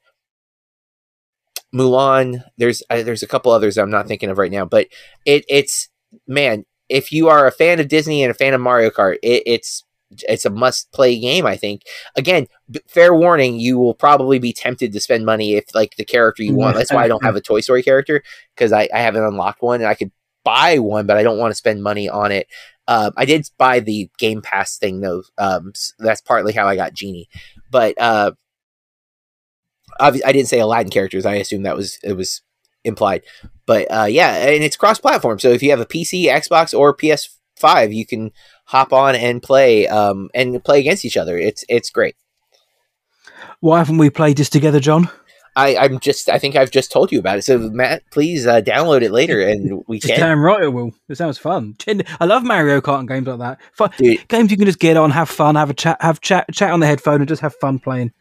[1.73, 2.43] Mulan.
[2.57, 4.87] There's uh, there's a couple others I'm not thinking of right now, but
[5.25, 5.89] it it's
[6.27, 6.65] man.
[6.89, 9.83] If you are a fan of Disney and a fan of Mario Kart, it, it's
[10.27, 11.45] it's a must play game.
[11.45, 11.83] I think.
[12.15, 16.05] Again, b- fair warning: you will probably be tempted to spend money if like the
[16.05, 16.75] character you want.
[16.77, 18.23] That's why I don't have a Toy Story character
[18.55, 20.11] because I, I haven't unlocked one and I could
[20.43, 22.47] buy one, but I don't want to spend money on it.
[22.87, 25.23] Um, I did buy the Game Pass thing though.
[25.37, 27.27] Um, s- that's partly how I got Genie,
[27.69, 28.31] but uh,
[29.99, 31.25] I didn't say Aladdin characters.
[31.25, 32.41] I assume that was it was
[32.83, 33.23] implied.
[33.65, 35.39] But uh, yeah, and it's cross platform.
[35.39, 36.95] So if you have a PC, Xbox, or
[37.59, 38.31] PS5, you can
[38.65, 41.37] hop on and play um, and play against each other.
[41.37, 42.15] It's it's great.
[43.59, 45.09] Why haven't we played this together, Jon?
[45.55, 46.29] I, I'm just.
[46.29, 47.41] I think I've just told you about it.
[47.43, 50.19] So Matt, please uh, download it later, and we Just can.
[50.19, 50.91] damn right it will.
[51.09, 51.75] It sounds fun.
[52.19, 53.59] I love Mario Kart and games like that.
[53.73, 53.89] Fun,
[54.27, 56.79] games you can just get on, have fun, have a chat, have chat, chat on
[56.79, 58.11] the headphone, and just have fun playing.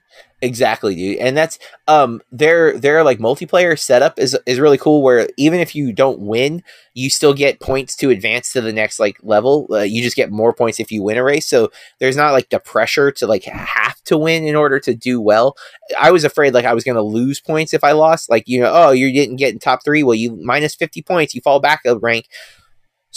[0.43, 1.17] Exactly, dude.
[1.17, 5.75] And that's um their their like multiplayer setup is is really cool where even if
[5.75, 6.63] you don't win,
[6.93, 9.67] you still get points to advance to the next like level.
[9.71, 11.47] Uh, you just get more points if you win a race.
[11.47, 11.71] So
[12.01, 15.57] there's not like the pressure to like have to win in order to do well.
[15.99, 18.29] I was afraid like I was going to lose points if I lost.
[18.29, 21.35] Like, you know, oh, you didn't get in top 3, well you minus 50 points,
[21.35, 22.27] you fall back a rank.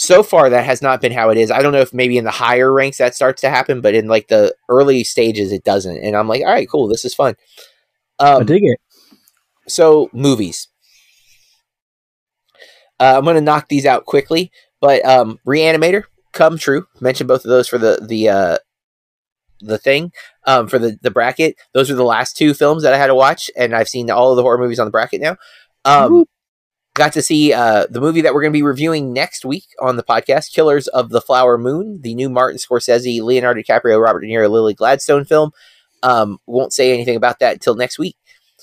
[0.02, 1.50] So far that has not been how it is.
[1.50, 4.08] I don't know if maybe in the higher ranks that starts to happen, but in
[4.08, 5.98] like the early stages it doesn't.
[5.98, 7.34] And I'm like, all right, cool, this is fun.
[8.18, 8.78] I Um, dig it.
[9.68, 10.68] so movies.
[12.98, 14.50] Uh, I'm going to knock these out quickly,
[14.80, 16.86] but um, Reanimator, Come True.
[17.00, 18.56] Mentioned both of those for the the uh,
[19.60, 20.12] the thing
[20.46, 21.56] um, for the the bracket.
[21.74, 24.30] Those are the last two films that I had to watch, and I've seen all
[24.30, 25.36] of the horror movies on the bracket now.
[25.84, 26.24] Um,
[27.00, 29.96] got to see uh, the movie that we're going to be reviewing next week on
[29.96, 34.26] the podcast, Killers of the Flower Moon, the new Martin Scorsese, Leonardo DiCaprio, Robert De
[34.26, 35.50] Niro, Lily Gladstone film.
[36.02, 38.16] Um, won't say anything about that until next week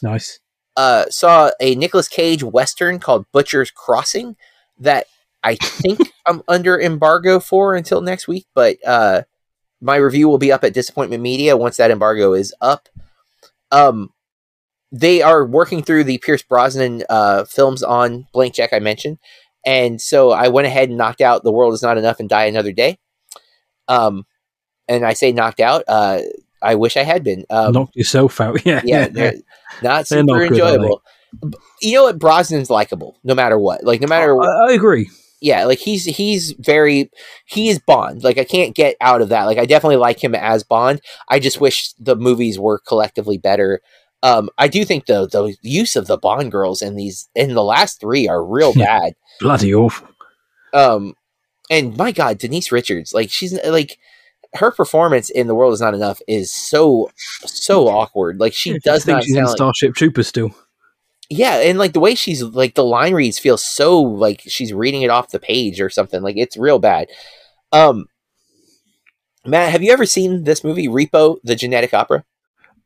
[0.04, 0.40] Nice.
[0.76, 4.36] uh, saw a Nicolas Cage western called Butcher's Crossing
[4.80, 5.08] that
[5.44, 9.24] I think I'm under embargo for until next week, but uh,
[9.82, 12.88] my review will be up at Disappointment Media once that embargo is up.
[13.72, 14.12] Um,
[14.92, 19.18] they are working through the Pierce Brosnan uh, films on Blank Check I mentioned,
[19.66, 22.46] and so I went ahead and knocked out The World Is Not Enough and Die
[22.46, 22.98] Another Day.
[23.88, 24.26] Um,
[24.88, 25.84] and I say knocked out.
[25.88, 26.20] Uh,
[26.62, 27.46] I wish I had been.
[27.50, 28.60] Um, Knock yourself out.
[28.66, 28.82] Yeah.
[28.84, 29.34] yeah, they're
[29.84, 31.02] not They're super not enjoyable.
[31.42, 32.20] B- You know what?
[32.20, 33.84] Brosnan's likable, no matter what.
[33.84, 35.10] Like no matter, I, I agree.
[35.42, 37.12] yeah, like he's he's very
[37.46, 38.24] he is Bond.
[38.24, 39.44] Like I can't get out of that.
[39.44, 41.02] Like I definitely like him as Bond.
[41.30, 43.82] I just wish the movies were collectively better.
[44.24, 47.64] Um, I do think the the use of the Bond girls in these in the
[47.64, 49.14] last three are real bad.
[49.40, 50.08] Bloody awful.
[50.74, 51.14] Um,
[51.70, 53.98] and my God, Denise Richards, like she's like
[54.56, 57.10] her performance in The World Is Not Enough is so
[57.46, 58.40] so awkward.
[58.40, 60.56] Like she does I think not she's in like Starship Troopers still.
[61.30, 65.02] yeah and like the way she's like the line reads feel so like she's reading
[65.02, 67.10] it off the page or something like it's real bad
[67.74, 68.06] um
[69.46, 72.24] matt have you ever seen this movie repo the genetic opera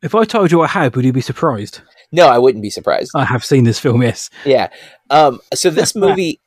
[0.02, 1.80] If I told you I had, would you be surprised?
[2.12, 3.10] no i wouldn't be surprised.
[3.16, 4.30] I have seen this film, yes.
[4.44, 4.68] yeah.
[5.10, 6.40] Um so this movie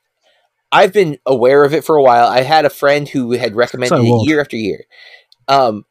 [0.71, 2.27] i've been aware of it for a while.
[2.27, 4.85] I had a friend who had recommended So it year after year.
[5.47, 5.85] Um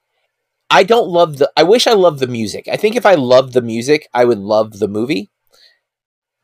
[0.71, 2.69] i don't love the i wish i loved the music.
[2.69, 5.31] I think if i loved the music i would love the movie.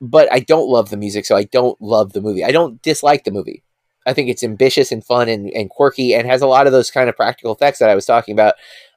[0.00, 2.44] But i don't love the music so i don't love the movie.
[2.44, 3.62] I don't dislike the movie.
[4.06, 6.90] I think it's ambitious and fun and, and quirky and has a lot of those
[6.90, 8.54] kind of practical effects that i was talking about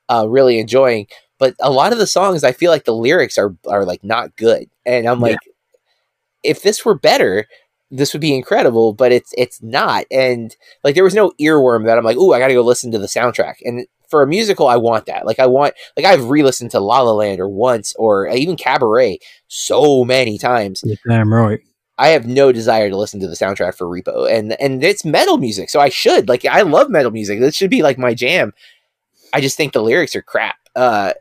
[0.10, 1.08] uh, really enjoying
[1.40, 4.36] but a lot of the songs i feel like the lyrics are are like not
[4.36, 5.28] good and i'm Yeah.
[5.30, 5.38] like
[6.44, 7.46] if this were better
[7.92, 11.98] this would be incredible but it's it's not and like there was no earworm that
[11.98, 14.76] i'm like oh i gotta go listen to the soundtrack and for a musical i
[14.78, 18.28] want that like i want like i've re-listened to la la land or once or
[18.28, 21.60] even cabaret so many times You're damn right.
[21.96, 25.38] I have no desire to listen to the soundtrack for Repo, and and it's metal
[25.38, 27.40] music, so I should like I love metal music.
[27.40, 28.52] This should be like my jam.
[29.32, 31.14] I just think the lyrics are crap, uh,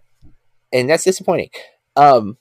[0.72, 1.50] and that's disappointing.
[1.96, 2.38] Um,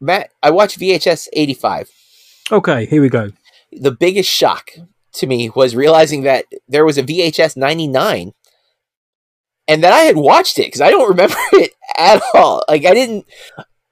[0.00, 1.90] Matt, I watched VHS eighty five.
[2.50, 3.30] Okay, here we go.
[3.72, 4.70] The biggest shock
[5.14, 8.32] to me was realizing that there was a VHS ninety nine,
[9.66, 12.64] and that I had watched it because I don't remember it at all.
[12.68, 13.26] Like I didn't.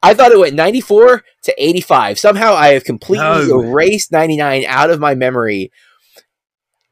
[0.03, 2.19] I thought it went 94 to 85.
[2.19, 3.61] Somehow I have completely No.
[3.63, 5.73] erased 99 out of my memory.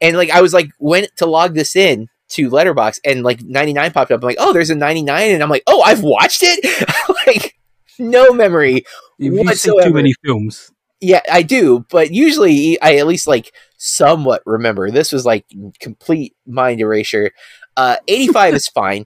[0.01, 3.91] And like I was like went to log this in to Letterboxd and like 99
[3.91, 4.21] popped up.
[4.21, 6.87] I'm like, "Oh, there's a 99." And I'm like, "Oh, I've watched it?"
[7.27, 7.55] like
[7.99, 8.85] no memory.
[9.17, 10.71] You've seen too many films.
[11.01, 14.89] Yeah, I do, but usually I at least like somewhat remember.
[14.91, 15.45] This was like
[15.79, 17.31] complete mind erasure.
[17.77, 19.05] Uh 85 is fine.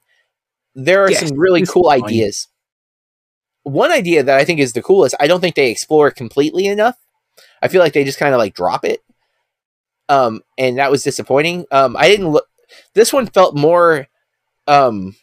[0.75, 2.03] There are Yes, some really cool fine.
[2.03, 2.47] ideas.
[3.63, 6.95] One idea that I think is the coolest, I don't think they explore completely enough.
[7.61, 9.01] I feel like they just kind of like drop it.
[10.07, 11.65] Um and that was disappointing.
[11.71, 12.47] Um I didn't look
[12.93, 14.07] this one felt more
[14.67, 15.15] um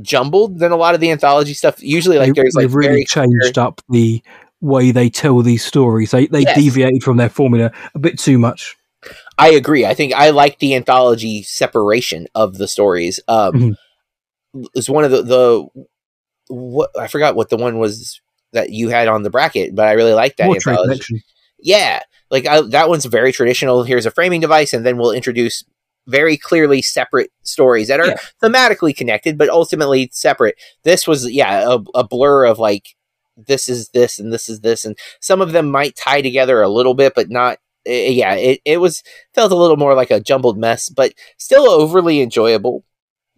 [0.00, 1.82] jumbled than a lot of the anthology stuff.
[1.82, 4.22] Usually like they, there's like they've really changed up the
[4.60, 6.10] way they tell these stories.
[6.12, 6.56] They they Yes.
[6.56, 8.76] deviated from their formula a bit too much.
[9.36, 9.84] I agree.
[9.84, 13.20] I think I like the anthology separation of the stories.
[13.28, 13.76] Um,
[14.74, 15.66] It's one of the the
[16.48, 18.20] what I forgot what the one was
[18.52, 21.24] that you had on the bracket, but I really like that More anthology.
[21.58, 22.00] Yeah,
[22.30, 23.82] like I, that one's very traditional.
[23.82, 25.64] Here's a framing device, and then we'll introduce
[26.06, 28.16] very clearly separate stories that are Yeah.
[28.42, 30.56] thematically connected, but ultimately separate.
[30.84, 32.88] This was yeah a, a blur of like
[33.36, 36.68] this is this and this is this and some of them might tie together a
[36.68, 39.02] little bit but not eh, yeah it, it was
[39.34, 42.84] felt a little more like a jumbled mess but still overly enjoyable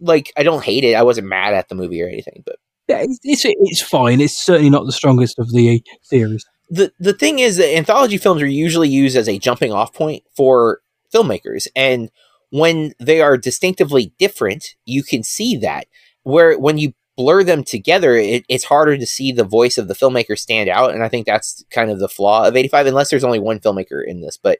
[0.01, 2.57] like i don't hate it i wasn't mad at the movie or anything but
[2.89, 4.19] Yeah, it's, it's it's fine.
[4.19, 6.45] It's certainly not the strongest of the series.
[6.69, 10.23] the the thing is that anthology films are usually used as a jumping off point
[10.35, 10.81] for
[11.13, 12.11] filmmakers and
[12.49, 15.87] when they are distinctively different you can see that
[16.23, 19.93] where when you blur them together it, it's harder to see the voice of the
[19.93, 23.23] filmmaker stand out and i think that's kind of the flaw of 85 unless there's
[23.23, 24.59] only one filmmaker in this but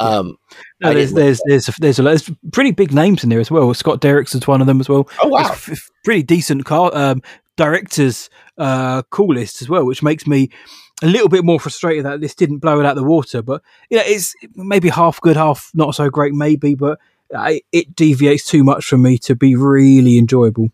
[0.00, 0.36] um
[0.80, 3.74] No, there's there's there's there's, a, there's pretty big names in there as well.
[3.74, 5.08] Scott Derrickson's one of them as well.
[5.20, 7.20] oh wow f- pretty decent car um,
[7.56, 10.48] directors uh, call list as well, which makes me
[11.02, 13.42] a little bit more frustrated that this didn't blow it out the water.
[13.42, 16.74] But you know, it's maybe half good, half not so great, maybe.
[16.74, 16.98] But
[17.36, 20.68] I, it deviates too much for me to be really enjoyable.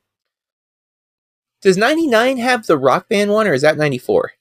[1.63, 4.33] does 99 have the rock band one or is that 94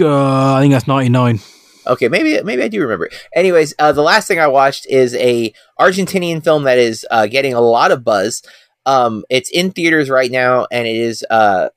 [0.00, 1.40] Uh, I think that's ninety nine.
[1.86, 3.08] Okay, maybe maybe I do remember.
[3.34, 7.54] Anyways, uh, the last thing I watched is a Argentinian film that is uh, getting
[7.54, 8.42] a lot of buzz.
[8.84, 11.70] Um, it's in theaters right now, and it is uh,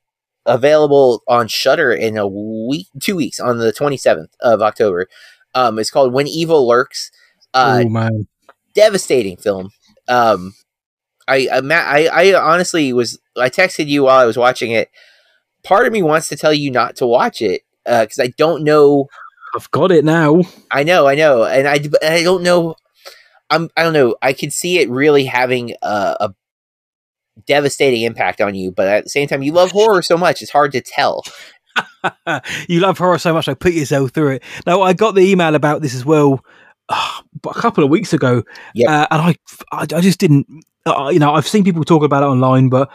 [0.45, 5.07] available on Shudder in a week, two weeks, on the twenty seventh of October.
[5.55, 7.11] Um, it's called When Evil Lurks.
[7.53, 8.27] Uh, oh man,
[8.73, 9.71] devastating film.
[10.07, 10.53] Um,
[11.27, 13.19] I, I, I, I honestly was.
[13.37, 14.89] I texted you while I was watching it.
[15.63, 19.07] Part of me wants to tell you not to watch it because I don't know
[19.53, 20.43] I've got it now.
[20.71, 22.75] I know, I know, and I, but I don't know.
[23.49, 24.15] I'm, I don't know.
[24.21, 26.35] I could see it really having a, a
[27.47, 30.51] devastating impact on you, but at the same time, you love horror so much; it's
[30.51, 31.23] hard to tell.
[32.69, 34.43] you love horror so much, I put yourself through it.
[34.65, 36.39] Now, I got the email about this as well uh,
[37.45, 38.43] a couple of weeks ago,
[38.75, 38.89] Yep.
[38.89, 39.35] uh, and I,
[39.71, 40.47] I, I just didn't.
[40.85, 42.89] Uh, you know, I've seen people talk about it online, but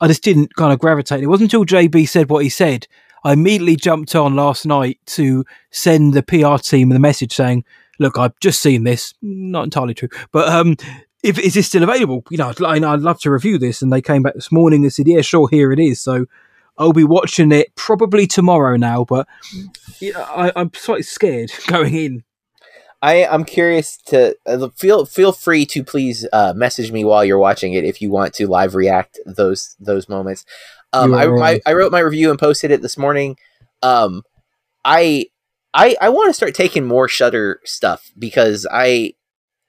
[0.00, 1.22] I just didn't kind of gravitate.
[1.22, 2.86] It wasn't until JB said what he said.
[3.24, 7.64] I immediately jumped on last night to send the PR team the message saying,
[7.98, 9.14] "Look, I've just seen this.
[9.22, 10.76] Not entirely true, but um,
[11.22, 12.22] if is this still available?
[12.30, 14.92] You know, I'd, I'd love to review this." And they came back this morning and
[14.92, 16.26] said, "Yeah, sure, here it is." So
[16.76, 19.26] I'll be watching it probably tomorrow now, but
[20.00, 22.24] yeah, I, I'm slightly scared going in.
[23.04, 27.38] I, I'm curious to uh, feel feel free to please uh, message me while you're
[27.38, 30.46] watching it if you want to live react those those moments.
[30.94, 31.62] Um, I, right.
[31.66, 33.36] I wrote my review and posted it this morning.
[33.82, 34.22] Um,
[34.86, 35.26] I
[35.74, 39.12] I I want to start taking more Shudder stuff because I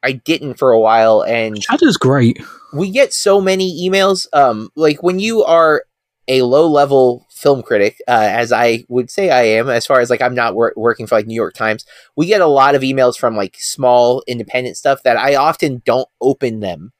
[0.01, 2.41] I didn't for a while and Shudder's great.
[2.73, 5.83] we get so many emails um like when you are
[6.27, 10.09] a low level film critic uh, as i would say i am as far as
[10.09, 11.85] like i'm not wor- working for like new york times
[12.15, 16.09] we get a lot of emails from like small independent stuff that i often don't
[16.21, 16.91] open them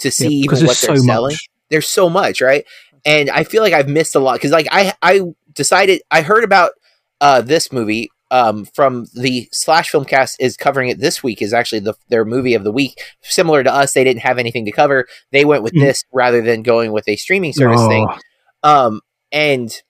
[0.00, 1.32] to see Yeah, even what they're so selling.
[1.32, 1.48] much.
[1.70, 2.64] there's so much right?
[3.06, 5.20] And i feel like i've missed a lot because like i i
[5.54, 6.72] decided i heard about
[7.20, 11.52] uh this movie um from the slash film cast is covering it this week is
[11.54, 12.98] actually the their movie of the week.
[13.22, 15.06] Similar to us they didn't have anything to cover.
[15.30, 15.80] They went with Mm.
[15.80, 18.06] this rather than going with a streaming service thing.
[18.10, 18.18] Oh,
[18.64, 19.00] um
[19.30, 19.82] and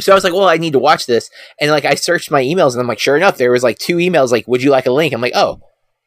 [0.00, 1.30] so I was like, well, I need to watch this.
[1.60, 3.96] And like I searched my emails and I'm like, sure enough, there was like two
[3.96, 5.12] emails like, would you like a link?
[5.12, 5.60] I'm like, oh,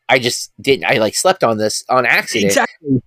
[0.09, 2.51] I just didn't I like slept on this on accident.
[2.51, 3.01] exactly.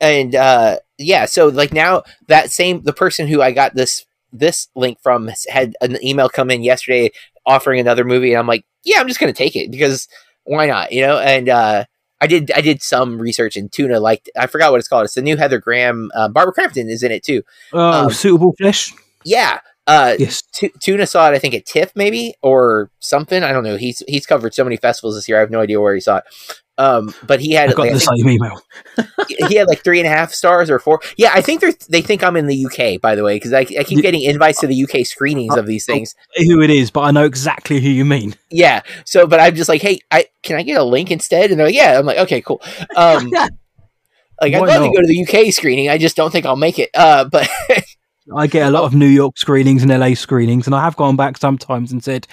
[0.00, 4.68] And uh yeah, so like now that same the person who I got this this
[4.74, 7.10] link from had an email come in yesterday
[7.46, 10.06] offering another movie and I'm like, yeah, I'm just gonna take it because
[10.44, 10.92] why not?
[10.92, 11.84] You know, and uh
[12.24, 15.04] I did I did some research and Tuna liked I forgot what it's called.
[15.04, 16.10] It's the new Heather Graham.
[16.14, 17.42] Uh, Barbara Crampton is in it too.
[17.72, 18.94] Oh, Um, Suitable Flesh.
[19.24, 19.60] Yeah.
[19.86, 20.42] Uh, Yes.
[20.56, 23.42] Tu- Tuna saw it, I think, at TIFF maybe or something.
[23.42, 23.76] I don't know.
[23.76, 25.36] He's he's covered so many festivals this year.
[25.36, 26.24] I have no idea where he saw it.
[26.76, 28.60] Um, but he had I got like, I the same email.
[29.48, 31.00] he had like three and a half stars or four.
[31.16, 33.60] Yeah, I think they they think I'm in the UK by the way because I,
[33.60, 36.16] I keep getting invites to the UK screenings of these things.
[36.36, 38.34] Who it is, but I know exactly who you mean.
[38.50, 38.82] Yeah.
[39.04, 41.50] So, but I'm just like, hey, I can I get a link instead?
[41.50, 41.98] And they're like, yeah.
[41.98, 42.60] I'm like, okay, cool.
[42.96, 43.30] Um,
[44.40, 44.88] like I'd love not?
[44.88, 45.88] to go to the UK screening.
[45.88, 46.90] I just don't think I'll make it.
[46.92, 47.48] Uh, but
[48.34, 51.14] I get a lot of New York screenings and LA screenings, and I have gone
[51.14, 52.26] back sometimes and said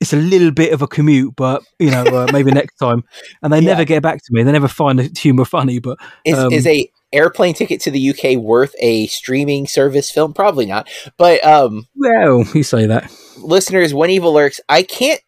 [0.00, 3.02] it's a little bit of a commute, but you know, uh, maybe next time.
[3.42, 3.72] And they Yeah.
[3.72, 4.42] never get back to me.
[4.42, 5.78] They never find the humor funny.
[5.78, 10.34] But is Um, is a airplane ticket to the UK worth a streaming service film?
[10.34, 10.88] Probably not.
[11.16, 13.10] But um, well, you say that.
[13.38, 15.20] listeners, When Evil Lurks, I can't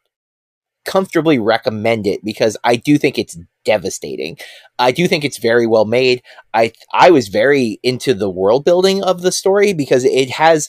[0.84, 4.38] comfortably recommend it because I do think it's devastating.
[4.78, 6.22] I do think it's very well made.
[6.54, 10.68] I I was very into the world building of the story because it has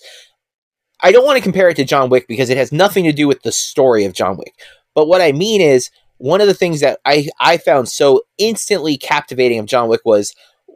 [1.01, 3.27] I don't want to compare it to John Wick because it has nothing to do
[3.27, 4.53] with the story of John Wick.
[4.95, 8.97] But what I mean is one of the things that I I found so instantly
[8.97, 10.33] captivating of John Wick was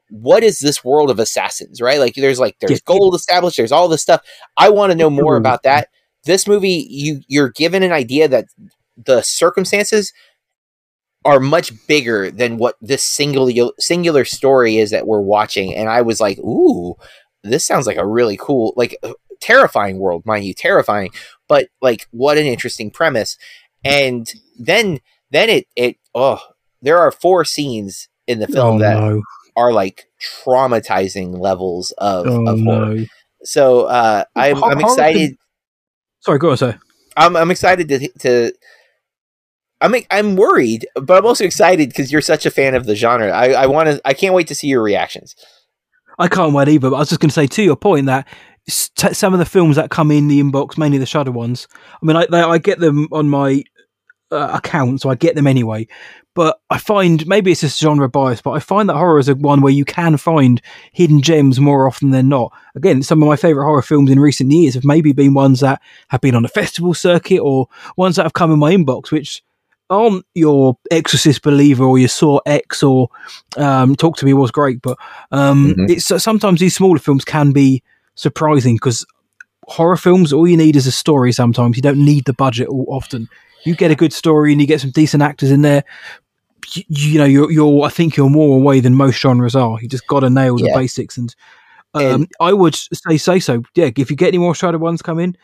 [0.09, 1.99] what is this world of assassins, right?
[1.99, 4.21] Like there's like there's gold established, there's all this stuff.
[4.57, 5.87] I want to know more about that.
[6.25, 8.45] This movie, you you're given an idea that
[8.97, 10.13] the circumstances
[11.23, 15.73] are much bigger than what this singular singular story is that we're watching.
[15.73, 16.95] And I was like, ooh,
[17.43, 18.97] this sounds like a really cool, like
[19.41, 21.11] terrifying world, mind you, terrifying,
[21.47, 23.37] but like what an interesting premise.
[23.83, 24.99] And then
[25.31, 26.39] then it it oh
[26.81, 29.21] there are four scenes in the film Oh that no!
[29.55, 30.05] are like
[30.45, 32.95] traumatizing levels of, Oh of horror.
[32.95, 33.05] no!
[33.43, 35.35] So uh, I'm I'm excited.
[36.21, 36.79] Sorry, go on, sir.
[37.17, 38.53] I'm I'm excited to to.
[39.81, 43.31] I'm I'm worried, but I'm also excited because you're such a fan of the genre.
[43.31, 44.01] I I want to.
[44.05, 45.35] I can't wait to see your reactions.
[46.19, 46.91] I can't wait either.
[46.91, 48.27] But I was just going to say to your point that
[48.95, 51.67] t- some of the films that come in the inbox, mainly the Shudder ones.
[52.01, 53.63] I mean, I they, I get them on my
[54.31, 55.87] uh, account, so I get them anyway.
[56.33, 59.35] But I find maybe it's just genre bias, but I find that horror is a
[59.35, 60.61] one where you can find
[60.93, 62.53] hidden gems more often than not.
[62.73, 65.81] Again, some of my favorite horror films in recent years have maybe been ones that
[66.07, 67.67] have been on a festival circuit or
[67.97, 69.43] ones that have come in my inbox, which
[69.89, 73.09] aren't your Exorcist believer or your Saw X or
[73.57, 74.97] um, Talk to Me was great, but
[75.33, 75.89] um, Mhm.
[75.89, 77.83] it's sometimes these smaller films can be
[78.21, 79.05] surprising because
[79.67, 81.31] horror films all you need is a story.
[81.31, 83.27] Sometimes you don't need the budget all often.
[83.65, 85.83] You get a good story and you get some decent actors in there.
[86.75, 87.83] You, you know, you're, you're.
[87.85, 89.77] I think you're more away than most genres are.
[89.81, 90.77] You just got to nail the Yeah.
[90.77, 91.35] basics, and
[91.93, 93.63] um, And- I would say say so.
[93.75, 95.35] Yeah, if you get any more Shudder ones come in,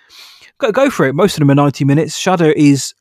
[0.60, 1.16] go go for it.
[1.16, 2.18] Most of them are ninety minutes.
[2.18, 2.94] Shudder is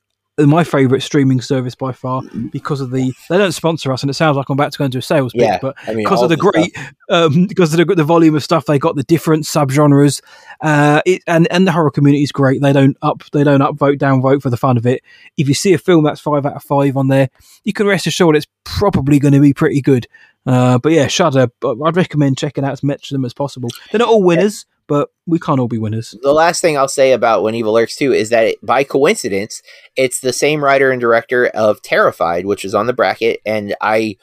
[0.45, 3.11] my favorite streaming service by far because of the.
[3.29, 5.33] They don't sponsor us, and it sounds like I'm about to go into a sales
[5.33, 6.77] pitch, Yeah, but I mean, because of the great,
[7.09, 10.21] um, because of the, the volume of stuff they got, the different subgenres,
[10.61, 12.61] uh, it, and and the horror community is great.
[12.61, 15.01] They don't up, they don't upvote, downvote for the fun of it.
[15.37, 17.29] If you see a film that's five out of five on there,
[17.63, 20.07] you can rest assured it's probably going to be pretty good.
[20.45, 23.69] Uh, but yeah, Shudder, but I'd recommend checking out as much of them as possible.
[23.91, 26.15] They're not all winners, but we can't all be winners.
[26.21, 29.61] the last thing I'll say about When Evil Lurks too is that it, by coincidence,
[29.95, 34.15] it's the same writer and director of Terrified, which is on the bracket, and I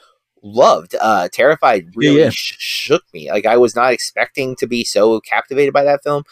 [0.43, 1.87] loved uh Terrified.
[1.95, 2.29] Really yeah.
[2.29, 3.31] sh- shook me.
[3.31, 6.23] Like I was not expecting to be so captivated by that film.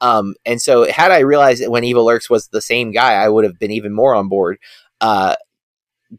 [0.00, 3.28] Um, and so had I realized that When Evil Lurks was the same guy, I
[3.28, 4.58] would have been even more on board.
[5.00, 5.36] Uh,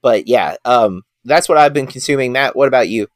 [0.01, 2.31] but yeah, um, that's what I've been consuming.
[2.31, 3.07] Matt, what about you?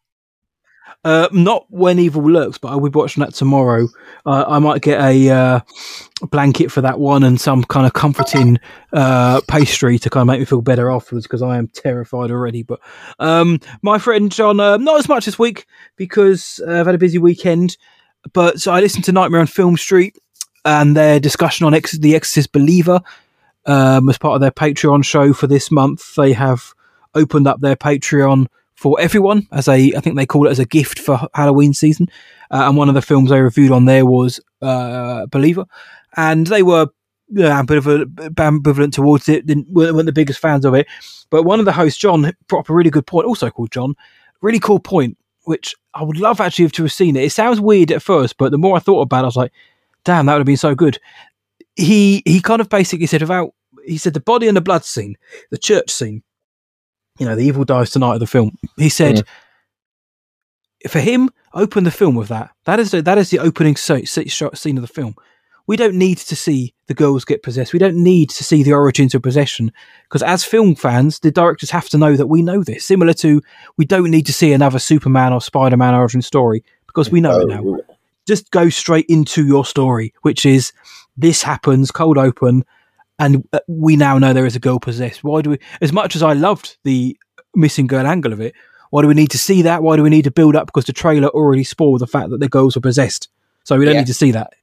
[1.04, 3.88] Uh, not when evil lurks, but I will be watching that tomorrow.
[4.26, 5.60] Uh, I might get a uh,
[6.32, 8.58] blanket for that one and some kind of comforting
[8.92, 12.64] uh, pastry to kind of make me feel better afterwards because I am terrified already.
[12.64, 12.80] But
[13.20, 17.20] um, my friend Jon, uh, not as much this week because I've had a busy
[17.20, 17.78] weekend.
[18.34, 20.18] But so I listened to Nightmare on Film Street
[20.64, 23.02] and their discussion on Ex- the Exorcist Believer
[23.68, 26.16] um, as part of their Patreon show for this month.
[26.16, 26.74] They have
[27.14, 30.66] opened up their Patreon for everyone as a I think they call it as a
[30.66, 32.10] gift for Halloween season.
[32.52, 35.66] Uh, and one of the films they reviewed on there was uh, Believer,
[36.16, 36.88] and they were
[37.30, 39.48] you know, ambivalent, ambivalent towards it.
[39.48, 40.88] Didn't weren't the biggest fans of it.
[41.30, 43.26] But one of the hosts, John, brought up a really good point.
[43.26, 43.96] Also called John,
[44.42, 47.24] really cool point, which I would love actually to have seen it.
[47.24, 49.54] It sounds weird at first, but the more I thought about it, I was like,
[50.04, 51.00] damn, that would have been so good.
[51.76, 53.54] He he kind of basically said about
[53.86, 55.16] he said the body and the blood scene,
[55.50, 56.24] the church scene
[57.20, 58.58] you know, the evil dies tonight of the film.
[58.78, 59.26] He said,
[60.86, 60.90] mm.
[60.90, 62.52] for him, open the film with that.
[62.66, 65.16] That is the, that is the opening so, so- shot scene of the film.
[65.68, 67.74] We don't need to see the girls get possessed.
[67.74, 69.72] We don't need to see the origins of possession
[70.04, 72.86] because as film fans, the directors have to know that we know this.
[72.86, 73.42] Similar to
[73.76, 77.40] we don't need to see another Superman or Spider Man origin story because we know
[77.40, 77.82] it now oh,
[78.28, 80.72] just go straight into your story, which is
[81.18, 82.66] this happens cold open,
[83.20, 85.24] and uh, we now know there is a girl possessed.
[85.24, 85.60] Why do we?
[85.82, 87.18] As much as I loved the
[87.56, 88.54] missing girl angle of it,
[88.90, 89.82] why do we need to see that?
[89.84, 90.68] Why do we need to build up?
[90.68, 93.30] Because the trailer already spoiled the fact that the girls were possessed,
[93.64, 94.02] so we don't Yeah.
[94.02, 94.54] need to see that.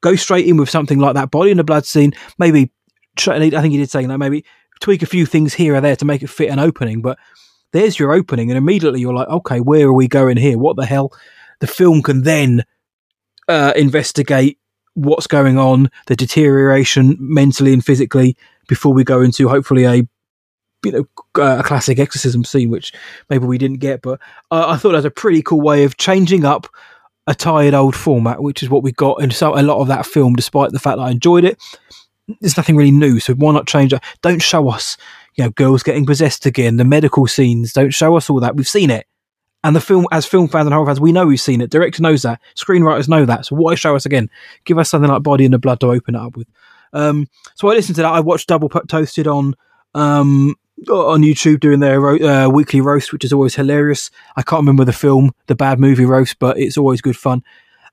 [0.00, 2.12] Go straight in with something like that, body in the blood scene.
[2.38, 2.70] Maybe
[3.28, 4.18] I think he did say that.
[4.18, 4.44] Maybe
[4.80, 7.18] tweak a few things here or there to make it fit an opening, but
[7.72, 10.58] there's your opening, and immediately you're like, okay, where are we going here?
[10.58, 11.12] What the hell?
[11.60, 12.64] The film can then
[13.48, 14.58] uh, investigate
[14.94, 18.36] what's going on, the deterioration mentally and physically,
[18.68, 20.06] before we go into hopefully a
[20.84, 21.04] you know
[21.38, 22.92] uh, a classic exorcism scene, which
[23.30, 24.02] maybe we didn't get.
[24.02, 24.20] But
[24.50, 26.66] uh, I thought that was a pretty cool way of changing up
[27.26, 30.06] a tired old format, which is what we got in so a lot of that
[30.06, 30.34] film.
[30.34, 31.58] Despite the fact that I enjoyed it,
[32.40, 33.20] there's nothing really new.
[33.20, 34.02] So why not change it?
[34.22, 34.96] Don't show us,
[35.36, 37.72] you know, girls getting possessed again, the medical scenes.
[37.72, 38.56] Don't show us all that.
[38.56, 39.06] We've seen it.
[39.64, 41.70] And the film, as film fans and horror fans, we know we've seen it.
[41.70, 42.40] Director knows that.
[42.56, 43.46] Screenwriters know that.
[43.46, 44.28] So why show us again?
[44.64, 46.48] Give us something like Body in the Blood to open it up with.
[46.92, 48.12] Um, so I listened to that.
[48.12, 49.54] I watched Double Put Toasted on
[49.94, 50.54] um,
[50.88, 54.10] on YouTube doing their ro- uh, weekly roast, which is always hilarious.
[54.36, 57.42] I can't remember the film, the bad movie roast, but it's always good fun.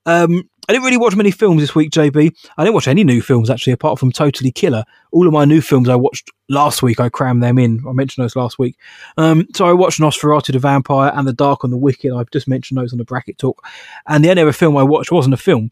[0.05, 2.31] Um, I didn't really watch many films this week, JB.
[2.55, 4.83] I didn't watch any new films actually, apart from Totally Killer.
[5.11, 7.83] All of my new films I watched last week, I crammed them in.
[7.89, 8.77] I mentioned those last week.
[9.17, 12.13] Um, so I watched Nosferatu the Vampyre and The Dark and the Wicked.
[12.13, 13.65] I've just mentioned those on the bracket talk.
[14.05, 15.71] And the only other film I watched wasn't a film.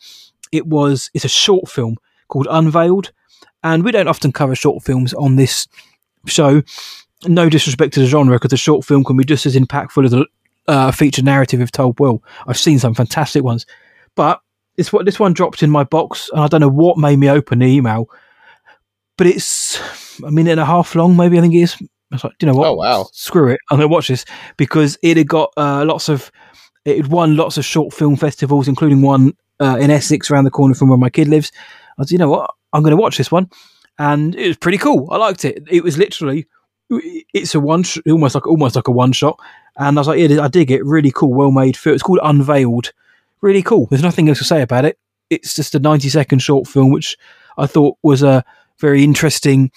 [0.51, 1.97] It was it's a short film
[2.27, 3.11] called Unveiled.
[3.63, 5.67] And we don't often cover short films on this
[6.25, 6.63] show.
[7.27, 10.13] No disrespect to the genre, because a short film can be just as impactful as
[10.13, 10.25] a
[10.67, 12.23] uh, feature narrative if told well.
[12.47, 13.67] I've seen some fantastic ones,
[14.15, 14.41] but
[14.77, 17.29] this what this one dropped in my box, and I don't know what made me
[17.29, 18.09] open the email,
[19.17, 19.79] but it's
[20.23, 21.75] a minute and a half long, maybe I think it is.
[22.11, 22.67] I was like, you know what?
[22.69, 23.09] Oh, wow.
[23.11, 24.23] Screw it, I'm gonna watch this
[24.55, 26.31] because it had got uh, lots of
[26.85, 30.51] it had won lots of short film festivals, including one uh, in Essex around the
[30.51, 31.51] corner from where my kid lives.
[31.97, 32.53] I was, you know what?
[32.71, 33.49] I'm to watch this one,
[33.97, 35.07] and it was pretty cool.
[35.11, 35.63] I liked it.
[35.69, 36.45] It was literally,
[37.33, 39.39] it's a one, sh- almost like almost like a one shot,
[39.77, 40.85] and I was like, yeah, I dig it.
[40.85, 41.95] Really cool, well made film.
[41.95, 42.93] It's called Unveiled.
[43.41, 43.87] Really cool.
[43.87, 44.97] There's nothing else to say about it.
[45.29, 47.17] It's just a 90 second short film, which
[47.57, 48.43] I thought was a
[48.79, 49.71] very interesting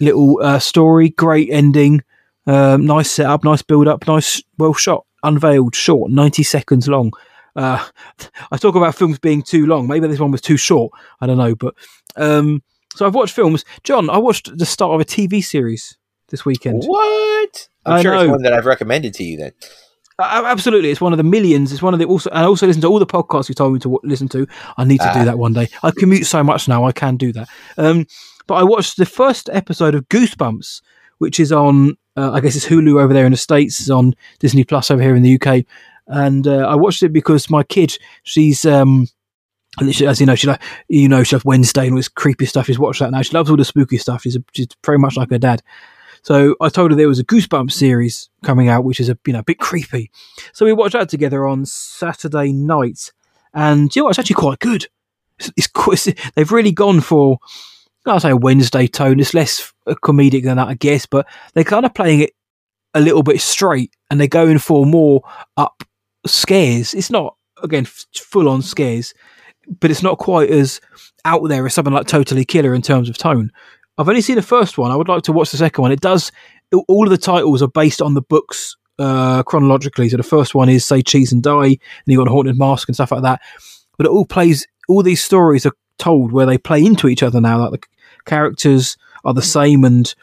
[0.00, 1.10] little uh, story.
[1.10, 2.02] Great ending.
[2.46, 5.04] Um, nice setup, nice build up, nice, well shot.
[5.22, 7.12] Unveiled, short, 90 seconds long.
[7.54, 7.84] Uh,
[8.50, 9.86] I talk about films being too long.
[9.86, 10.92] Maybe this one was too short.
[11.20, 11.54] I don't know.
[11.54, 11.74] But
[12.16, 12.62] um,
[12.94, 13.64] so I've watched films.
[13.84, 15.98] Jon, I watched the start of a TV series
[16.28, 16.84] this weekend.
[16.84, 17.68] What?
[17.84, 18.30] I'm I sure it's know.
[18.30, 19.52] one that I've recommended to you then.
[20.18, 21.72] Uh, absolutely, it's one of the millions.
[21.72, 22.28] It's one of the also.
[22.30, 24.46] And I also listen to all the podcasts you told me to w- listen to.
[24.76, 25.68] I need to do that one day.
[25.82, 26.84] I commute so much now.
[26.84, 27.48] I can do that.
[27.76, 28.06] Um,
[28.48, 30.82] but I watched the first episode of Goosebumps,
[31.18, 31.96] which is on.
[32.16, 33.78] Uh, I guess it's Hulu over there in the states.
[33.78, 35.64] It's on Disney Plus over here in the UK.
[36.08, 39.06] And uh, I watched it because my kid, she's um,
[39.80, 42.66] as you know, she like you know she loves Wednesday and all this creepy stuff.
[42.66, 43.22] She's watched that now.
[43.22, 44.22] She loves all the spooky stuff.
[44.22, 45.62] She's a, she's very much like her dad.
[46.28, 49.32] So I told her there was a Goosebumps series coming out, which is a you
[49.32, 50.10] know a bit creepy.
[50.52, 53.12] So we watched that together on Saturday night,
[53.54, 54.10] and you know what?
[54.10, 54.88] It's actually quite good.
[55.38, 55.68] It's, it's,
[56.06, 57.38] it's they've really gone for
[58.04, 59.20] I'll say a Wednesday tone.
[59.20, 62.34] It's less comedic than that, I guess, but they're kind of playing it
[62.92, 65.22] a little bit straight, and they're going for more
[65.56, 65.82] up
[66.26, 66.92] scares.
[66.92, 69.14] It's not again f- full on scares,
[69.80, 70.82] but it's not quite as
[71.24, 73.50] out there as something like Totally Killer in terms of tone.
[73.98, 74.92] I've only seen the first one.
[74.92, 75.92] I would like to watch the second one.
[75.92, 76.30] It does.
[76.86, 80.08] All of the titles are based on the books uh, chronologically.
[80.08, 82.94] So the first one is say Cheese and Die, and you got Haunted Mask and
[82.94, 83.40] stuff like that.
[83.96, 84.66] But it all plays.
[84.88, 87.58] All these stories are told where they play into each other now.
[87.58, 87.86] Like the
[88.24, 90.14] characters are the same, and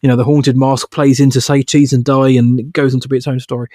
[0.00, 3.00] you know the Haunted Mask plays into say Cheese and Die, and it goes on
[3.00, 3.68] to be its own story.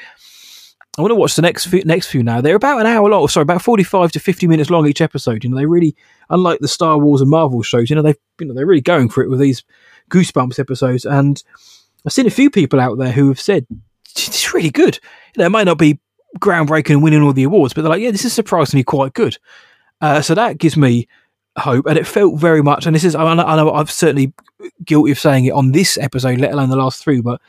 [0.97, 2.39] I want to watch the next few, next few now.
[2.39, 5.43] They're about an hour long, sorry, about forty-five to fifty minutes long each episode.
[5.43, 5.95] You know, they really,
[6.29, 9.09] unlike the Star Wars and Marvel shows, you know, they've, you know, they're really going
[9.09, 9.63] for it with these
[10.11, 11.03] Goosebumps episodes.
[11.03, 11.43] And
[12.05, 13.65] I've seen a few people out there who have said
[14.05, 14.99] it's really good.
[15.35, 15.99] You know, it might not be
[16.39, 19.37] groundbreaking and winning all the awards, but they're like, yeah, this is surprisingly quite good.
[19.99, 21.07] Uh, so that gives me
[21.57, 22.85] hope, and it felt very much.
[22.85, 24.33] And this is, I know, I know I'm certainly
[24.85, 27.41] guilty of saying it on this episode, let alone the last three, but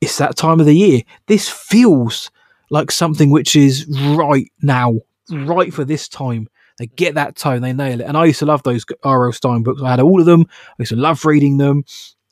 [0.00, 1.02] it's that time of the year.
[1.26, 2.30] This feels
[2.74, 3.86] like something which is
[4.16, 4.96] right now,
[5.30, 6.48] right for this time.
[6.78, 8.04] They get that tone, they nail it.
[8.04, 9.32] And I used to love those R.L.
[9.32, 9.80] Stine books.
[9.80, 10.44] I had all of them.
[10.50, 11.84] I used to love reading them.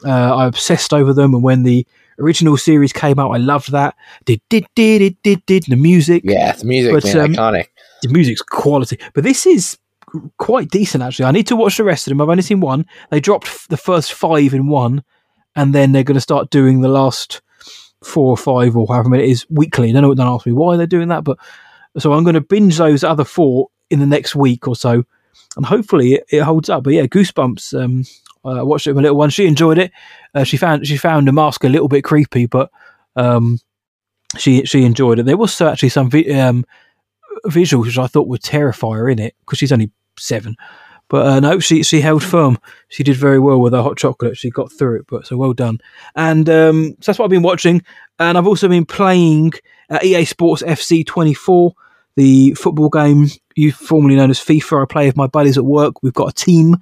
[0.05, 1.33] Uh, I obsessed over them.
[1.33, 1.87] And when the
[2.19, 3.95] original series came out, I loved that.
[4.25, 6.23] Did did did did did did the music.
[6.25, 7.69] Yeah, the music, But, man, um, iconic.
[8.03, 8.99] The music's quality.
[9.15, 9.79] But this is
[10.39, 11.27] quite decent actually.
[11.27, 12.21] I need to watch the rest of them.
[12.21, 12.85] I've only seen one.
[13.11, 15.05] They dropped f- the first five in one,
[15.55, 17.43] and then they're going to start doing the last
[18.03, 19.93] four or five or however many it is weekly.
[19.93, 20.15] Don't know.
[20.15, 21.39] Don't ask me why they're doing that, but
[21.99, 25.05] so I'm going to binge those other four in the next week or so,
[25.57, 26.85] and hopefully it, it holds up.
[26.85, 27.81] But yeah, Goosebumps.
[27.81, 28.05] Um,
[28.45, 29.31] I watched it with my little one.
[29.31, 29.93] She enjoyed it.
[30.35, 32.71] Uh, she found she found the mask a little bit creepy, but
[33.15, 33.61] um,
[34.37, 35.27] she she enjoyed it.
[35.27, 36.65] There was actually some vi- um,
[37.47, 40.57] visuals which I thought would terrify her in it because she's only seven.
[41.13, 42.59] But uh, no, she she held firm.
[42.89, 44.39] She did very well with her hot chocolate.
[44.39, 45.79] She got through it, but so well done.
[46.17, 47.83] And um, so that's what I've been watching.
[48.19, 49.53] And I've also been playing
[49.91, 51.75] uh, EA Sports FC 24,
[52.17, 54.85] the football game you formerly known as FIFA.
[54.85, 56.03] I play with my buddies at work.
[56.03, 56.79] We've got a team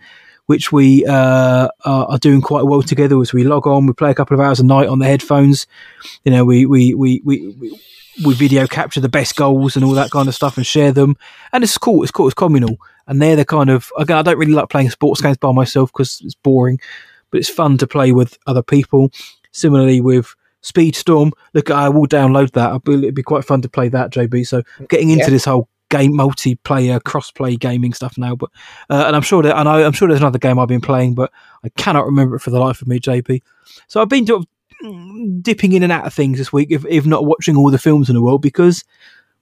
[0.46, 3.86] which we uh, are doing quite well together as we log on.
[3.86, 5.66] We play a couple of hours a night on the headphones.
[6.22, 7.48] You know, we we we we.
[7.58, 7.80] we
[8.24, 11.16] we video capture the best goals and all that kind of stuff and share them,
[11.52, 12.02] and it's cool.
[12.02, 12.26] It's cool.
[12.26, 12.76] It's communal,
[13.06, 14.18] and they're the kind of again.
[14.18, 16.78] I don't really like playing sports games by myself because it's boring,
[17.30, 19.10] but it's fun to play with other people.
[19.52, 22.70] Similarly with Speedstorm, look, I will download that.
[22.70, 24.46] It'd be, it'd be quite fun to play that, JB.
[24.46, 25.30] So getting into Yeah.
[25.30, 28.36] this whole game multiplayer cross-play gaming stuff now.
[28.36, 28.50] But
[28.88, 31.14] uh, and I'm sure that I know I'm sure there's another game I've been playing,
[31.14, 31.32] but
[31.64, 33.42] I cannot remember it for the life of me, JB.
[33.88, 34.44] So I've been to
[35.42, 38.08] dipping in and out of things this week, if, if not watching all the films
[38.08, 38.84] in the world, because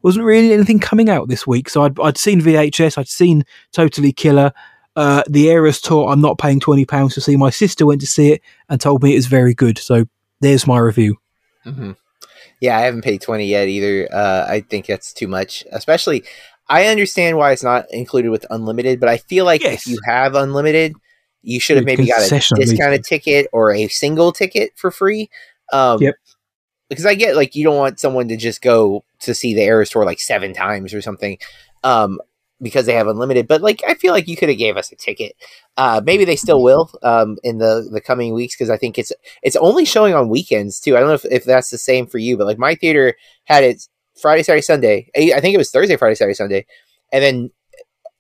[0.03, 1.69] wasn't really anything coming out this week.
[1.69, 4.53] So I'd, I'd seen VHS, I'd seen Totally Killer.
[4.95, 7.37] Uh, the Eras tour, I'm not paying £20 to see.
[7.37, 9.79] My sister went to see it and told me it is very good.
[9.79, 10.07] So
[10.41, 11.17] there's my review.
[11.65, 11.93] Mm-hmm.
[12.61, 14.09] Yeah, I haven't paid 20 yet either.
[14.13, 16.25] Uh, I think that's too much, especially.
[16.69, 19.87] I understand why it's not included with unlimited, but I feel like Yes.
[19.87, 20.95] if you have unlimited,
[21.49, 25.31] you should have maybe got a discounted ticket or a single ticket for free.
[25.73, 26.15] Um, Yep.
[26.91, 29.91] Because I get like you don't want someone to just go to see the Eras
[29.91, 31.37] tour like seven times or something,
[31.85, 32.19] um,
[32.63, 33.47] because they have unlimited.
[33.47, 35.37] But like I feel like you could have gave us a ticket.
[35.77, 39.13] Uh, maybe they still will um, in the the coming weeks because I think it's
[39.43, 40.97] it's only showing on weekends too.
[40.97, 43.15] I don't know if, if that's the same for you, but like my theater
[43.45, 43.87] had it
[44.21, 45.11] Friday, Saturday, Sunday.
[45.15, 46.67] I I think it was Thursday, Friday, Saturday, Sunday,
[47.13, 47.51] and then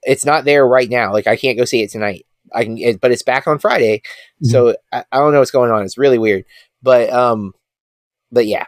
[0.03, 1.11] it's not there right now.
[1.11, 2.27] Like I can't go see it tonight.
[2.55, 4.03] I can, it, but it's back on Friday.
[4.43, 5.85] So I, I don't know what's going on.
[5.85, 6.45] It's really weird,
[6.83, 7.55] but um,
[8.31, 8.66] but yeah,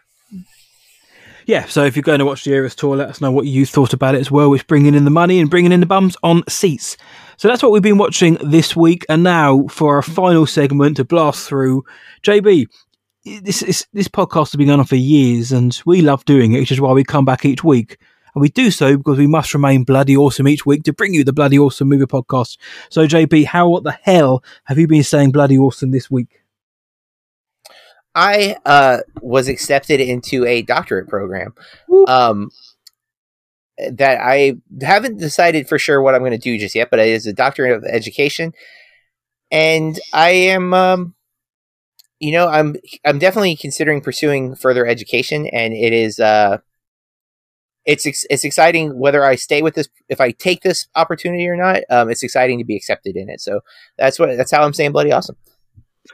[1.47, 3.67] Yeah, so if you're going to watch the Eras tour, let us know what you
[3.67, 4.53] thought about it as well.
[4.55, 6.97] It's bringing in the money and bringing in the bums on seats.
[7.37, 9.05] So that's what we've been watching this week.
[9.09, 11.85] And now for our final segment to blast through,
[12.23, 12.67] JB,
[13.25, 16.61] this this, this podcast has been going on for years, and we love doing it,
[16.61, 17.99] which is why we come back each week.
[18.35, 21.25] And we do so because we must remain bloody awesome each week to bring you
[21.25, 22.59] the bloody awesome movie podcast.
[22.89, 26.41] So, JB, how what the hell have you been saying bloody awesome this week?
[28.15, 31.55] I uh was accepted into a doctorate program.
[32.09, 32.51] Um,
[33.93, 37.09] that I haven't decided for sure what I'm going to do just yet, but it
[37.09, 38.53] is a doctorate of education,
[39.51, 41.15] and I am, um,
[42.19, 46.59] you know, I'm I'm definitely considering pursuing further education, and it is uh,
[47.91, 51.83] it's it's exciting whether I stay with this if I take this opportunity or not.
[51.91, 53.61] Um, it's exciting to be accepted in it, so
[53.99, 55.37] that's what that's how I'm saying bloody awesome.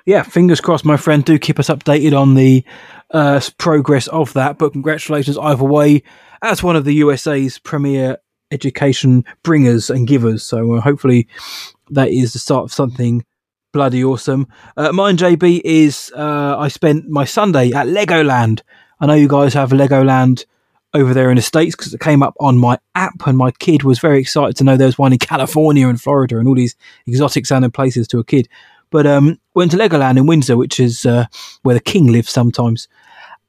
[0.07, 1.25] yeah, fingers crossed, my friend.
[1.25, 2.65] Do keep us updated on the
[3.11, 4.59] uh, progress of that.
[4.59, 6.03] But congratulations either way,
[6.43, 8.19] as one of the USA's premier
[8.51, 10.45] education bringers and givers.
[10.45, 11.29] So uh, hopefully
[11.91, 13.25] that is the start of something
[13.73, 14.47] bloody awesome.
[14.77, 18.63] Uh, mine, JB, is uh, I spent my Sunday at Legoland.
[19.01, 20.47] I know you guys have Legoland
[20.97, 23.83] over there in the States because it came up on my app and my kid
[23.83, 26.75] was very excited to know there was one in California and Florida and all these
[27.07, 28.49] exotic sounding places to a kid.
[28.91, 31.27] But um, went to Legoland in Windsor, which is uh,
[31.63, 32.89] where the king lives sometimes,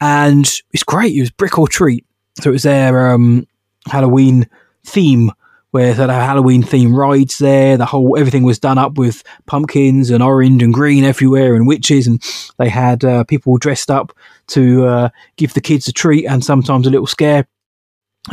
[0.02, 1.16] and it's great.
[1.16, 2.06] It was brick or treat,
[2.42, 3.48] so it was their um,
[3.86, 4.50] Halloween
[4.84, 5.32] theme,
[5.72, 7.78] where they had Halloween theme rides there.
[7.78, 12.08] The whole everything was done up with pumpkins and orange and green everywhere, and witches,
[12.08, 12.20] and
[12.58, 14.14] they had uh, people dressed up
[14.48, 17.48] to uh, give the kids a treat and sometimes a little scare.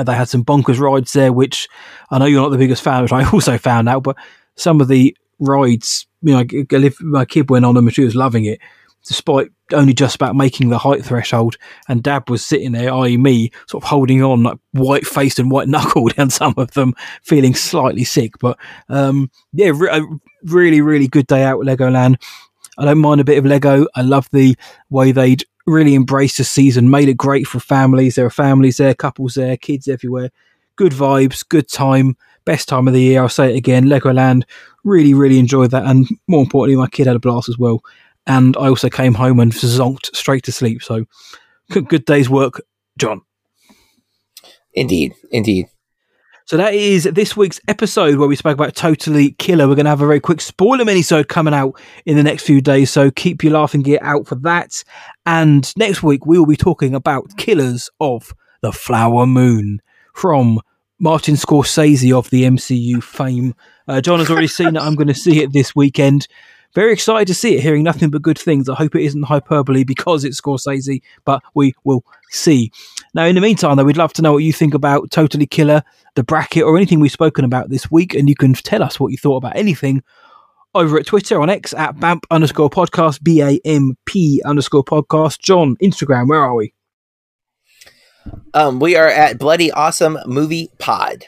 [0.03, 1.69] They had some bonkers rides there, which
[2.11, 4.17] I know you're not the biggest fan, which I also found out, but
[4.57, 8.05] some of the rides, you know, I live- my kid went on them and she
[8.05, 8.61] was loving it,
[9.07, 11.57] despite only just about making the height threshold.
[11.89, 15.51] And Dad was sitting there, i.e., me, sort of holding on, like white faced and
[15.51, 18.33] white knuckled, and some of them feeling slightly sick.
[18.41, 18.59] But
[18.89, 20.03] um, yeah, re- a
[20.45, 22.21] really, really good day out at Legoland.
[22.79, 23.87] I don't mind a bit of Lego.
[23.95, 24.57] I love the
[24.91, 28.15] way they'd really embraced the season, made it great for families.
[28.15, 30.31] There are families there, couples there, kids everywhere.
[30.77, 33.23] Good vibes, good time, best time of the year.
[33.23, 33.87] I'll say it again.
[33.87, 34.45] Legoland,
[34.83, 35.87] really, really enjoyed that.
[35.87, 37.81] And more importantly, my kid had a blast as well.
[38.27, 40.83] And I also came home and zonked straight to sleep.
[40.83, 41.05] So
[41.71, 42.63] good, day's work,
[42.99, 43.23] Jon.
[44.75, 45.69] Indeed, indeed.
[46.47, 49.67] So that is this week's episode where we spoke about Totally Killer.
[49.67, 52.61] We're going to have a very quick spoiler minisode coming out in the next few
[52.61, 54.85] days, so keep your laughing gear out for that.
[55.25, 59.81] And next week we will be talking about Killers of the Flower Moon
[60.15, 60.61] from
[60.99, 63.55] Martin Scorsese of the MCU fame.
[63.89, 64.83] Uh, Jon has already seen it.
[64.83, 66.29] I'm going to see it this weekend.
[66.75, 68.69] Very excited to see it, hearing nothing but good things.
[68.69, 72.71] I hope it isn't hyperbole because it's Scorsese, but we will see.
[73.15, 75.85] Now, in the meantime, though, we'd love to know what you think about Totally Killer,
[76.17, 78.13] the bracket, or anything we've spoken about this week.
[78.13, 80.03] And you can tell us what you thought about anything
[80.75, 85.39] over at Twitter on X at BAMP underscore podcast, B A M P underscore podcast.
[85.39, 86.75] Jon, Instagram, where are we?
[88.53, 91.27] Um, we are at Bloody Awesome Movie Pod.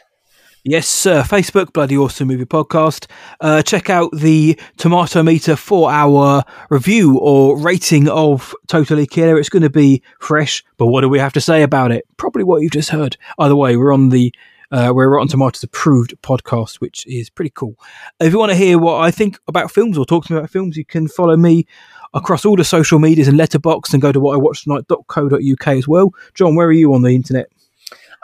[0.69, 1.21] Yes, sir.
[1.23, 3.09] Facebook, Bloody Awesome Movie Podcast.
[3.39, 9.39] Uh, check out the Tomato Meter four hour review or rating of Totally Killer.
[9.39, 12.05] It's going to be fresh, but what do we have to say about it?
[12.17, 13.15] Probably what you've just heard.
[13.39, 14.35] Either way, we're on the
[14.69, 17.79] uh, we're Rotten Tomatoes approved podcast, which is pretty cool.
[18.19, 20.49] If you want to hear what I think about films or talk to me about
[20.49, 21.65] films, you can follow me
[22.13, 26.13] across all the social medias and Letterboxd and go to whatIwatched.co.uk as well.
[26.33, 27.49] Jon, where are you on the internet?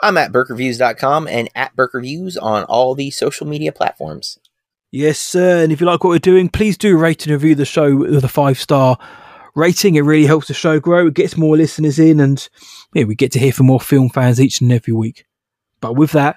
[0.02, 4.38] I'm at berkreviews.com and at berkreviews on all the social media platforms.
[4.90, 5.62] Yes, sir.
[5.62, 8.24] And if you like what we're doing, please do rate and review the show with
[8.24, 8.98] a five star
[9.54, 9.96] rating.
[9.96, 11.08] It really helps the show grow.
[11.08, 12.48] It gets more listeners in, and
[12.94, 15.26] yeah, we get to hear from more film fans each and every week.
[15.80, 16.36] But with that,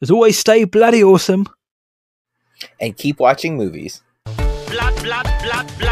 [0.00, 1.46] as always, stay bloody awesome.
[2.80, 4.02] And keep watching movies.
[4.24, 5.89] Blah, blah, blah, blah.